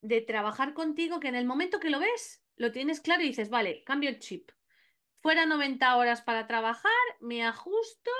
de 0.00 0.20
trabajar 0.22 0.74
contigo 0.74 1.20
que 1.20 1.28
en 1.28 1.36
el 1.36 1.46
momento 1.46 1.80
que 1.80 1.90
lo 1.90 2.00
ves, 2.00 2.44
lo 2.56 2.72
tienes 2.72 3.00
claro 3.00 3.22
y 3.22 3.28
dices, 3.28 3.50
vale, 3.50 3.84
cambio 3.84 4.10
el 4.10 4.18
chip 4.18 4.50
fuera 5.20 5.46
90 5.46 5.96
horas 5.96 6.22
para 6.22 6.46
trabajar, 6.46 6.92
me 7.20 7.44
ajusto 7.44 8.10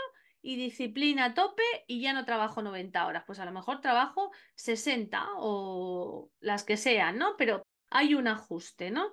y 0.41 0.57
disciplina 0.57 1.27
a 1.27 1.35
tope 1.35 1.63
y 1.87 2.01
ya 2.01 2.13
no 2.13 2.25
trabajo 2.25 2.63
90 2.63 3.07
horas. 3.07 3.25
Pues 3.27 3.39
a 3.39 3.45
lo 3.45 3.53
mejor 3.53 3.81
trabajo 3.81 4.31
60 4.55 5.27
o 5.37 6.31
las 6.41 6.65
que 6.65 6.77
sean, 6.77 7.19
¿no? 7.19 7.37
Pero 7.37 7.63
hay 7.91 8.15
un 8.15 8.29
ajuste, 8.29 8.91
¿no? 8.91 9.13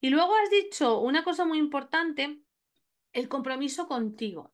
Y 0.00 0.10
luego 0.10 0.34
has 0.34 0.50
dicho 0.50 1.00
una 1.00 1.24
cosa 1.24 1.44
muy 1.44 1.58
importante, 1.58 2.40
el 3.12 3.28
compromiso 3.28 3.88
contigo. 3.88 4.52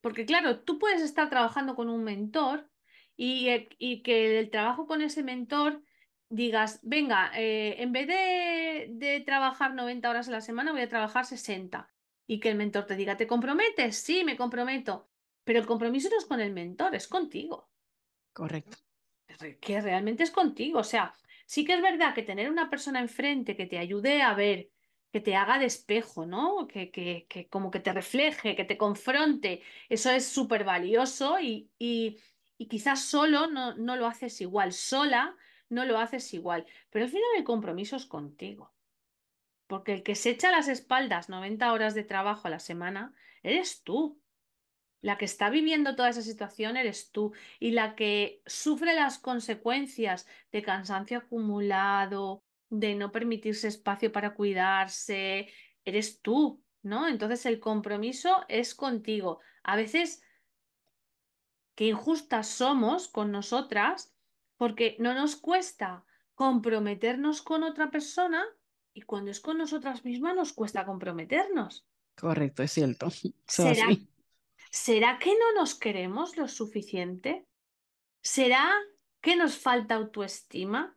Porque 0.00 0.26
claro, 0.26 0.60
tú 0.60 0.78
puedes 0.78 1.02
estar 1.02 1.30
trabajando 1.30 1.74
con 1.74 1.88
un 1.88 2.04
mentor 2.04 2.70
y, 3.16 3.48
eh, 3.48 3.68
y 3.78 4.02
que 4.02 4.38
el 4.38 4.50
trabajo 4.50 4.86
con 4.86 5.02
ese 5.02 5.22
mentor 5.22 5.82
digas, 6.34 6.80
venga, 6.82 7.30
eh, 7.36 7.76
en 7.78 7.92
vez 7.92 8.08
de, 8.08 9.22
trabajar 9.24 9.74
90 9.74 10.10
horas 10.10 10.28
a 10.28 10.32
la 10.32 10.40
semana, 10.40 10.72
voy 10.72 10.82
a 10.82 10.88
trabajar 10.88 11.24
60. 11.24 11.88
Y 12.26 12.40
que 12.40 12.48
el 12.48 12.56
mentor 12.56 12.86
te 12.86 12.96
diga, 12.96 13.16
¿te 13.16 13.26
comprometes? 13.26 13.96
Sí, 13.96 14.24
me 14.24 14.36
comprometo. 14.36 15.08
Pero 15.44 15.60
el 15.60 15.66
compromiso 15.66 16.08
no 16.10 16.18
es 16.18 16.24
con 16.24 16.40
el 16.40 16.52
mentor, 16.52 16.94
es 16.94 17.06
contigo. 17.06 17.70
Correcto. 18.32 18.78
Que 19.60 19.80
realmente 19.80 20.22
es 20.22 20.30
contigo. 20.30 20.80
O 20.80 20.84
sea, 20.84 21.12
sí 21.46 21.64
que 21.64 21.74
es 21.74 21.82
verdad 21.82 22.14
que 22.14 22.22
tener 22.22 22.50
una 22.50 22.70
persona 22.70 23.00
enfrente 23.00 23.56
que 23.56 23.66
te 23.66 23.78
ayude 23.78 24.22
a 24.22 24.34
ver, 24.34 24.70
que 25.12 25.20
te 25.20 25.36
haga 25.36 25.58
de 25.58 25.66
espejo, 25.66 26.26
¿no? 26.26 26.66
Que, 26.66 26.90
que, 26.90 27.26
que 27.28 27.48
como 27.48 27.70
que 27.70 27.80
te 27.80 27.92
refleje, 27.92 28.56
que 28.56 28.64
te 28.64 28.78
confronte, 28.78 29.62
eso 29.88 30.10
es 30.10 30.26
súper 30.26 30.64
valioso 30.64 31.38
y, 31.38 31.70
y, 31.78 32.18
y, 32.56 32.66
quizás 32.66 33.04
solo 33.04 33.46
no, 33.46 33.76
no 33.76 33.96
lo 33.96 34.06
haces 34.06 34.40
igual. 34.40 34.72
Sola 34.72 35.36
no 35.74 35.84
lo 35.84 35.98
haces 35.98 36.32
igual. 36.34 36.66
Pero 36.90 37.04
al 37.04 37.10
final 37.10 37.28
el 37.36 37.44
compromiso 37.44 37.96
es 37.96 38.06
contigo. 38.06 38.72
Porque 39.66 39.92
el 39.92 40.02
que 40.02 40.14
se 40.14 40.30
echa 40.30 40.50
las 40.50 40.68
espaldas 40.68 41.28
90 41.28 41.72
horas 41.72 41.94
de 41.94 42.04
trabajo 42.04 42.46
a 42.46 42.50
la 42.50 42.58
semana, 42.58 43.14
eres 43.42 43.82
tú. 43.82 44.20
La 45.00 45.18
que 45.18 45.26
está 45.26 45.50
viviendo 45.50 45.96
toda 45.96 46.08
esa 46.08 46.22
situación 46.22 46.76
eres 46.76 47.10
tú. 47.10 47.32
Y 47.58 47.72
la 47.72 47.94
que 47.94 48.42
sufre 48.46 48.94
las 48.94 49.18
consecuencias 49.18 50.26
de 50.52 50.62
cansancio 50.62 51.18
acumulado, 51.18 52.42
de 52.70 52.94
no 52.94 53.12
permitirse 53.12 53.68
espacio 53.68 54.12
para 54.12 54.34
cuidarse, 54.34 55.48
eres 55.84 56.20
tú, 56.22 56.62
¿no? 56.82 57.08
Entonces 57.08 57.44
el 57.46 57.60
compromiso 57.60 58.44
es 58.48 58.74
contigo. 58.74 59.40
A 59.62 59.76
veces, 59.76 60.22
qué 61.74 61.86
injustas 61.86 62.48
somos 62.48 63.08
con 63.08 63.30
nosotras 63.30 64.13
porque 64.64 64.96
no 64.98 65.12
nos 65.12 65.36
cuesta 65.36 66.06
comprometernos 66.34 67.42
con 67.42 67.64
otra 67.64 67.90
persona 67.90 68.42
y 68.94 69.02
cuando 69.02 69.30
es 69.30 69.38
con 69.38 69.58
nosotras 69.58 70.06
mismas 70.06 70.34
nos 70.34 70.54
cuesta 70.54 70.86
comprometernos. 70.86 71.86
Correcto, 72.16 72.62
es 72.62 72.72
cierto. 72.72 73.08
¿Será, 73.46 73.88
¿Será 74.70 75.18
que 75.18 75.34
no 75.34 75.52
nos 75.54 75.74
queremos 75.74 76.38
lo 76.38 76.48
suficiente? 76.48 77.46
¿Será 78.22 78.72
que 79.20 79.36
nos 79.36 79.58
falta 79.58 79.96
autoestima? 79.96 80.96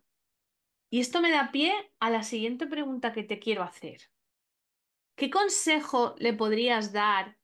Y 0.88 1.00
esto 1.00 1.20
me 1.20 1.30
da 1.30 1.50
pie 1.52 1.74
a 2.00 2.08
la 2.08 2.22
siguiente 2.22 2.66
pregunta 2.66 3.12
que 3.12 3.22
te 3.22 3.38
quiero 3.38 3.64
hacer. 3.64 4.00
¿Qué 5.14 5.28
consejo 5.28 6.14
le 6.16 6.32
podrías 6.32 6.94
dar 6.94 7.36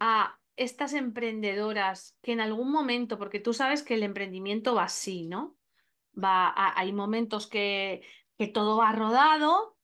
a 0.00 0.40
estas 0.56 0.92
emprendedoras 0.92 2.16
que 2.22 2.32
en 2.32 2.40
algún 2.40 2.70
momento, 2.70 3.18
porque 3.18 3.40
tú 3.40 3.54
sabes 3.54 3.82
que 3.82 3.94
el 3.94 4.02
emprendimiento 4.02 4.74
va 4.74 4.84
así, 4.84 5.26
¿no? 5.26 5.56
Va, 6.12 6.52
hay 6.78 6.92
momentos 6.92 7.46
que, 7.46 8.02
que 8.36 8.48
todo 8.48 8.76
va 8.76 8.92
rodado 8.92 9.78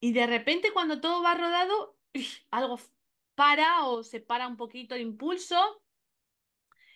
y 0.00 0.12
de 0.12 0.26
repente 0.26 0.72
cuando 0.72 1.00
todo 1.00 1.22
va 1.22 1.34
rodado, 1.34 1.96
algo 2.50 2.78
para 3.34 3.86
o 3.86 4.02
se 4.02 4.20
para 4.20 4.46
un 4.46 4.56
poquito 4.56 4.94
el 4.94 5.02
impulso 5.02 5.82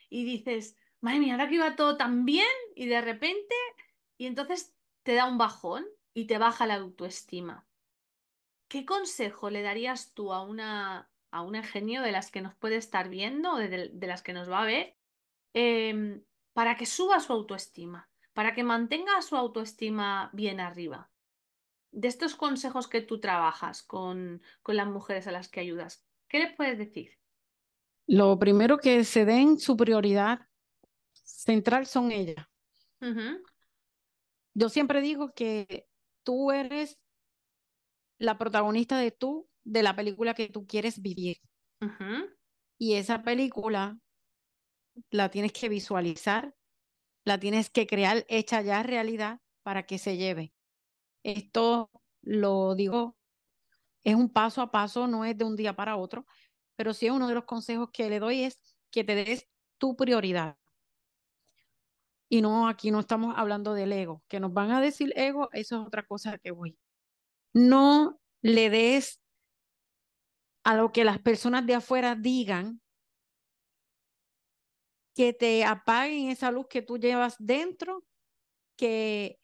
y 0.08 0.24
dices, 0.24 0.76
madre 1.00 1.20
mía, 1.20 1.34
ahora 1.34 1.48
que 1.48 1.56
iba 1.56 1.76
todo 1.76 1.96
tan 1.96 2.24
bien 2.24 2.46
y 2.74 2.86
de 2.86 3.00
repente, 3.00 3.54
y 4.16 4.26
entonces 4.26 4.74
te 5.02 5.14
da 5.14 5.26
un 5.26 5.38
bajón 5.38 5.86
y 6.14 6.26
te 6.26 6.38
baja 6.38 6.66
la 6.66 6.76
autoestima. 6.76 7.66
¿Qué 8.68 8.84
consejo 8.84 9.50
le 9.50 9.62
darías 9.62 10.12
tú 10.12 10.32
a 10.32 10.42
una, 10.42 11.10
a 11.30 11.42
un 11.42 11.62
genio 11.62 12.02
de 12.02 12.12
las 12.12 12.30
que 12.30 12.40
nos 12.40 12.54
puede 12.54 12.76
estar 12.76 13.08
viendo 13.08 13.52
o 13.52 13.56
de, 13.56 13.90
las 14.06 14.22
que 14.22 14.32
nos 14.32 14.50
va 14.50 14.62
a 14.62 14.66
ver 14.66 14.96
em, 15.54 16.22
para 16.52 16.76
que 16.76 16.86
suba 16.86 17.20
su 17.20 17.32
autoestima, 17.32 18.08
para 18.32 18.54
que 18.54 18.64
mantenga 18.64 19.20
su 19.22 19.36
autoestima 19.36 20.30
bien 20.32 20.60
arriba? 20.60 21.10
De 21.90 22.08
estos 22.08 22.34
consejos 22.34 22.88
que 22.88 23.00
tú 23.00 23.20
trabajas 23.20 23.82
con, 23.82 24.42
con 24.62 24.76
las 24.76 24.86
mujeres 24.86 25.26
a 25.26 25.32
las 25.32 25.48
que 25.48 25.60
ayudas, 25.60 26.06
¿qué 26.28 26.40
les 26.40 26.54
puedes 26.54 26.78
decir? 26.78 27.18
Lo 28.06 28.38
primero 28.38 28.78
que 28.78 29.02
se 29.04 29.24
den 29.24 29.58
su 29.58 29.76
prioridad 29.76 30.46
central 31.12 31.86
son 31.86 32.12
ellas. 32.12 32.46
Yo 34.54 34.68
siempre 34.68 35.00
digo 35.00 35.32
que 35.34 35.88
tú 36.22 36.50
eres 36.50 36.98
la 38.18 38.38
protagonista 38.38 38.98
de 38.98 39.10
tú, 39.10 39.48
de 39.66 39.82
la 39.82 39.96
película 39.96 40.32
que 40.32 40.48
tú 40.48 40.66
quieres 40.66 41.02
vivir. 41.02 41.38
Y 42.78 42.94
esa 42.94 43.22
película 43.22 43.98
la 45.10 45.30
tienes 45.30 45.52
que 45.52 45.68
visualizar, 45.68 46.54
la 47.24 47.38
tienes 47.38 47.68
que 47.68 47.86
crear 47.86 48.24
hecha 48.28 48.62
ya 48.62 48.82
realidad 48.82 49.40
para 49.62 49.84
que 49.84 49.98
se 49.98 50.16
lleve. 50.16 50.54
Esto 51.24 51.90
lo 52.22 52.76
digo, 52.76 53.18
es 54.04 54.14
un 54.14 54.32
paso 54.32 54.62
a 54.62 54.70
paso, 54.70 55.08
no 55.08 55.24
es 55.24 55.36
de 55.36 55.44
un 55.44 55.56
día 55.56 55.74
para 55.74 55.96
otro, 55.96 56.26
pero 56.76 56.94
sí 56.94 57.10
uno 57.10 57.26
de 57.26 57.34
los 57.34 57.44
consejos 57.44 57.90
que 57.92 58.08
le 58.08 58.20
doy 58.20 58.42
es 58.44 58.60
que 58.92 59.02
te 59.02 59.16
des 59.16 59.48
tu 59.78 59.96
prioridad. 59.96 60.56
Y 62.28 62.40
no, 62.40 62.68
aquí 62.68 62.92
no 62.92 63.00
estamos 63.00 63.34
hablando 63.36 63.74
del 63.74 63.92
ego, 63.92 64.22
que 64.28 64.38
nos 64.38 64.52
van 64.52 64.70
a 64.70 64.80
decir 64.80 65.12
ego, 65.16 65.48
eso 65.52 65.80
es 65.80 65.86
otra 65.86 66.06
cosa 66.06 66.38
que 66.38 66.52
voy. 66.52 66.78
No 67.52 68.20
le 68.42 68.70
des 68.70 69.20
a 70.66 70.74
lo 70.74 70.90
que 70.90 71.04
las 71.04 71.20
personas 71.20 71.64
de 71.64 71.76
afuera 71.76 72.16
digan 72.16 72.82
que 75.14 75.32
te 75.32 75.64
apaguen 75.64 76.28
esa 76.28 76.50
luz 76.50 76.66
que 76.68 76.82
tú 76.82 76.98
llevas 76.98 77.36
dentro, 77.38 78.04
que 78.76 79.38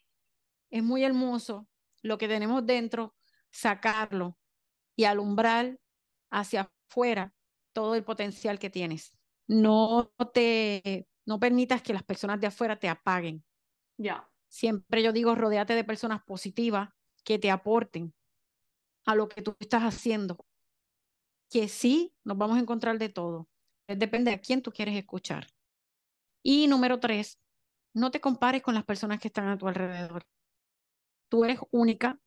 es 0.71 0.83
muy 0.83 1.05
hermoso 1.05 1.69
lo 2.03 2.19
que 2.19 2.27
tenemos 2.27 2.67
dentro, 2.67 3.15
sacarlo 3.53 4.37
y 4.97 5.05
alumbrar 5.05 5.79
hacia 6.33 6.73
afuera 6.91 7.33
todo 7.73 7.95
el 7.95 8.03
potencial 8.03 8.59
que 8.59 8.69
tienes. 8.69 9.17
No 9.47 10.13
te 10.35 11.09
no 11.25 11.39
permitas 11.39 11.83
que 11.83 11.93
las 11.93 12.03
personas 12.03 12.41
de 12.41 12.49
afuera 12.49 12.81
te 12.81 12.89
apaguen. 12.89 13.45
Ya. 13.97 14.29
Siempre 14.49 15.05
yo 15.05 15.13
digo, 15.13 15.37
rodeate 15.37 15.77
de 15.77 15.85
personas 15.85 16.21
positivas 16.25 16.91
que 17.23 17.39
te 17.39 17.53
aporten 17.53 18.13
a 19.07 19.15
lo 19.15 19.29
que 19.29 19.41
tú 19.41 19.55
estás 19.61 19.83
haciendo. 19.83 20.45
Que 21.53 21.69
sí, 21.69 22.15
nos 22.25 22.39
vamos 22.39 22.57
a 22.57 22.61
encontrar 22.61 22.99
de 22.99 23.11
todo. 23.11 23.47
Depende 23.87 24.31
de 24.31 24.37
a 24.37 24.41
quién 24.41 24.63
tú 24.63 24.73
quieres 24.73 24.97
escuchar. 24.97 25.49
Y 26.43 26.67
número 26.67 26.99
tres, 26.99 27.39
no 27.93 28.11
te 28.11 28.23
compares 28.23 28.63
con 28.63 28.75
las 28.75 28.85
personas 28.85 29.21
que 29.21 29.29
están 29.29 29.49
a 29.49 29.59
tu 29.59 29.69
alrededor. 29.69 30.25
Tú 31.29 31.45
eres 31.45 31.59
única. 31.71 32.19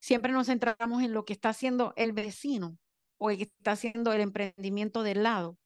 Siempre 0.00 0.32
nos 0.32 0.46
centramos 0.46 1.02
en 1.02 1.12
lo 1.12 1.26
que 1.26 1.34
está 1.34 1.50
haciendo 1.50 1.92
el 1.96 2.12
vecino 2.12 2.78
o 3.18 3.30
el 3.30 3.36
que 3.36 3.42
está 3.44 3.72
haciendo 3.72 4.14
el 4.14 4.22
emprendimiento 4.22 5.02
del 5.02 5.22
lado 5.22 5.58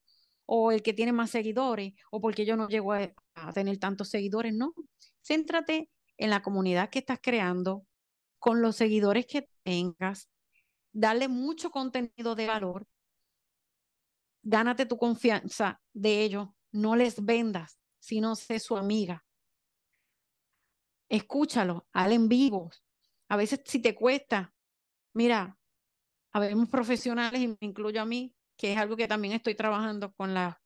o 0.45 0.73
el 0.73 0.83
que 0.83 0.93
tiene 0.93 1.13
más 1.13 1.31
seguidores 1.31 1.95
o 2.11 2.21
porque 2.21 2.45
yo 2.45 2.57
no 2.57 2.69
llego 2.69 2.95
a, 2.95 3.15
a 3.35 3.53
tener 3.53 3.79
tantos 3.79 4.09
seguidores. 4.09 4.53
No, 4.53 4.75
céntrate 5.23 5.89
en 6.17 6.31
la 6.31 6.43
comunidad 6.43 6.91
que 6.91 6.99
estás 6.99 7.21
creando, 7.23 7.87
con 8.41 8.61
los 8.61 8.75
seguidores 8.75 9.27
que 9.27 9.49
tengas, 9.63 10.29
dale 10.95 11.29
mucho 11.29 11.71
contenido 11.71 12.35
de 12.35 12.47
valor, 12.47 12.87
gánate 14.43 14.87
tu 14.87 14.97
confianza 14.97 15.83
de 15.93 16.23
ellos, 16.23 16.49
no 16.73 16.97
les 16.97 17.23
vendas, 17.23 17.79
sino 17.99 18.37
sé 18.37 18.61
su 18.61 18.77
amiga. 18.77 19.27
Escúchalo, 21.09 21.87
en 21.93 22.29
vivo. 22.29 22.71
A 23.29 23.37
veces 23.37 23.61
si 23.65 23.81
te 23.81 23.95
cuesta, 23.95 24.55
mira, 25.15 25.59
habemos 26.33 26.69
profesionales 26.69 27.41
y 27.41 27.49
me 27.49 27.59
incluyo 27.61 28.01
a 28.01 28.07
mí, 28.07 28.35
que 28.57 28.73
es 28.73 28.79
algo 28.79 28.97
que 28.97 29.09
también 29.09 29.35
estoy 29.35 29.55
trabajando 29.55 30.13
con 30.13 30.33
las 30.33 30.57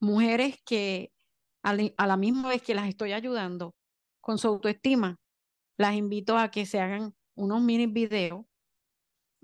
mujeres 0.00 0.60
que 0.64 1.12
a 1.62 2.06
la 2.06 2.16
misma 2.16 2.48
vez 2.48 2.62
que 2.62 2.74
las 2.74 2.88
estoy 2.88 3.12
ayudando 3.12 3.74
con 4.20 4.38
su 4.38 4.48
autoestima, 4.48 5.18
las 5.76 5.94
invito 5.94 6.36
a 6.36 6.50
que 6.50 6.66
se 6.66 6.80
hagan 6.80 7.14
unos 7.34 7.60
mini 7.62 7.86
videos, 7.86 8.46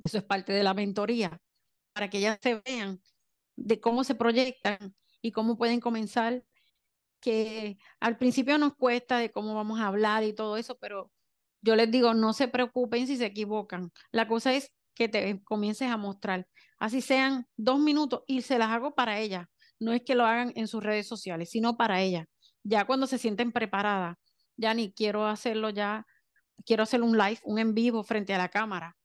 eso 0.04 0.18
es 0.18 0.24
parte 0.24 0.52
de 0.52 0.62
la 0.62 0.74
mentoría, 0.74 1.40
para 1.92 2.08
que 2.10 2.18
ellas 2.18 2.38
se 2.42 2.60
vean 2.64 3.00
de 3.56 3.80
cómo 3.80 4.04
se 4.04 4.14
proyectan 4.14 4.94
y 5.22 5.32
cómo 5.32 5.56
pueden 5.56 5.80
comenzar, 5.80 6.44
que 7.20 7.78
al 8.00 8.18
principio 8.18 8.58
nos 8.58 8.74
cuesta 8.76 9.18
de 9.18 9.30
cómo 9.30 9.54
vamos 9.54 9.80
a 9.80 9.86
hablar 9.86 10.24
y 10.24 10.34
todo 10.34 10.58
eso, 10.58 10.78
pero 10.78 11.10
yo 11.62 11.74
les 11.76 11.90
digo, 11.90 12.12
no 12.12 12.34
se 12.34 12.48
preocupen 12.48 13.06
si 13.06 13.16
se 13.16 13.26
equivocan. 13.26 13.90
La 14.12 14.28
cosa 14.28 14.52
es 14.52 14.70
que 14.94 15.08
te 15.08 15.42
comiences 15.44 15.88
a 15.88 15.96
mostrar, 15.96 16.46
así 16.78 17.00
sean 17.00 17.46
dos 17.56 17.80
minutos 17.80 18.22
y 18.26 18.42
se 18.42 18.58
las 18.58 18.68
hago 18.68 18.94
para 18.94 19.18
ellas. 19.18 19.46
No 19.80 19.92
es 19.92 20.02
que 20.02 20.14
lo 20.14 20.24
hagan 20.24 20.52
en 20.56 20.68
sus 20.68 20.82
redes 20.82 21.08
sociales, 21.08 21.50
sino 21.50 21.76
para 21.76 22.00
ellas. 22.02 22.26
Ya 22.62 22.86
cuando 22.86 23.06
se 23.06 23.18
sienten 23.18 23.52
preparadas, 23.52 24.16
ya 24.56 24.74
ni 24.74 24.92
quiero 24.92 25.26
hacerlo 25.26 25.70
ya 25.70 26.06
quiero 26.64 26.82
hacer 26.82 27.02
un 27.02 27.16
live, 27.16 27.40
un 27.44 27.58
en 27.58 27.74
vivo 27.74 28.02
frente 28.04 28.34
a 28.34 28.38
la 28.38 28.48
cámara. 28.48 28.96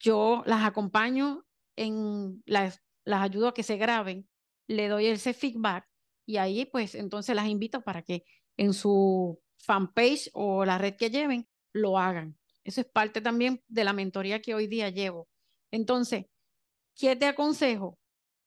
Yo 0.00 0.42
las 0.46 0.64
acompaño 0.64 1.44
en 1.76 2.42
las, 2.46 2.82
las 3.04 3.22
ayudo 3.22 3.48
a 3.48 3.54
que 3.54 3.62
se 3.62 3.76
graben, 3.76 4.28
le 4.68 4.88
doy 4.88 5.06
ese 5.06 5.34
feedback 5.34 5.88
y 6.26 6.36
ahí 6.38 6.64
pues 6.66 6.94
entonces 6.94 7.34
las 7.36 7.48
invito 7.48 7.82
para 7.82 8.02
que 8.02 8.24
en 8.56 8.72
su 8.74 9.40
fanpage 9.58 10.30
o 10.34 10.64
la 10.64 10.78
red 10.78 10.96
que 10.96 11.10
lleven 11.10 11.48
lo 11.72 11.98
hagan. 11.98 12.38
Eso 12.64 12.80
es 12.80 12.86
parte 12.86 13.20
también 13.20 13.62
de 13.68 13.84
la 13.84 13.92
mentoría 13.92 14.40
que 14.40 14.54
hoy 14.54 14.66
día 14.66 14.88
llevo. 14.90 15.28
Entonces, 15.70 16.26
¿qué 16.96 17.16
te 17.16 17.26
aconsejo? 17.26 17.98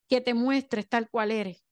Que 0.08 0.20
te 0.20 0.34
muestres 0.34 0.88
tal 0.88 1.10
cual 1.10 1.32
eres. 1.32 1.64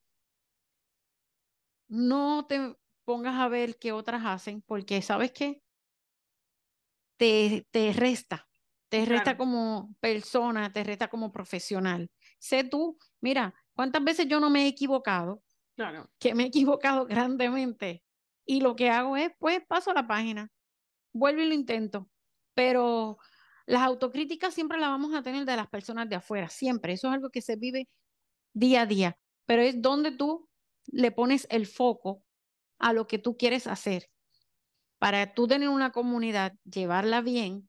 No 1.89 2.47
te 2.47 2.77
pongas 3.05 3.35
a 3.41 3.49
ver 3.49 3.77
qué 3.79 3.91
otras 3.93 4.23
hacen, 4.25 4.63
porque 4.63 5.03
¿sabes 5.03 5.33
qué? 5.33 5.63
te, 7.17 7.67
te 7.71 7.93
resta, 7.93 8.46
te 8.89 9.05
resta 9.05 9.37
como 9.37 9.95
persona, 10.01 10.73
te 10.73 10.85
resta 10.85 11.09
como 11.09 11.33
profesional. 11.33 12.11
Sé 12.39 12.65
tú, 12.65 12.99
mira, 13.21 13.55
¿cuántas 13.75 14.03
veces 14.05 14.27
yo 14.29 14.41
no 14.41 14.51
me 14.51 14.65
he 14.65 14.69
equivocado? 14.69 15.43
Claro. 15.77 16.11
Que 16.19 16.35
me 16.35 16.45
he 16.45 16.47
equivocado 16.47 17.07
grandemente. 17.07 18.05
Y 18.45 18.61
lo 18.61 18.77
que 18.77 18.91
hago 18.91 19.17
es, 19.17 19.33
pues, 19.39 19.61
paso 19.67 19.91
a 19.91 19.95
la 19.95 20.07
página, 20.07 20.51
vuelvo 21.13 21.43
y 21.43 21.49
lo 21.49 21.55
intento. 21.55 22.09
Pero 22.55 23.19
las 23.67 23.83
autocríticas 23.83 24.55
siempre 24.55 24.79
las 24.79 24.91
vamos 24.91 25.15
a 25.15 25.23
tener 25.23 25.45
de 25.45 25.57
las 25.57 25.69
personas 25.69 26.09
de 26.09 26.17
afuera, 26.17 26.49
siempre. 26.49 26.93
Eso 26.93 27.09
es 27.09 27.15
algo 27.15 27.31
que 27.31 27.43
se 27.43 27.57
vive 27.57 27.89
día 28.53 28.83
a 28.83 28.87
día. 28.87 29.19
Pero 29.47 29.63
es 29.63 29.83
donde 29.83 30.13
tú 30.13 30.49
le 30.87 31.11
pones 31.11 31.47
el 31.51 31.67
foco 31.67 32.23
a 32.79 32.93
lo 32.93 33.07
que 33.07 33.19
tú 33.19 33.37
quieres 33.37 33.67
hacer 33.67 34.09
para 34.99 35.35
tú 35.35 35.47
tener 35.47 35.69
una 35.69 35.93
comunidad, 35.93 36.55
llevarla 36.65 37.21
bien, 37.21 37.69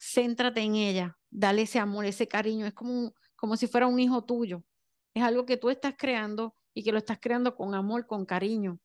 céntrate 0.00 0.62
en 0.62 0.76
ella, 0.76 1.18
dale 1.30 1.62
ese 1.62 1.78
amor, 1.78 2.06
ese 2.06 2.26
cariño, 2.26 2.66
es 2.66 2.72
como, 2.72 3.12
como 3.36 3.56
si 3.56 3.66
fuera 3.66 3.86
un 3.86 4.00
hijo 4.00 4.24
tuyo. 4.24 4.64
Es 5.12 5.22
algo 5.22 5.44
que 5.44 5.56
tú 5.56 5.68
estás 5.68 5.94
creando 5.96 6.56
y 6.72 6.82
que 6.82 6.92
lo 6.92 6.98
estás 6.98 7.18
creando 7.20 7.54
con 7.54 7.74
amor, 7.74 8.06
con 8.06 8.24
cariño. 8.24 8.80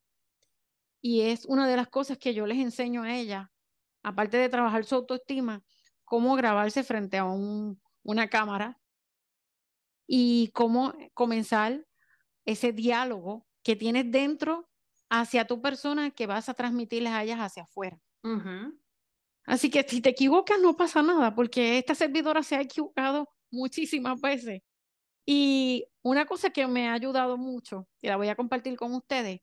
Y 1.01 1.21
es 1.21 1.45
una 1.45 1.67
de 1.67 1.77
las 1.77 1.87
cosas 1.87 2.17
que 2.17 2.33
yo 2.33 2.45
les 2.45 2.57
enseño 2.57 3.03
a 3.03 3.15
ella, 3.15 3.51
aparte 4.03 4.37
de 4.37 4.49
trabajar 4.49 4.83
su 4.85 4.95
autoestima, 4.95 5.63
cómo 6.03 6.35
grabarse 6.35 6.83
frente 6.83 7.17
a 7.17 7.25
un, 7.25 7.79
una 8.03 8.27
cámara 8.27 8.79
y 10.07 10.49
cómo 10.53 10.93
comenzar 11.13 11.85
ese 12.43 12.73
diálogo 12.73 13.47
que 13.63 13.75
tienes 13.75 14.11
dentro 14.11 14.69
hacia 15.09 15.47
tu 15.47 15.61
persona 15.61 16.11
que 16.11 16.27
vas 16.27 16.49
a 16.49 16.53
transmitirles 16.53 17.13
a 17.13 17.23
ellas 17.23 17.39
hacia 17.39 17.63
afuera. 17.63 17.99
Así 19.45 19.69
que 19.69 19.83
si 19.83 20.01
te 20.01 20.09
equivocas 20.09 20.59
no 20.59 20.75
pasa 20.75 21.01
nada, 21.01 21.35
porque 21.35 21.77
esta 21.77 21.95
servidora 21.95 22.41
se 22.43 22.55
ha 22.55 22.61
equivocado 22.61 23.29
muchísimas 23.51 24.19
veces. 24.19 24.61
Y 25.25 25.85
una 26.01 26.25
cosa 26.25 26.49
que 26.49 26.67
me 26.67 26.87
ha 26.89 26.93
ayudado 26.93 27.37
mucho, 27.37 27.87
y 28.01 28.07
la 28.07 28.17
voy 28.17 28.29
a 28.29 28.35
compartir 28.35 28.75
con 28.75 28.93
ustedes, 28.93 29.41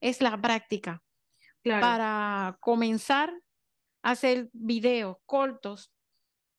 es 0.00 0.20
la 0.20 0.40
práctica. 0.40 1.02
Para 1.64 2.58
comenzar 2.60 3.32
a 4.02 4.10
hacer 4.10 4.50
videos 4.52 5.18
cortos, 5.26 5.92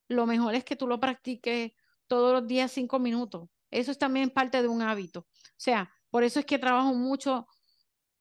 lo 0.08 0.25
mejor 0.25 0.56
es 0.56 0.63
que 0.63 0.75
tú 0.75 0.88
lo 0.88 0.99
practiques 0.99 1.73
todos 2.08 2.32
los 2.32 2.47
días 2.47 2.71
cinco 2.71 2.99
minutos. 2.99 3.49
Eso 3.69 3.91
es 3.91 3.97
también 3.97 4.29
parte 4.29 4.62
de 4.62 4.67
un 4.67 4.82
hábito. 4.82 5.21
O 5.21 5.58
sea, 5.58 5.91
Por 6.10 6.23
eso 6.23 6.39
es 6.39 6.45
que 6.45 6.60
trabajo 6.60 6.93
mucho 6.93 7.47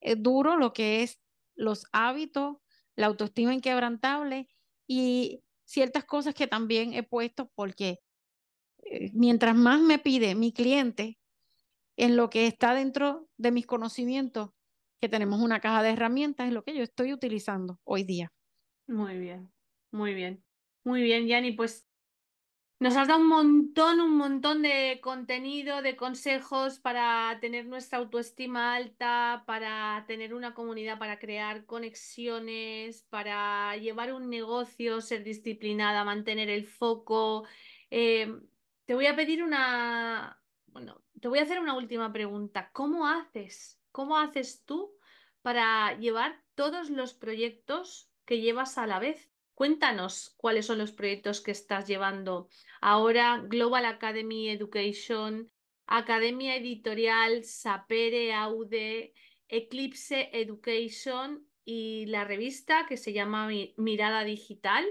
eh, 0.01 0.17
duro 0.17 0.57
lo 0.57 0.73
que 0.73 1.03
es 1.03 1.21
los 1.55 1.87
hábitos, 1.93 2.57
la 2.97 3.07
autoestima 3.07 3.53
inquebrantable 3.53 4.49
y 4.87 5.43
ciertas 5.65 6.05
cosas 6.05 6.35
que 6.35 6.47
también 6.47 6.95
he 6.95 7.03
puesto 7.03 7.51
porque 7.55 7.99
eh, 8.85 9.11
mientras 9.15 9.57
más 9.57 9.81
me 9.81 9.99
pide 9.99 10.35
mi 10.35 10.53
cliente 10.53 11.19
en 11.97 12.17
lo 12.17 12.31
que 12.31 12.47
está 12.47 12.75
dentro 12.75 13.29
de 13.37 13.53
mis 13.53 13.67
conocimientos, 13.67 14.51
que 15.01 15.09
tenemos 15.09 15.41
una 15.41 15.61
caja 15.61 15.83
de 15.83 15.91
herramientas, 15.91 16.49
es 16.49 16.53
lo 16.53 16.63
que 16.63 16.75
yo 16.75 16.83
estoy 16.83 17.13
utilizando 17.13 17.81
hoy 17.85 18.05
día. 18.05 18.33
Muy 18.87 19.19
bien, 19.19 19.53
muy 19.91 20.15
bien. 20.15 20.45
Muy 20.85 21.03
bien, 21.03 21.27
Yanni, 21.27 21.53
pues 21.53 21.87
nos 22.83 22.97
has 22.97 23.07
dado 23.07 23.21
un 23.21 23.29
montón, 23.29 24.01
un 24.01 24.17
montón 24.17 24.63
de 24.63 24.99
contenido, 25.01 25.83
de 25.83 25.95
consejos 25.95 26.81
para 26.81 27.39
tener 27.41 27.67
nuestra 27.67 27.99
autoestima 27.99 28.75
alta, 28.75 29.45
para 29.47 30.05
tener 30.09 30.35
una 30.35 30.53
comunidad, 30.53 30.99
para 30.99 31.21
crear 31.21 31.65
conexiones, 31.65 33.05
para 33.05 33.77
llevar 33.77 34.13
un 34.13 34.29
negocio, 34.29 35.01
ser 35.01 35.23
disciplinada, 35.23 36.03
mantener 36.03 36.51
el 36.51 36.67
foco. 36.67 37.47
Eh, 37.89 38.35
te 38.85 38.95
voy 38.95 39.07
a 39.07 39.15
pedir 39.15 39.45
una, 39.45 40.43
bueno, 40.67 41.01
te 41.21 41.29
voy 41.29 41.39
a 41.39 41.43
hacer 41.43 41.61
una 41.61 41.75
última 41.75 42.13
pregunta. 42.13 42.71
¿Cómo 42.73 43.07
haces? 43.07 43.81
¿Cómo 43.93 44.19
haces 44.19 44.65
tú 44.65 44.93
para 45.41 45.97
llevar 45.99 46.43
todos 46.57 46.91
los 46.91 47.15
proyectos 47.15 48.11
que 48.25 48.41
llevas 48.41 48.77
a 48.77 48.89
la 48.89 48.99
vez? 48.99 49.32
Cuéntanos 49.63 50.35
cuáles 50.39 50.67
son 50.67 50.79
los 50.79 50.91
proyectos 50.91 51.41
que 51.41 51.53
estás 51.53 51.87
llevando 51.87 52.49
ahora, 52.81 53.45
Global 53.47 53.85
Academy 53.85 54.49
Education, 54.49 55.53
Academia 55.87 56.57
Editorial, 56.57 57.45
Sapere 57.45 58.35
Aude, 58.35 59.15
Eclipse 59.47 60.31
Education 60.33 61.47
y 61.65 62.07
la 62.07 62.25
revista 62.25 62.87
que 62.89 62.97
se 62.97 63.13
llama 63.13 63.49
Mirada 63.77 64.25
Digital. 64.25 64.85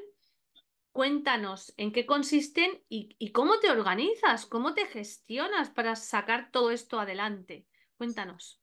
Cuéntanos 0.93 1.73
en 1.75 1.91
qué 1.91 2.05
consisten 2.05 2.81
y, 2.87 3.33
cómo 3.33 3.59
te 3.59 3.71
organizas, 3.71 4.45
cómo 4.45 4.73
te 4.73 4.85
gestionas 4.85 5.69
para 5.69 5.97
sacar 5.97 6.49
todo 6.49 6.71
esto 6.71 6.97
adelante. 6.97 7.67
Cuéntanos. 7.97 8.61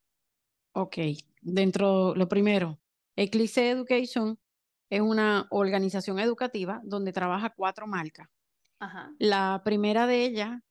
Ok, 0.71 0.97
dentro 1.43 2.15
lo 2.15 2.27
primero, 2.27 2.79
Eclipse 3.15 3.69
Education 3.69 4.39
es 4.89 5.01
una 5.01 5.47
organización 5.51 6.19
educativa 6.19 6.81
donde 6.83 7.13
trabaja 7.13 7.53
cuatro 7.55 7.87
marcas. 7.87 8.27
La 9.17 9.61
primera 9.63 10.07
de 10.07 10.23
ellas 10.23 10.61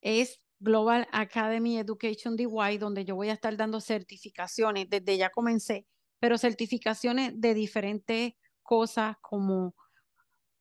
es 0.00 0.40
Global 0.60 1.06
Academy 1.12 1.78
Education 1.78 2.36
DY, 2.36 2.78
donde 2.78 3.04
yo 3.04 3.14
voy 3.14 3.28
a 3.28 3.34
estar 3.34 3.56
dando 3.56 3.80
certificaciones, 3.80 4.88
desde 4.88 5.16
ya 5.16 5.30
comencé, 5.30 5.86
pero 6.18 6.38
certificaciones 6.38 7.32
de 7.40 7.54
diferentes 7.54 8.32
cosas 8.62 9.16
como 9.20 9.74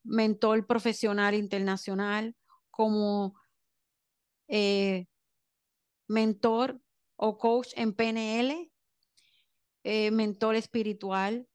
mentor 0.03 0.67
profesional 0.67 1.33
internacional, 1.33 2.35
como 2.69 3.33
eh, 4.47 5.07
mentor 6.07 6.79
o 7.15 7.37
coach 7.37 7.69
en 7.75 7.93
PNL, 7.93 8.71
eh, 9.83 10.11
mentor 10.11 10.55
espiritual, 10.55 11.47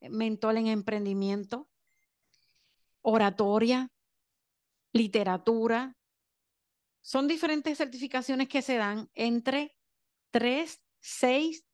mentor 0.00 0.56
en 0.56 0.66
emprendimiento, 0.68 1.68
oratoria, 3.02 3.90
literatura. 4.92 5.96
Son 7.02 7.28
diferentes 7.28 7.78
certificaciones 7.78 8.48
que 8.48 8.62
se 8.62 8.76
dan 8.76 9.08
entre 9.14 9.76
tres, 10.30 10.82
seis 11.00 11.64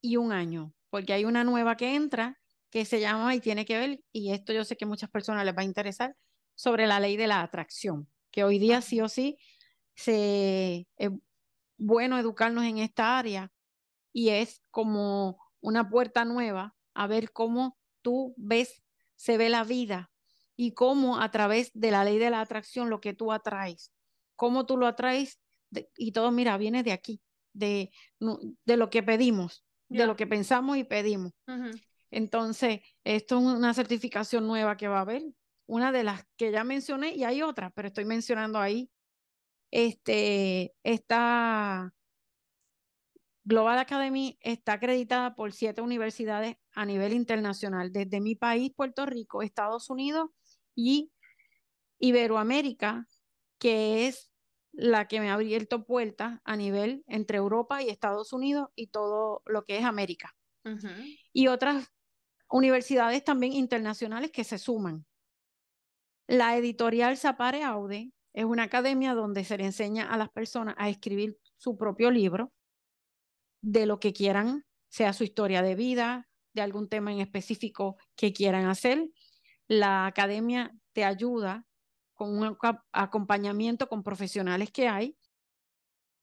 y 0.00 0.16
un 0.16 0.32
año, 0.32 0.74
porque 0.90 1.12
hay 1.12 1.24
una 1.24 1.42
nueva 1.42 1.76
que 1.76 1.94
entra 1.94 2.38
que 2.70 2.84
se 2.84 3.00
llama 3.00 3.34
y 3.34 3.40
tiene 3.40 3.64
que 3.64 3.78
ver, 3.78 4.04
y 4.12 4.32
esto 4.32 4.52
yo 4.52 4.64
sé 4.64 4.76
que 4.76 4.84
a 4.84 4.88
muchas 4.88 5.10
personas 5.10 5.44
les 5.44 5.56
va 5.56 5.62
a 5.62 5.64
interesar, 5.64 6.16
sobre 6.54 6.86
la 6.86 7.00
ley 7.00 7.16
de 7.16 7.26
la 7.26 7.42
atracción, 7.42 8.08
que 8.30 8.44
hoy 8.44 8.58
día 8.58 8.80
sí 8.80 9.00
o 9.00 9.08
sí 9.08 9.38
se, 9.94 10.86
es 10.96 11.10
bueno 11.78 12.18
educarnos 12.18 12.64
en 12.64 12.78
esta 12.78 13.18
área 13.18 13.50
y 14.12 14.30
es 14.30 14.62
como 14.70 15.38
una 15.60 15.88
puerta 15.88 16.24
nueva 16.24 16.75
a 16.96 17.06
ver 17.06 17.32
cómo 17.32 17.78
tú 18.02 18.34
ves, 18.36 18.82
se 19.14 19.36
ve 19.36 19.48
la 19.48 19.64
vida 19.64 20.10
y 20.56 20.72
cómo 20.72 21.20
a 21.20 21.30
través 21.30 21.70
de 21.74 21.90
la 21.90 22.04
ley 22.04 22.18
de 22.18 22.30
la 22.30 22.40
atracción 22.40 22.90
lo 22.90 23.00
que 23.00 23.12
tú 23.12 23.32
atraes, 23.32 23.92
cómo 24.34 24.66
tú 24.66 24.76
lo 24.76 24.86
atraes 24.86 25.38
y 25.96 26.12
todo, 26.12 26.30
mira, 26.32 26.56
viene 26.56 26.82
de 26.82 26.92
aquí, 26.92 27.20
de, 27.52 27.90
de 28.18 28.76
lo 28.76 28.90
que 28.90 29.02
pedimos, 29.02 29.64
de 29.88 30.06
lo 30.06 30.16
que 30.16 30.26
pensamos 30.26 30.76
y 30.76 30.84
pedimos. 30.84 31.32
Entonces, 32.10 32.80
esto 33.04 33.38
es 33.38 33.44
una 33.44 33.74
certificación 33.74 34.46
nueva 34.46 34.76
que 34.76 34.88
va 34.88 34.98
a 34.98 35.02
haber, 35.02 35.22
una 35.66 35.92
de 35.92 36.04
las 36.04 36.24
que 36.36 36.52
ya 36.52 36.64
mencioné 36.64 37.14
y 37.14 37.24
hay 37.24 37.42
otras, 37.42 37.72
pero 37.74 37.88
estoy 37.88 38.04
mencionando 38.04 38.58
ahí. 38.58 38.90
Este, 39.70 40.74
esta 40.84 41.92
Global 43.46 43.78
Academy 43.78 44.36
está 44.40 44.72
acreditada 44.72 45.36
por 45.36 45.52
siete 45.52 45.80
universidades 45.80 46.56
a 46.72 46.84
nivel 46.84 47.12
internacional, 47.12 47.92
desde 47.92 48.20
mi 48.20 48.34
país, 48.34 48.72
Puerto 48.74 49.06
Rico, 49.06 49.40
Estados 49.40 49.88
Unidos 49.88 50.30
y 50.74 51.12
Iberoamérica, 52.00 53.06
que 53.60 54.08
es 54.08 54.32
la 54.72 55.06
que 55.06 55.20
me 55.20 55.30
ha 55.30 55.34
abierto 55.34 55.86
puertas 55.86 56.40
a 56.42 56.56
nivel 56.56 57.04
entre 57.06 57.38
Europa 57.38 57.84
y 57.84 57.88
Estados 57.88 58.32
Unidos 58.32 58.70
y 58.74 58.88
todo 58.88 59.42
lo 59.46 59.64
que 59.64 59.78
es 59.78 59.84
América. 59.84 60.34
Y 61.32 61.46
otras 61.46 61.86
universidades 62.50 63.22
también 63.22 63.52
internacionales 63.52 64.32
que 64.32 64.42
se 64.42 64.58
suman. 64.58 65.06
La 66.26 66.56
editorial 66.56 67.16
Zapare 67.16 67.62
Aude 67.62 68.10
es 68.32 68.44
una 68.44 68.64
academia 68.64 69.14
donde 69.14 69.44
se 69.44 69.56
le 69.56 69.66
enseña 69.66 70.12
a 70.12 70.16
las 70.16 70.30
personas 70.30 70.74
a 70.78 70.88
escribir 70.88 71.38
su 71.58 71.78
propio 71.78 72.10
libro 72.10 72.52
de 73.66 73.84
lo 73.84 73.98
que 73.98 74.12
quieran, 74.12 74.64
sea 74.88 75.12
su 75.12 75.24
historia 75.24 75.60
de 75.60 75.74
vida, 75.74 76.28
de 76.54 76.62
algún 76.62 76.88
tema 76.88 77.10
en 77.10 77.18
específico 77.18 77.96
que 78.14 78.32
quieran 78.32 78.66
hacer. 78.66 79.10
La 79.66 80.06
academia 80.06 80.72
te 80.92 81.02
ayuda 81.02 81.66
con 82.14 82.38
un 82.38 82.56
acompañamiento 82.92 83.88
con 83.88 84.04
profesionales 84.04 84.70
que 84.70 84.86
hay 84.86 85.18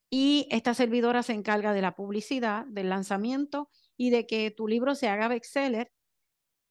y 0.10 0.48
esta 0.52 0.74
servidora 0.74 1.22
se 1.22 1.34
encarga 1.34 1.74
de 1.74 1.82
la 1.82 1.96
publicidad, 1.96 2.66
del 2.68 2.88
lanzamiento 2.88 3.70
y 3.98 4.10
de 4.10 4.26
que 4.26 4.50
tu 4.50 4.70
libro 4.70 4.96
se 4.96 5.10
haga 5.10 5.28
bestseller. 5.28 5.92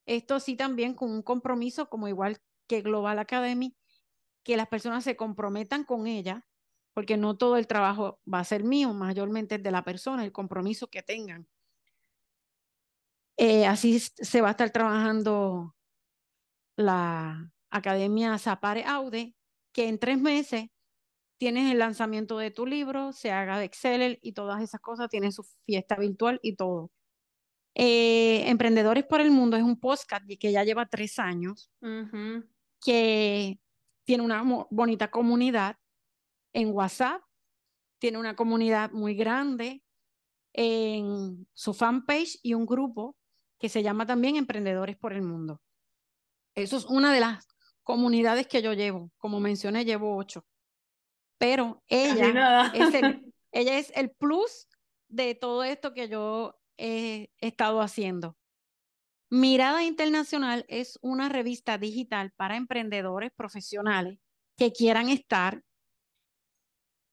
Esto 0.07 0.39
sí 0.39 0.55
también 0.55 0.95
con 0.95 1.11
un 1.11 1.21
compromiso 1.21 1.87
como 1.87 2.07
igual 2.07 2.39
que 2.67 2.81
Global 2.81 3.19
Academy, 3.19 3.77
que 4.43 4.57
las 4.57 4.69
personas 4.69 5.03
se 5.03 5.15
comprometan 5.15 5.83
con 5.83 6.07
ella 6.07 6.47
porque 6.93 7.17
no 7.17 7.35
todo 7.35 7.57
el 7.57 7.67
trabajo 7.67 8.19
va 8.31 8.39
a 8.39 8.45
ser 8.45 8.63
mío, 8.63 8.93
mayormente 8.93 9.55
es 9.55 9.63
de 9.63 9.71
la 9.71 9.83
persona, 9.83 10.23
el 10.23 10.31
compromiso 10.31 10.87
que 10.87 11.01
tengan. 11.01 11.47
Eh, 13.37 13.65
así 13.65 13.99
se 13.99 14.41
va 14.41 14.49
a 14.49 14.51
estar 14.51 14.69
trabajando 14.69 15.75
la 16.75 17.51
Academia 17.71 18.37
Zapare 18.37 18.83
Aude, 18.85 19.35
que 19.71 19.87
en 19.87 19.97
tres 19.97 20.19
meses 20.19 20.69
tienes 21.37 21.71
el 21.71 21.79
lanzamiento 21.79 22.37
de 22.37 22.51
tu 22.51 22.67
libro, 22.67 23.11
se 23.11 23.31
haga 23.31 23.57
de 23.57 23.65
Excel 23.65 24.19
y 24.21 24.33
todas 24.33 24.61
esas 24.61 24.79
cosas, 24.79 25.09
tienen 25.09 25.31
su 25.31 25.43
fiesta 25.65 25.95
virtual 25.95 26.39
y 26.43 26.55
todo. 26.55 26.91
Eh, 27.75 28.47
Emprendedores 28.49 29.03
por 29.03 29.19
el 29.19 29.31
Mundo 29.31 29.57
es 29.57 29.63
un 29.63 29.79
podcast 29.79 30.25
que 30.39 30.51
ya 30.51 30.63
lleva 30.63 30.85
tres 30.85 31.17
años, 31.17 31.71
que 32.79 33.59
tiene 34.03 34.23
una 34.23 34.43
bonita 34.69 35.09
comunidad 35.09 35.77
en 36.53 36.71
WhatsApp, 36.71 37.21
tiene 37.99 38.17
una 38.17 38.35
comunidad 38.35 38.91
muy 38.91 39.15
grande 39.15 39.83
en 40.53 41.47
su 41.53 41.73
fanpage 41.73 42.39
y 42.43 42.53
un 42.53 42.65
grupo 42.65 43.15
que 43.57 43.69
se 43.69 43.81
llama 43.81 44.05
también 44.05 44.35
Emprendedores 44.35 44.97
por 44.97 45.13
el 45.13 45.21
Mundo. 45.21 45.61
Eso 46.55 46.77
es 46.77 46.85
una 46.85 47.13
de 47.13 47.19
las 47.19 47.47
comunidades 47.81 48.47
que 48.47 48.61
yo 48.61 48.73
llevo. 48.73 49.11
Como 49.17 49.39
mencioné, 49.39 49.85
llevo 49.85 50.15
ocho. 50.15 50.45
Pero 51.37 51.81
ella 51.87 52.71
es, 52.73 52.93
el, 52.93 53.33
ella 53.51 53.77
es 53.77 53.91
el 53.95 54.11
plus 54.11 54.67
de 55.07 55.35
todo 55.35 55.63
esto 55.63 55.93
que 55.93 56.07
yo 56.07 56.55
he 56.77 57.29
estado 57.39 57.81
haciendo. 57.81 58.37
Mirada 59.29 59.83
Internacional 59.83 60.65
es 60.67 60.99
una 61.01 61.27
revista 61.27 61.77
digital 61.77 62.31
para 62.35 62.55
emprendedores 62.55 63.31
profesionales 63.35 64.19
que 64.57 64.71
quieran 64.71 65.09
estar 65.09 65.63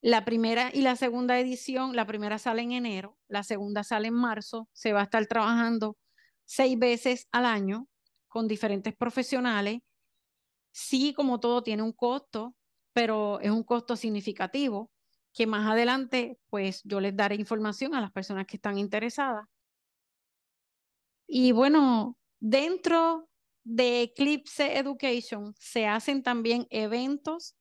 la 0.02 0.24
primera 0.24 0.70
y 0.72 0.80
la 0.82 0.96
segunda 0.96 1.38
edición, 1.38 1.94
la 1.94 2.06
primera 2.06 2.38
sale 2.38 2.62
en 2.62 2.72
enero, 2.72 3.18
la 3.28 3.42
segunda 3.42 3.84
sale 3.84 4.08
en 4.08 4.14
marzo, 4.14 4.68
se 4.72 4.92
va 4.92 5.00
a 5.00 5.04
estar 5.04 5.26
trabajando 5.26 5.96
seis 6.46 6.78
veces 6.78 7.28
al 7.32 7.44
año 7.46 7.86
con 8.28 8.48
diferentes 8.48 8.94
profesionales. 8.96 9.80
Sí, 10.72 11.12
como 11.14 11.40
todo 11.40 11.62
tiene 11.62 11.82
un 11.82 11.92
costo, 11.92 12.54
pero 12.92 13.40
es 13.40 13.50
un 13.50 13.64
costo 13.64 13.96
significativo. 13.96 14.90
que 15.32 15.46
más 15.46 15.68
adelante 15.70 16.38
pues 16.48 16.82
yo 16.84 17.00
les 17.00 17.14
daré 17.16 17.36
información 17.36 17.94
a 17.94 18.00
las 18.00 18.10
personas 18.12 18.46
que 18.46 18.56
están 18.56 18.78
interesadas. 18.78 19.46
Y 21.28 21.52
bueno, 21.52 22.18
dentro 22.40 23.28
de 23.62 24.02
Eclipse 24.02 24.76
Education 24.78 25.54
se 25.56 25.86
hacen 25.86 26.22
también 26.22 26.66
eventos 26.70 27.54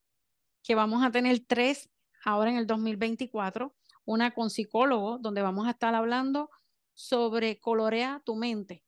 que 0.63 0.75
vamos 0.75 1.03
a 1.03 1.11
tener 1.11 1.41
tres 1.45 1.89
ahora 2.23 2.51
en 2.51 2.57
el 2.57 2.67
2024, 2.67 3.75
una 4.05 4.31
con 4.31 4.49
psicólogo, 4.49 5.17
donde 5.19 5.41
vamos 5.41 5.67
a 5.67 5.71
estar 5.71 5.95
hablando 5.95 6.49
sobre 6.93 7.59
colorea 7.59 8.21
tu 8.25 8.35
mente, 8.35 8.83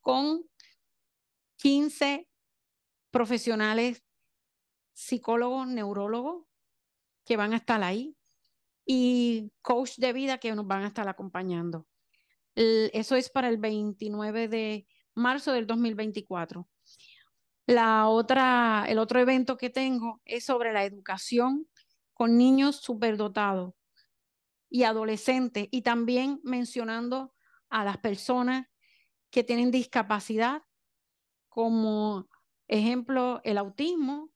con 0.00 0.44
15 1.56 2.28
profesionales 3.10 4.02
psicólogos, 4.92 5.68
neurólogos 5.68 6.44
que 7.24 7.36
van 7.36 7.52
a 7.52 7.56
estar 7.56 7.82
ahí 7.82 8.16
y 8.84 9.52
coach 9.62 9.96
de 9.96 10.12
vida 10.12 10.38
que 10.38 10.54
nos 10.54 10.66
van 10.66 10.82
a 10.82 10.88
estar 10.88 11.08
acompañando. 11.08 11.86
Eso 12.54 13.16
es 13.16 13.30
para 13.30 13.48
el 13.48 13.58
29 13.58 14.48
de 14.48 14.86
marzo 15.14 15.52
del 15.52 15.66
2024. 15.66 16.68
La 17.66 18.08
otra, 18.08 18.84
el 18.88 18.98
otro 18.98 19.20
evento 19.20 19.56
que 19.56 19.70
tengo 19.70 20.20
es 20.24 20.44
sobre 20.44 20.72
la 20.72 20.84
educación 20.84 21.68
con 22.22 22.38
niños 22.38 22.76
superdotados 22.76 23.74
y 24.70 24.84
adolescentes 24.84 25.66
y 25.72 25.82
también 25.82 26.38
mencionando 26.44 27.34
a 27.68 27.82
las 27.82 27.98
personas 27.98 28.68
que 29.32 29.42
tienen 29.42 29.72
discapacidad 29.72 30.62
como 31.48 32.28
ejemplo 32.68 33.40
el 33.42 33.58
autismo 33.58 34.30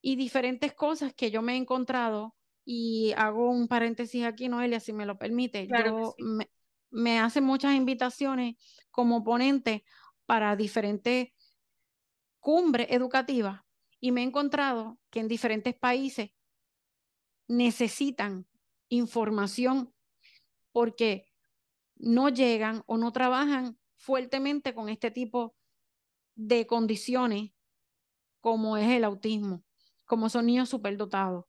y 0.00 0.14
diferentes 0.14 0.72
cosas 0.72 1.12
que 1.12 1.32
yo 1.32 1.42
me 1.42 1.54
he 1.54 1.56
encontrado 1.56 2.36
y 2.64 3.14
hago 3.16 3.50
un 3.50 3.66
paréntesis 3.66 4.24
aquí, 4.24 4.48
Noelia, 4.48 4.78
si 4.78 4.92
me 4.92 5.06
lo 5.06 5.18
permite. 5.18 5.66
yo 5.66 6.14
me, 6.18 6.52
me 6.88 7.18
hacen 7.18 7.42
muchas 7.42 7.74
invitaciones 7.74 8.54
como 8.92 9.24
ponente 9.24 9.82
para 10.24 10.54
diferentes 10.54 11.30
cumbres 12.38 12.86
educativas 12.90 13.60
y 13.98 14.12
me 14.12 14.20
he 14.20 14.24
encontrado 14.24 15.00
que 15.10 15.18
en 15.18 15.26
diferentes 15.26 15.74
países 15.74 16.30
necesitan 17.50 18.46
información 18.88 19.92
porque 20.70 21.26
no 21.96 22.28
llegan 22.28 22.84
o 22.86 22.96
no 22.96 23.12
trabajan 23.12 23.76
fuertemente 23.96 24.72
con 24.72 24.88
este 24.88 25.10
tipo 25.10 25.56
de 26.36 26.66
condiciones 26.68 27.50
como 28.40 28.76
es 28.76 28.88
el 28.88 29.02
autismo, 29.02 29.64
como 30.04 30.28
son 30.28 30.46
niños 30.46 30.68
superdotados. 30.68 31.44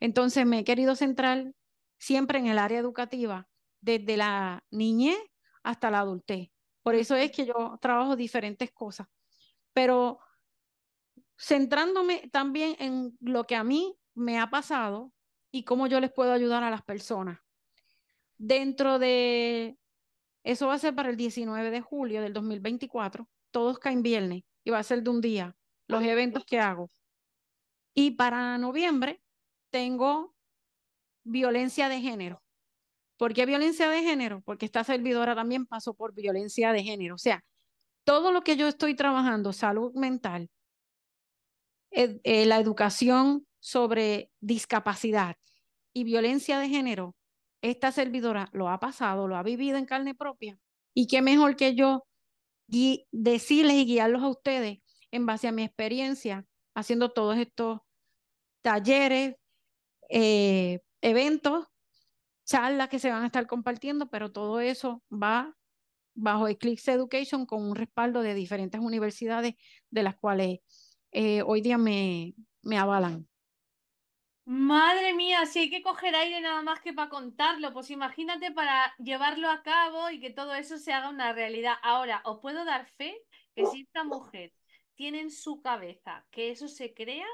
Entonces 0.00 0.44
me 0.44 0.58
he 0.58 0.64
querido 0.64 0.96
centrar 0.96 1.54
siempre 1.98 2.40
en 2.40 2.46
el 2.46 2.58
área 2.58 2.80
educativa, 2.80 3.48
desde 3.80 4.16
la 4.16 4.64
niñez 4.72 5.18
hasta 5.62 5.90
la 5.90 6.00
adultez. 6.00 6.50
Por 6.82 6.96
eso 6.96 7.14
es 7.14 7.30
que 7.30 7.46
yo 7.46 7.78
trabajo 7.80 8.16
diferentes 8.16 8.72
cosas. 8.72 9.06
Pero 9.72 10.18
centrándome 11.38 12.28
también 12.32 12.74
en 12.80 13.16
lo 13.20 13.44
que 13.44 13.54
a 13.54 13.62
mí 13.62 13.96
me 14.14 14.40
ha 14.40 14.50
pasado 14.50 15.12
y 15.50 15.64
cómo 15.64 15.86
yo 15.86 16.00
les 16.00 16.12
puedo 16.12 16.32
ayudar 16.32 16.62
a 16.62 16.70
las 16.70 16.82
personas. 16.82 17.40
Dentro 18.36 18.98
de, 18.98 19.78
eso 20.44 20.68
va 20.68 20.74
a 20.74 20.78
ser 20.78 20.94
para 20.94 21.10
el 21.10 21.16
19 21.16 21.70
de 21.70 21.80
julio 21.80 22.22
del 22.22 22.32
2024, 22.32 23.28
todos 23.50 23.78
caen 23.78 24.02
viernes 24.02 24.44
y 24.64 24.70
va 24.70 24.78
a 24.78 24.82
ser 24.82 25.02
de 25.02 25.10
un 25.10 25.20
día, 25.20 25.56
los 25.86 26.02
eventos 26.02 26.44
que 26.44 26.60
hago. 26.60 26.90
Y 27.94 28.12
para 28.12 28.58
noviembre 28.58 29.20
tengo 29.70 30.34
violencia 31.24 31.88
de 31.88 32.00
género. 32.00 32.42
¿Por 33.16 33.34
qué 33.34 33.46
violencia 33.46 33.90
de 33.90 34.02
género? 34.02 34.42
Porque 34.42 34.66
esta 34.66 34.84
servidora 34.84 35.34
también 35.34 35.66
pasó 35.66 35.94
por 35.94 36.14
violencia 36.14 36.72
de 36.72 36.84
género. 36.84 37.16
O 37.16 37.18
sea, 37.18 37.44
todo 38.04 38.30
lo 38.30 38.42
que 38.42 38.56
yo 38.56 38.68
estoy 38.68 38.94
trabajando, 38.94 39.52
salud 39.52 39.92
mental, 39.94 40.48
eh, 41.90 42.46
la 42.46 42.60
educación 42.60 43.47
sobre 43.60 44.30
discapacidad 44.40 45.36
y 45.92 46.04
violencia 46.04 46.58
de 46.58 46.68
género, 46.68 47.16
esta 47.62 47.92
servidora 47.92 48.48
lo 48.52 48.68
ha 48.68 48.78
pasado, 48.78 49.26
lo 49.26 49.36
ha 49.36 49.42
vivido 49.42 49.78
en 49.78 49.86
carne 49.86 50.14
propia. 50.14 50.58
Y 50.94 51.06
qué 51.06 51.22
mejor 51.22 51.56
que 51.56 51.74
yo 51.74 52.04
decirles 53.12 53.76
y 53.76 53.86
guiarlos 53.86 54.22
a 54.22 54.28
ustedes 54.28 54.78
en 55.10 55.26
base 55.26 55.48
a 55.48 55.52
mi 55.52 55.62
experiencia 55.62 56.44
haciendo 56.74 57.12
todos 57.12 57.38
estos 57.38 57.80
talleres, 58.62 59.36
eh, 60.10 60.80
eventos 61.00 61.66
charlas 62.44 62.88
que 62.88 62.98
se 62.98 63.10
van 63.10 63.22
a 63.22 63.26
estar 63.26 63.46
compartiendo, 63.46 64.08
pero 64.08 64.32
todo 64.32 64.60
eso 64.60 65.02
va 65.10 65.54
bajo 66.14 66.48
Eclipse 66.48 66.92
Education 66.92 67.46
con 67.46 67.62
un 67.62 67.76
respaldo 67.76 68.22
de 68.22 68.34
diferentes 68.34 68.80
universidades 68.80 69.54
de 69.90 70.02
las 70.02 70.16
cuales 70.16 70.60
eh, 71.12 71.42
hoy 71.42 71.60
día 71.60 71.78
me, 71.78 72.34
me 72.62 72.78
avalan. 72.78 73.28
Madre 74.50 75.12
mía, 75.12 75.44
si 75.44 75.58
hay 75.58 75.68
que 75.68 75.82
coger 75.82 76.14
aire 76.14 76.40
nada 76.40 76.62
más 76.62 76.80
que 76.80 76.94
para 76.94 77.10
contarlo, 77.10 77.70
pues 77.74 77.90
imagínate 77.90 78.50
para 78.50 78.94
llevarlo 78.96 79.50
a 79.50 79.62
cabo 79.62 80.08
y 80.08 80.20
que 80.20 80.30
todo 80.30 80.54
eso 80.54 80.78
se 80.78 80.94
haga 80.94 81.10
una 81.10 81.34
realidad. 81.34 81.74
Ahora, 81.82 82.22
os 82.24 82.38
puedo 82.40 82.64
dar 82.64 82.86
fe 82.86 83.14
que 83.54 83.66
si 83.66 83.82
esta 83.82 84.04
mujer 84.04 84.54
tiene 84.94 85.20
en 85.20 85.30
su 85.30 85.60
cabeza 85.60 86.24
que 86.30 86.50
eso 86.50 86.66
se 86.66 86.94
crea, 86.94 87.26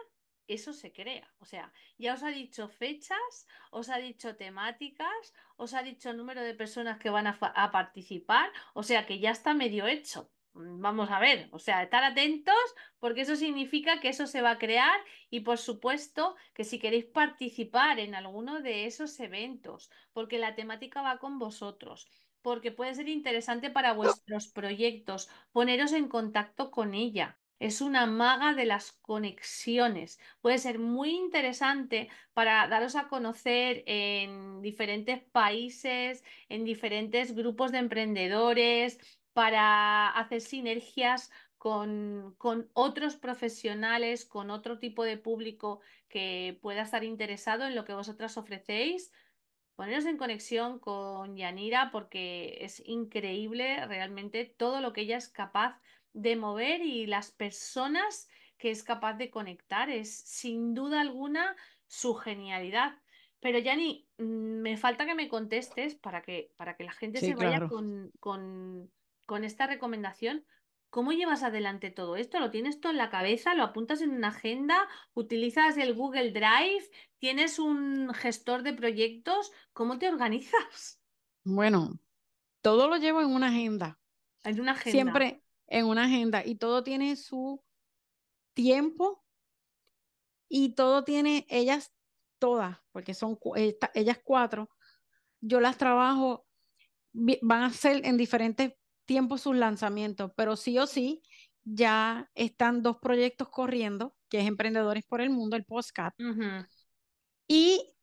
eso 0.48 0.72
se 0.72 0.92
crea. 0.92 1.32
O 1.38 1.44
sea, 1.44 1.72
ya 1.98 2.14
os 2.14 2.24
ha 2.24 2.30
dicho 2.30 2.68
fechas, 2.68 3.46
os 3.70 3.90
ha 3.90 3.98
dicho 3.98 4.34
temáticas, 4.34 5.32
os 5.54 5.72
ha 5.74 5.84
dicho 5.84 6.12
número 6.14 6.42
de 6.42 6.54
personas 6.54 6.98
que 6.98 7.10
van 7.10 7.28
a, 7.28 7.70
participar, 7.70 8.50
o 8.72 8.82
sea 8.82 9.06
que 9.06 9.20
ya 9.20 9.30
está 9.30 9.54
medio 9.54 9.86
hecho. 9.86 10.32
Mm, 10.54 10.80
vamos 10.80 11.10
a 11.10 11.18
ver, 11.18 11.48
o 11.52 11.58
sea, 11.58 11.82
estar 11.82 12.04
atentos 12.04 12.54
porque 12.98 13.22
eso 13.22 13.36
significa 13.36 14.00
que 14.00 14.08
eso 14.08 14.26
se 14.26 14.40
va 14.42 14.52
a 14.52 14.58
crear 14.58 14.98
y 15.30 15.40
por 15.40 15.58
supuesto 15.58 16.36
que 16.54 16.64
si 16.64 16.78
queréis 16.78 17.06
participar 17.06 17.98
en 17.98 18.14
alguno 18.14 18.60
de 18.60 18.86
esos 18.86 19.18
eventos, 19.20 19.90
porque 20.12 20.38
la 20.38 20.54
temática 20.54 21.02
va 21.02 21.18
con 21.18 21.38
vosotros, 21.38 22.08
porque 22.42 22.70
puede 22.72 22.94
ser 22.94 23.08
interesante 23.08 23.70
para 23.70 23.92
vuestros 23.94 24.48
proyectos, 24.48 25.28
poneros 25.52 25.92
en 25.92 26.08
contacto 26.08 26.70
con 26.70 26.94
ella. 26.94 27.38
Es 27.60 27.80
una 27.80 28.04
maga 28.06 28.52
de 28.54 28.66
las 28.66 28.92
conexiones. 28.92 30.20
Puede 30.40 30.58
ser 30.58 30.78
muy 30.78 31.10
interesante 31.14 32.10
para 32.34 32.66
daros 32.68 32.94
a 32.96 33.08
conocer 33.08 33.82
en 33.86 34.60
diferentes 34.60 35.22
países, 35.22 36.22
en 36.48 36.64
diferentes 36.64 37.34
grupos 37.34 37.72
de 37.72 37.78
emprendedores, 37.78 38.98
para 39.34 40.08
hacer 40.10 40.40
sinergias 40.40 41.30
con, 41.58 42.34
con, 42.38 42.70
otros 42.72 43.16
profesionales, 43.16 44.24
con 44.24 44.50
otro 44.50 44.78
tipo 44.78 45.04
de 45.04 45.18
público 45.18 45.80
que 46.08 46.58
pueda 46.62 46.82
estar 46.82 47.04
interesado 47.04 47.66
en 47.66 47.74
lo 47.74 47.84
que 47.84 47.94
vosotras 47.94 48.36
ofrecéis. 48.36 49.12
Poneros 49.74 50.06
en 50.06 50.16
conexión 50.16 50.78
con 50.78 51.36
Yanira 51.36 51.90
porque 51.90 52.58
es 52.60 52.80
increíble 52.86 53.84
realmente 53.86 54.44
todo 54.44 54.80
lo 54.80 54.92
que 54.92 55.02
ella 55.02 55.16
es 55.16 55.28
capaz 55.28 55.80
de 56.12 56.36
mover 56.36 56.80
y 56.80 57.06
las 57.06 57.32
personas 57.32 58.28
que 58.56 58.70
es 58.70 58.84
capaz 58.84 59.14
de 59.14 59.30
conectar. 59.30 59.90
Es 59.90 60.14
sin 60.14 60.74
duda 60.74 61.00
alguna 61.00 61.56
su 61.88 62.14
genialidad. 62.14 63.00
Pero 63.40 63.58
Yani, 63.58 64.08
mm, 64.18 64.22
me 64.62 64.76
falta 64.76 65.04
que 65.06 65.14
me 65.14 65.28
contestes 65.28 65.94
para 65.96 66.22
que, 66.22 66.52
para 66.56 66.76
que 66.76 66.84
la 66.84 66.92
gente 66.92 67.20
se 67.20 67.34
vaya 67.34 67.68
con, 67.68 68.10
con, 68.20 68.90
con 69.26 69.44
esta 69.44 69.66
recomendación. 69.66 70.44
¿Cómo 70.90 71.12
llevas 71.12 71.42
adelante 71.42 71.90
todo 71.90 72.16
esto? 72.16 72.38
¿Lo 72.38 72.50
tienes 72.50 72.80
todo 72.80 72.92
en 72.92 72.98
la 72.98 73.10
cabeza? 73.10 73.54
¿Lo 73.54 73.64
apuntas 73.64 74.00
en 74.00 74.10
una 74.10 74.28
agenda? 74.28 74.76
¿Utilizas 75.12 75.76
el 75.76 75.94
Google 75.94 76.30
Drive? 76.30 76.88
¿Tienes 77.18 77.58
un 77.58 78.14
gestor 78.14 78.62
de 78.62 78.74
proyectos? 78.74 79.50
¿Cómo 79.72 79.98
te 79.98 80.08
organizas? 80.08 81.00
Bueno, 81.42 81.98
todo 82.62 82.88
lo 82.88 82.96
llevo 82.96 83.20
en 83.22 83.34
una 83.34 83.48
agenda. 83.48 83.98
En 84.44 84.60
una 84.60 84.72
agenda. 84.72 84.92
Siempre, 84.92 85.42
en 85.66 85.86
una 85.86 86.04
agenda 86.04 86.44
y 86.44 86.54
todo 86.54 86.84
tiene 86.84 87.16
su 87.16 87.62
tiempo 88.54 89.24
y 90.48 90.74
todo 90.74 91.02
tiene, 91.02 91.46
ellas 91.48 91.92
todas, 92.38 92.78
porque 92.92 93.14
son 93.14 93.38
ellas 93.94 94.20
cuatro, 94.22 94.70
yo 95.40 95.60
las 95.60 95.76
trabajo, 95.76 96.46
van 97.12 97.62
a 97.62 97.70
ser 97.70 98.06
en 98.06 98.16
diferentes 98.16 98.74
tiempos 99.04 99.42
sus 99.42 99.56
lanzamientos, 99.56 100.32
pero 100.36 100.56
sí 100.56 100.78
o 100.78 100.86
sí 100.86 101.22
ya 101.64 102.30
están 102.34 102.82
dos 102.82 102.98
proyectos 102.98 103.48
corriendo, 103.48 104.14
que 104.28 104.40
es 104.40 104.46
Emprendedores 104.46 105.04
por 105.04 105.20
el 105.20 105.30
Mundo, 105.30 105.56
el 105.56 105.64
postcat, 105.64 106.14
y 107.48 107.94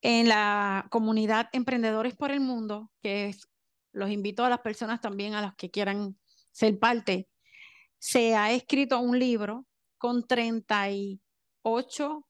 en 0.00 0.28
la 0.28 0.86
comunidad 0.90 1.48
Emprendedores 1.52 2.14
por 2.14 2.30
el 2.30 2.40
Mundo, 2.40 2.90
que 3.02 3.26
es, 3.26 3.48
los 3.92 4.10
invito 4.10 4.44
a 4.44 4.48
las 4.48 4.60
personas 4.60 5.00
también 5.00 5.34
a 5.34 5.42
las 5.42 5.56
que 5.56 5.70
quieran 5.70 6.16
ser 6.52 6.78
parte, 6.78 7.28
se 7.98 8.36
ha 8.36 8.52
escrito 8.52 9.00
un 9.00 9.18
libro 9.18 9.66
con 9.96 10.26
38 10.26 12.28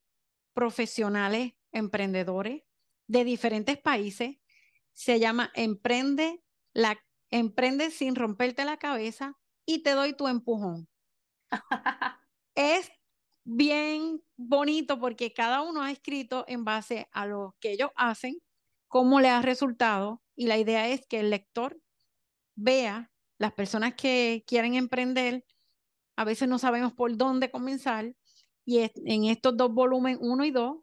profesionales 0.53 1.53
emprendedores 1.71 2.63
de 3.07 3.23
diferentes 3.23 3.77
países. 3.77 4.37
Se 4.93 5.19
llama 5.19 5.51
Emprende, 5.53 6.41
la, 6.73 6.99
Emprende 7.31 7.91
sin 7.91 8.15
romperte 8.15 8.65
la 8.65 8.77
cabeza 8.77 9.37
y 9.65 9.83
te 9.83 9.91
doy 9.91 10.13
tu 10.13 10.27
empujón. 10.27 10.87
es 12.55 12.91
bien 13.43 14.21
bonito 14.37 14.99
porque 14.99 15.33
cada 15.33 15.61
uno 15.61 15.81
ha 15.81 15.91
escrito 15.91 16.45
en 16.47 16.65
base 16.65 17.07
a 17.11 17.25
lo 17.25 17.55
que 17.59 17.71
ellos 17.71 17.89
hacen, 17.95 18.37
cómo 18.87 19.19
le 19.19 19.29
ha 19.29 19.41
resultado 19.41 20.21
y 20.35 20.47
la 20.47 20.57
idea 20.57 20.87
es 20.87 21.05
que 21.07 21.19
el 21.19 21.29
lector 21.29 21.79
vea 22.55 23.11
las 23.37 23.53
personas 23.53 23.95
que 23.95 24.43
quieren 24.45 24.75
emprender, 24.75 25.45
a 26.15 26.25
veces 26.25 26.49
no 26.49 26.59
sabemos 26.59 26.93
por 26.93 27.15
dónde 27.15 27.49
comenzar 27.49 28.13
y 28.65 28.79
en 29.05 29.25
estos 29.25 29.57
dos 29.57 29.73
volúmenes, 29.73 30.19
uno 30.21 30.45
y 30.45 30.51
dos, 30.51 30.77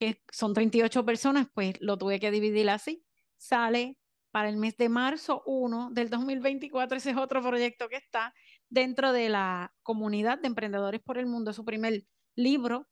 que 0.00 0.22
son 0.32 0.54
38 0.54 1.04
personas, 1.04 1.46
pues 1.54 1.74
lo 1.80 1.96
tuve 1.96 2.18
que 2.18 2.30
dividir 2.30 2.68
así. 2.68 3.04
Sale 3.36 3.98
para 4.36 4.50
el 4.50 4.58
mes 4.58 4.76
de 4.76 4.90
marzo 4.90 5.42
1 5.46 5.92
del 5.92 6.10
2024, 6.10 6.98
ese 6.98 7.12
es 7.12 7.16
otro 7.16 7.40
proyecto 7.40 7.88
que 7.88 7.96
está 7.96 8.34
dentro 8.68 9.12
de 9.14 9.30
la 9.30 9.74
comunidad 9.82 10.38
de 10.38 10.48
emprendedores 10.48 11.00
por 11.00 11.16
el 11.16 11.24
mundo, 11.24 11.54
su 11.54 11.64
primer 11.64 12.04
libro 12.34 12.86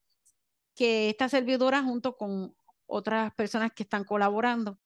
que 0.74 1.10
esta 1.10 1.28
servidora 1.28 1.82
junto 1.82 2.16
con 2.16 2.56
otras 2.86 3.34
personas 3.34 3.72
que 3.74 3.82
están 3.82 4.04
colaborando, 4.04 4.80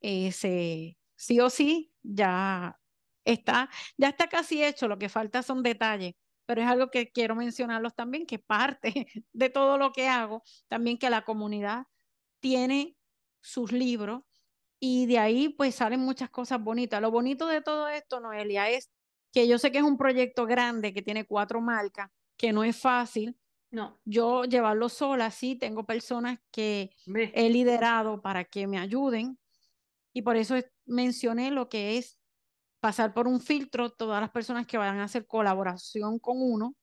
eh, 0.00 0.32
sí 0.32 1.38
o 1.38 1.48
sí 1.48 1.94
ya 2.02 2.76
está, 3.24 3.70
ya 3.96 4.08
está 4.08 4.28
casi 4.28 4.64
hecho, 4.64 4.88
lo 4.88 4.98
que 4.98 5.08
falta 5.08 5.44
son 5.44 5.62
detalles, 5.62 6.14
pero 6.44 6.60
es 6.60 6.66
algo 6.66 6.90
que 6.90 7.12
quiero 7.12 7.36
mencionarlos 7.36 7.94
también, 7.94 8.26
que 8.26 8.40
parte 8.40 9.06
de 9.32 9.48
todo 9.48 9.78
lo 9.78 9.92
que 9.92 10.08
hago, 10.08 10.42
también 10.66 10.98
que 10.98 11.08
la 11.08 11.24
comunidad 11.24 11.84
tiene 12.40 12.96
sus 13.40 13.70
libros 13.70 14.22
y 14.80 15.04
de 15.06 15.18
ahí 15.18 15.50
pues 15.50 15.74
salen 15.76 16.00
muchas 16.00 16.30
cosas 16.30 16.60
bonitas. 16.60 17.00
Lo 17.02 17.10
bonito 17.10 17.46
de 17.46 17.60
todo 17.60 17.88
esto, 17.88 18.18
Noelia, 18.18 18.70
es 18.70 18.90
que 19.30 19.46
yo 19.46 19.58
sé 19.58 19.70
que 19.70 19.78
es 19.78 19.84
un 19.84 19.98
proyecto 19.98 20.46
grande 20.46 20.94
que 20.94 21.02
tiene 21.02 21.26
cuatro 21.26 21.60
marcas, 21.60 22.10
que 22.36 22.52
no 22.52 22.64
es 22.64 22.76
fácil. 22.76 23.38
No. 23.70 24.00
Yo 24.04 24.44
llevarlo 24.44 24.88
sola, 24.88 25.30
sí, 25.30 25.54
tengo 25.54 25.84
personas 25.84 26.40
que 26.50 26.90
he 27.06 27.50
liderado 27.50 28.20
para 28.20 28.44
que 28.44 28.66
me 28.66 28.78
ayuden 28.78 29.38
y 30.12 30.22
por 30.22 30.36
eso 30.36 30.56
mencioné 30.86 31.52
lo 31.52 31.68
que 31.68 31.98
es 31.98 32.18
pasar 32.80 33.14
por 33.14 33.28
un 33.28 33.40
filtro 33.40 33.90
todas 33.90 34.20
las 34.20 34.30
personas 34.30 34.66
que 34.66 34.78
vayan 34.78 34.98
a 34.98 35.04
hacer 35.04 35.26
colaboración 35.26 36.18
con 36.18 36.38
uno, 36.40 36.74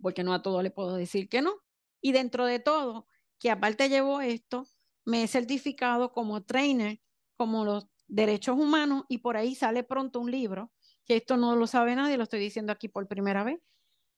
porque 0.00 0.24
no 0.24 0.32
a 0.32 0.42
todo 0.42 0.62
le 0.62 0.70
puedo 0.70 0.96
decir 0.96 1.28
que 1.28 1.42
no. 1.42 1.52
Y 2.00 2.12
dentro 2.12 2.46
de 2.46 2.58
todo, 2.58 3.06
que 3.38 3.50
aparte 3.50 3.88
llevo 3.88 4.20
esto, 4.20 4.66
me 5.04 5.22
he 5.22 5.28
certificado 5.28 6.12
como 6.12 6.42
trainer, 6.42 7.00
como 7.36 7.64
los 7.64 7.86
derechos 8.06 8.58
humanos, 8.58 9.04
y 9.08 9.18
por 9.18 9.36
ahí 9.36 9.54
sale 9.54 9.82
pronto 9.84 10.20
un 10.20 10.30
libro, 10.30 10.72
que 11.04 11.16
esto 11.16 11.36
no 11.36 11.56
lo 11.56 11.66
sabe 11.66 11.96
nadie, 11.96 12.16
lo 12.16 12.24
estoy 12.24 12.40
diciendo 12.40 12.72
aquí 12.72 12.88
por 12.88 13.08
primera 13.08 13.44
vez. 13.44 13.60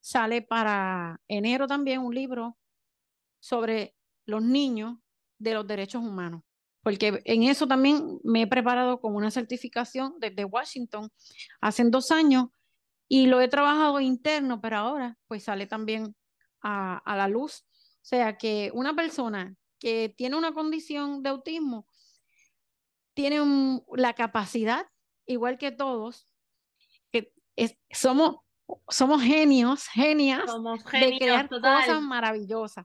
Sale 0.00 0.42
para 0.42 1.20
enero 1.28 1.66
también 1.66 2.00
un 2.00 2.14
libro 2.14 2.58
sobre 3.40 3.94
los 4.26 4.42
niños 4.42 4.98
de 5.38 5.54
los 5.54 5.66
derechos 5.66 6.02
humanos 6.02 6.42
porque 6.84 7.22
en 7.24 7.44
eso 7.44 7.66
también 7.66 8.20
me 8.22 8.42
he 8.42 8.46
preparado 8.46 9.00
con 9.00 9.16
una 9.16 9.30
certificación 9.30 10.14
desde 10.20 10.44
Washington 10.44 11.10
hace 11.60 11.82
dos 11.84 12.10
años 12.12 12.48
y 13.08 13.26
lo 13.26 13.40
he 13.40 13.48
trabajado 13.48 14.00
interno, 14.00 14.60
pero 14.60 14.76
ahora 14.76 15.18
pues 15.26 15.44
sale 15.44 15.66
también 15.66 16.14
a, 16.62 17.02
la 17.06 17.26
luz. 17.26 17.64
O 17.66 18.06
sea 18.06 18.36
que 18.36 18.70
una 18.74 18.94
persona 18.94 19.56
que 19.78 20.14
tiene 20.16 20.36
una 20.36 20.52
condición 20.52 21.22
de 21.22 21.30
autismo 21.30 21.86
tiene 23.14 23.40
la 23.96 24.12
capacidad, 24.12 24.86
igual 25.26 25.56
que 25.56 25.70
todos, 25.70 26.28
que 27.10 27.32
somos, 27.90 28.38
somos 28.88 29.22
genios, 29.22 29.86
genias 29.88 30.44
de 30.92 31.18
crear 31.18 31.48
cosas 31.48 32.02
maravillosas. 32.02 32.84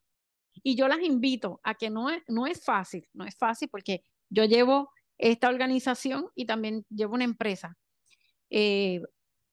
Y 0.62 0.76
yo 0.76 0.88
las 0.88 1.00
invito 1.00 1.60
a 1.64 1.74
que 1.74 1.90
no 1.90 2.10
es, 2.10 2.22
no 2.28 2.46
es 2.46 2.64
fácil, 2.64 3.08
no 3.14 3.26
es 3.26 3.36
fácil 3.36 3.70
porque 3.70 4.04
yo 4.30 4.46
llevo 4.46 4.92
esta 5.18 5.50
organización 5.50 6.30
y 6.36 6.46
también 6.46 6.86
llevo 6.90 7.16
una 7.16 7.24
empresa. 7.24 7.76
Eh, 8.50 9.02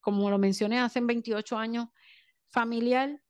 como 0.01 0.31
lo 0.31 0.39
mencioné, 0.39 0.79
hace 0.79 1.01
28 1.01 1.57
años 1.57 1.89
familiar 2.49 3.21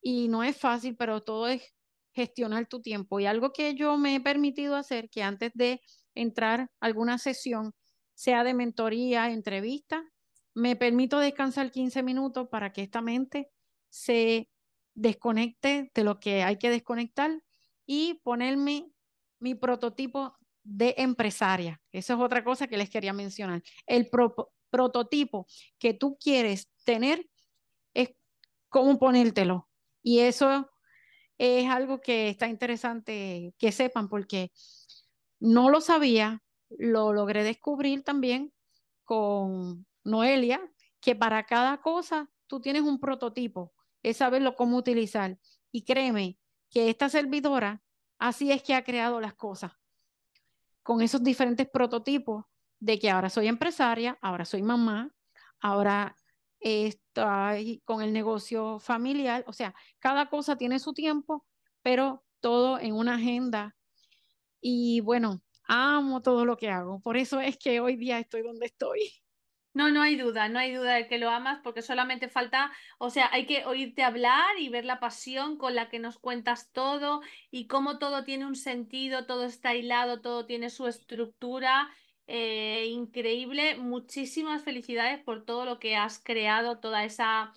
y 0.00 0.28
no 0.28 0.42
es 0.42 0.56
fácil, 0.56 0.96
pero 0.96 1.20
todo 1.20 1.48
es 1.48 1.74
gestionar 2.12 2.66
tu 2.66 2.80
tiempo. 2.80 3.20
Y 3.20 3.26
algo 3.26 3.52
que 3.52 3.74
yo 3.74 3.96
me 3.96 4.16
he 4.16 4.20
permitido 4.20 4.76
hacer, 4.76 5.08
que 5.10 5.22
antes 5.22 5.52
de 5.54 5.80
entrar 6.14 6.60
a 6.60 6.68
alguna 6.80 7.18
sesión, 7.18 7.72
sea 8.14 8.44
de 8.44 8.54
mentoría, 8.54 9.30
entrevista, 9.30 10.04
me 10.54 10.76
permito 10.76 11.18
descansar 11.18 11.70
15 11.70 12.02
minutos 12.02 12.48
para 12.50 12.72
que 12.72 12.82
esta 12.82 13.00
mente 13.00 13.50
se 13.88 14.50
desconecte 14.94 15.90
de 15.94 16.04
lo 16.04 16.20
que 16.20 16.42
hay 16.42 16.58
que 16.58 16.70
desconectar 16.70 17.42
y 17.86 18.20
ponerme 18.22 18.92
mi 19.40 19.54
prototipo 19.54 20.36
de 20.62 20.94
empresaria. 20.98 21.80
Eso 21.90 22.14
es 22.14 22.20
otra 22.20 22.44
cosa 22.44 22.68
que 22.68 22.76
les 22.76 22.90
quería 22.90 23.12
mencionar. 23.12 23.62
El 23.86 24.08
prototipo 24.70 25.46
que 25.78 25.94
tú 25.94 26.16
quieres 26.20 26.70
tener 26.84 27.26
es 27.94 28.10
cómo 28.68 28.98
ponértelo. 28.98 29.68
Y 30.02 30.20
eso 30.20 30.70
es 31.38 31.68
algo 31.68 32.00
que 32.00 32.28
está 32.28 32.48
interesante 32.48 33.54
que 33.58 33.72
sepan 33.72 34.08
porque 34.08 34.52
no 35.40 35.70
lo 35.70 35.80
sabía, 35.80 36.42
lo 36.70 37.12
logré 37.12 37.44
descubrir 37.44 38.02
también 38.04 38.52
con 39.04 39.86
Noelia, 40.04 40.60
que 41.00 41.16
para 41.16 41.44
cada 41.44 41.80
cosa 41.80 42.30
tú 42.46 42.60
tienes 42.60 42.82
un 42.82 43.00
prototipo 43.00 43.72
es 44.02 44.18
saberlo 44.18 44.56
cómo 44.56 44.76
utilizar. 44.76 45.38
Y 45.70 45.84
créeme 45.84 46.38
que 46.70 46.90
esta 46.90 47.08
servidora 47.08 47.82
así 48.18 48.52
es 48.52 48.62
que 48.62 48.74
ha 48.74 48.84
creado 48.84 49.20
las 49.20 49.34
cosas, 49.34 49.72
con 50.82 51.02
esos 51.02 51.22
diferentes 51.22 51.68
prototipos 51.68 52.44
de 52.78 52.98
que 52.98 53.10
ahora 53.10 53.30
soy 53.30 53.48
empresaria, 53.48 54.18
ahora 54.20 54.44
soy 54.44 54.62
mamá, 54.62 55.14
ahora 55.60 56.16
estoy 56.62 57.82
con 57.84 58.02
el 58.02 58.12
negocio 58.12 58.78
familiar, 58.78 59.44
o 59.46 59.52
sea, 59.52 59.74
cada 59.98 60.28
cosa 60.30 60.56
tiene 60.56 60.78
su 60.78 60.92
tiempo, 60.94 61.46
pero 61.82 62.24
todo 62.40 62.78
en 62.78 62.94
una 62.94 63.14
agenda. 63.16 63.76
Y 64.60 65.00
bueno, 65.00 65.42
amo 65.68 66.22
todo 66.22 66.44
lo 66.44 66.56
que 66.56 66.70
hago, 66.70 67.00
por 67.00 67.16
eso 67.16 67.40
es 67.40 67.58
que 67.58 67.80
hoy 67.80 67.96
día 67.96 68.18
estoy 68.18 68.42
donde 68.42 68.66
estoy. 68.66 69.00
No, 69.74 69.90
no 69.90 70.02
hay 70.02 70.16
duda, 70.16 70.50
no 70.50 70.58
hay 70.58 70.74
duda 70.74 70.92
de 70.96 71.08
que 71.08 71.16
lo 71.16 71.30
amas 71.30 71.60
porque 71.64 71.80
solamente 71.80 72.28
falta, 72.28 72.72
o 72.98 73.08
sea, 73.08 73.30
hay 73.32 73.46
que 73.46 73.64
oírte 73.64 74.02
hablar 74.02 74.58
y 74.58 74.68
ver 74.68 74.84
la 74.84 75.00
pasión 75.00 75.56
con 75.56 75.74
la 75.74 75.88
que 75.88 75.98
nos 75.98 76.18
cuentas 76.18 76.72
todo 76.72 77.22
y 77.50 77.68
cómo 77.68 77.98
todo 77.98 78.22
tiene 78.22 78.44
un 78.44 78.54
sentido, 78.54 79.24
todo 79.24 79.44
está 79.44 79.74
hilado, 79.74 80.20
todo 80.20 80.44
tiene 80.44 80.68
su 80.68 80.86
estructura. 80.88 81.90
Eh, 82.34 82.86
increíble. 82.86 83.76
Muchísimas 83.76 84.62
felicidades 84.62 85.22
por 85.22 85.44
todo 85.44 85.66
lo 85.66 85.78
que 85.78 85.96
has 85.96 86.18
creado, 86.18 86.78
toda 86.80 87.04
esa 87.04 87.52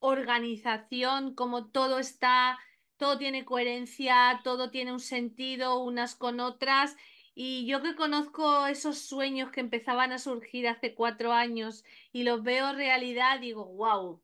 organización, 0.00 1.36
cómo 1.36 1.68
todo 1.70 2.00
está, 2.00 2.58
todo 2.96 3.18
tiene 3.18 3.44
coherencia, 3.44 4.40
todo 4.42 4.72
tiene 4.72 4.92
un 4.92 4.98
sentido 4.98 5.78
unas 5.80 6.16
con 6.16 6.40
otras. 6.40 6.96
Y 7.36 7.66
yo 7.66 7.82
que 7.82 7.94
conozco 7.94 8.66
esos 8.66 8.98
sueños 8.98 9.52
que 9.52 9.60
empezaban 9.60 10.10
a 10.10 10.18
surgir 10.18 10.66
hace 10.66 10.96
cuatro 10.96 11.32
años 11.32 11.84
y 12.10 12.24
los 12.24 12.42
veo 12.42 12.72
realidad, 12.72 13.38
digo, 13.38 13.66
wow, 13.74 14.20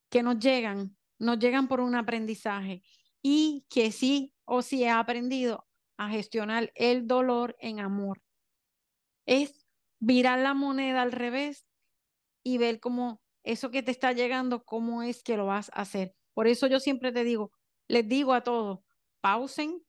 que 0.10 0.22
nos 0.22 0.40
llegan, 0.40 0.96
nos 1.18 1.40
llegan 1.40 1.68
por 1.68 1.80
un 1.80 1.96
aprendizaje 1.96 2.84
y 3.22 3.66
que 3.70 3.92
sí 3.92 4.34
o 4.46 4.62
sí 4.62 4.84
he 4.84 4.90
aprendido 4.90 5.68
a 5.98 6.10
gestionar 6.10 6.72
el 6.76 7.08
dolor 7.08 7.56
en 7.60 7.80
amor. 7.80 8.22
Es 9.26 9.68
virar 10.00 10.40
la 10.40 10.54
moneda 10.54 11.02
al 11.02 11.12
revés 11.12 11.66
y 12.44 12.58
ver 12.58 12.80
cómo 12.80 13.22
eso 13.44 13.72
que 13.72 13.84
te 13.84 13.92
está 13.92 14.14
llegando, 14.14 14.64
cómo 14.64 15.04
es 15.04 15.24
que 15.24 15.38
lo 15.38 15.46
vas 15.46 15.70
a 15.74 15.82
hacer. 15.82 16.16
Por 16.34 16.48
eso 16.48 16.68
yo 16.68 16.80
siempre 16.80 17.12
te 17.12 17.24
digo, 17.24 17.52
les 17.88 18.08
digo 18.08 18.34
a 18.34 18.44
todos, 18.44 18.80
pausen, 19.22 19.84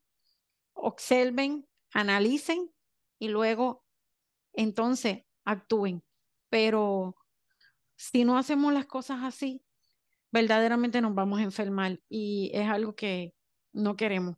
observen, 0.73 1.67
analicen 1.93 2.71
y 3.19 3.29
luego 3.29 3.85
entonces 4.53 5.23
actúen. 5.45 6.03
Pero 6.49 7.15
si 7.95 8.25
no 8.25 8.37
hacemos 8.37 8.73
las 8.73 8.85
cosas 8.85 9.19
así, 9.23 9.63
verdaderamente 10.31 11.01
nos 11.01 11.13
vamos 11.13 11.39
a 11.39 11.43
enfermar 11.43 11.99
y 12.09 12.51
es 12.53 12.67
algo 12.67 12.95
que 12.95 13.33
no 13.73 13.95
queremos. 13.95 14.37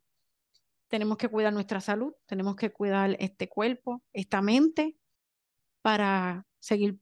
Tenemos 0.87 1.17
que 1.17 1.29
cuidar 1.29 1.53
nuestra 1.53 1.81
salud, 1.81 2.13
tenemos 2.25 2.55
que 2.55 2.71
cuidar 2.71 3.15
este 3.19 3.47
cuerpo, 3.47 4.03
esta 4.13 4.41
mente 4.41 4.97
para 5.81 6.45
seguir 6.59 6.99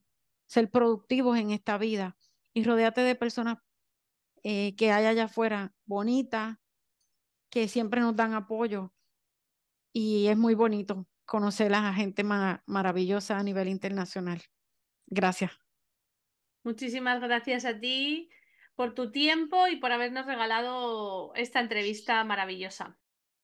ser 0.47 0.69
productivos 0.69 1.37
en 1.37 1.51
esta 1.51 1.77
vida 1.77 2.17
y 2.53 2.63
rodeate 2.63 3.01
de 3.01 3.15
personas 3.15 3.57
eh, 4.43 4.75
que 4.75 4.91
hay 4.91 5.05
allá 5.05 5.25
afuera 5.25 5.73
bonitas, 5.85 6.57
que 7.49 7.67
siempre 7.67 8.01
nos 8.01 8.15
dan 8.15 8.33
apoyo 8.33 8.93
y 9.93 10.27
es 10.27 10.37
muy 10.37 10.55
bonito 10.55 11.07
conocer 11.25 11.73
a 11.73 11.93
gente 11.93 12.23
maravillosa 12.23 13.37
a 13.37 13.43
nivel 13.43 13.67
internacional. 13.69 14.41
Gracias. 15.05 15.51
Muchísimas 16.63 17.21
gracias 17.21 17.65
a 17.65 17.79
ti 17.79 18.29
por 18.81 18.95
tu 18.95 19.11
tiempo 19.11 19.67
y 19.67 19.75
por 19.75 19.91
habernos 19.91 20.25
regalado 20.25 21.33
esta 21.35 21.59
entrevista 21.59 22.23
maravillosa. 22.23 22.97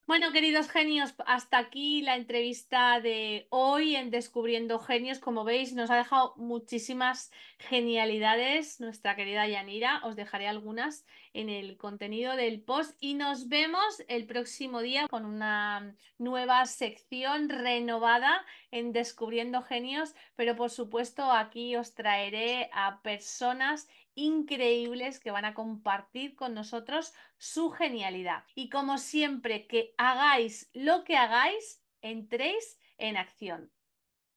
Bueno, 0.07 0.31
queridos 0.31 0.67
genios, 0.67 1.13
hasta 1.27 1.59
aquí 1.59 2.01
la 2.01 2.15
entrevista 2.15 3.01
de 3.01 3.45
hoy 3.51 3.95
en 3.95 4.09
Descubriendo 4.09 4.79
Genios. 4.79 5.19
Como 5.19 5.43
veis, 5.43 5.73
nos 5.73 5.91
ha 5.91 5.97
dejado 5.97 6.33
muchísimas 6.38 7.29
genialidades 7.59 8.79
nuestra 8.79 9.15
querida 9.15 9.47
Yanira. 9.47 10.01
Os 10.05 10.15
dejaré 10.15 10.47
algunas 10.47 11.05
en 11.33 11.49
el 11.49 11.77
contenido 11.77 12.35
del 12.35 12.61
post 12.61 12.97
y 12.99 13.13
nos 13.13 13.47
vemos 13.47 14.01
el 14.07 14.25
próximo 14.25 14.81
día 14.81 15.07
con 15.07 15.23
una 15.23 15.93
nueva 16.17 16.65
sección 16.65 17.49
renovada 17.49 18.43
en 18.71 18.91
Descubriendo 18.91 19.61
Genios, 19.61 20.15
pero 20.35 20.55
por 20.55 20.71
supuesto 20.71 21.31
aquí 21.31 21.75
os 21.75 21.93
traeré 21.93 22.71
a 22.73 23.01
personas 23.03 23.88
increíbles 24.18 25.20
que 25.20 25.32
van 25.32 25.45
a 25.45 25.53
compartir 25.53 26.36
con 26.36 26.53
nosotros 26.53 27.13
su 27.38 27.70
genialidad. 27.70 28.43
Y 28.55 28.70
como 28.70 28.97
siempre 28.97 29.68
que 29.68 29.93
hagáis 29.97 30.70
lo 30.74 31.03
que 31.03 31.15
hagáis, 31.15 31.82
entréis 32.01 32.78
en 32.97 33.15
acción. 33.15 33.72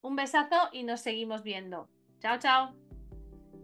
Un 0.02 0.16
besazo 0.16 0.68
y 0.70 0.84
nos 0.84 1.00
seguimos 1.00 1.42
viendo. 1.42 1.88
Chao, 2.20 2.38
chao. 2.38 2.74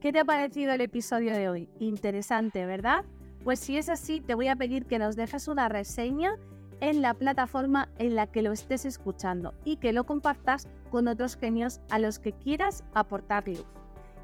¿Qué 0.00 0.10
te 0.12 0.20
ha 0.20 0.24
parecido 0.24 0.72
el 0.72 0.80
episodio 0.80 1.34
de 1.34 1.48
hoy? 1.48 1.68
Interesante, 1.78 2.64
¿verdad? 2.64 3.04
Pues 3.44 3.60
si 3.60 3.76
es 3.76 3.88
así, 3.88 4.20
te 4.20 4.34
voy 4.34 4.48
a 4.48 4.56
pedir 4.56 4.86
que 4.86 4.98
nos 4.98 5.16
dejes 5.16 5.48
una 5.48 5.68
reseña 5.68 6.36
en 6.80 7.02
la 7.02 7.14
plataforma 7.14 7.90
en 7.98 8.14
la 8.14 8.26
que 8.26 8.42
lo 8.42 8.52
estés 8.52 8.84
escuchando 8.84 9.54
y 9.64 9.76
que 9.76 9.92
lo 9.92 10.04
compartas 10.04 10.66
con 10.90 11.08
otros 11.08 11.36
genios 11.36 11.80
a 11.90 11.98
los 11.98 12.18
que 12.18 12.32
quieras 12.32 12.84
aportar 12.94 13.46
luz. 13.48 13.75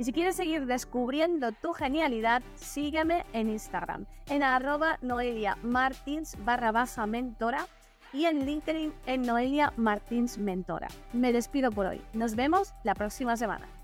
Y 0.02 0.04
si 0.04 0.12
quieres 0.12 0.34
seguir 0.34 0.66
descubriendo 0.66 1.52
tu 1.52 1.74
genialidad, 1.74 2.42
sígueme 2.56 3.24
en 3.32 3.48
Instagram, 3.48 4.04
en 4.26 4.42
arroba 4.42 4.98
Noelia 5.00 5.56
Martins 5.62 6.36
barra 6.44 6.72
mentora 7.06 7.68
y 8.12 8.24
en 8.24 8.44
LinkedIn 8.44 8.92
en 9.06 9.22
Noelia 9.22 9.72
Martins 9.76 10.38
Mentora. 10.38 10.88
Me 11.12 11.32
despido 11.32 11.70
por 11.70 11.86
hoy. 11.86 12.02
Nos 12.14 12.34
vemos 12.34 12.74
la 12.82 12.96
próxima 12.96 13.36
semana. 13.36 13.81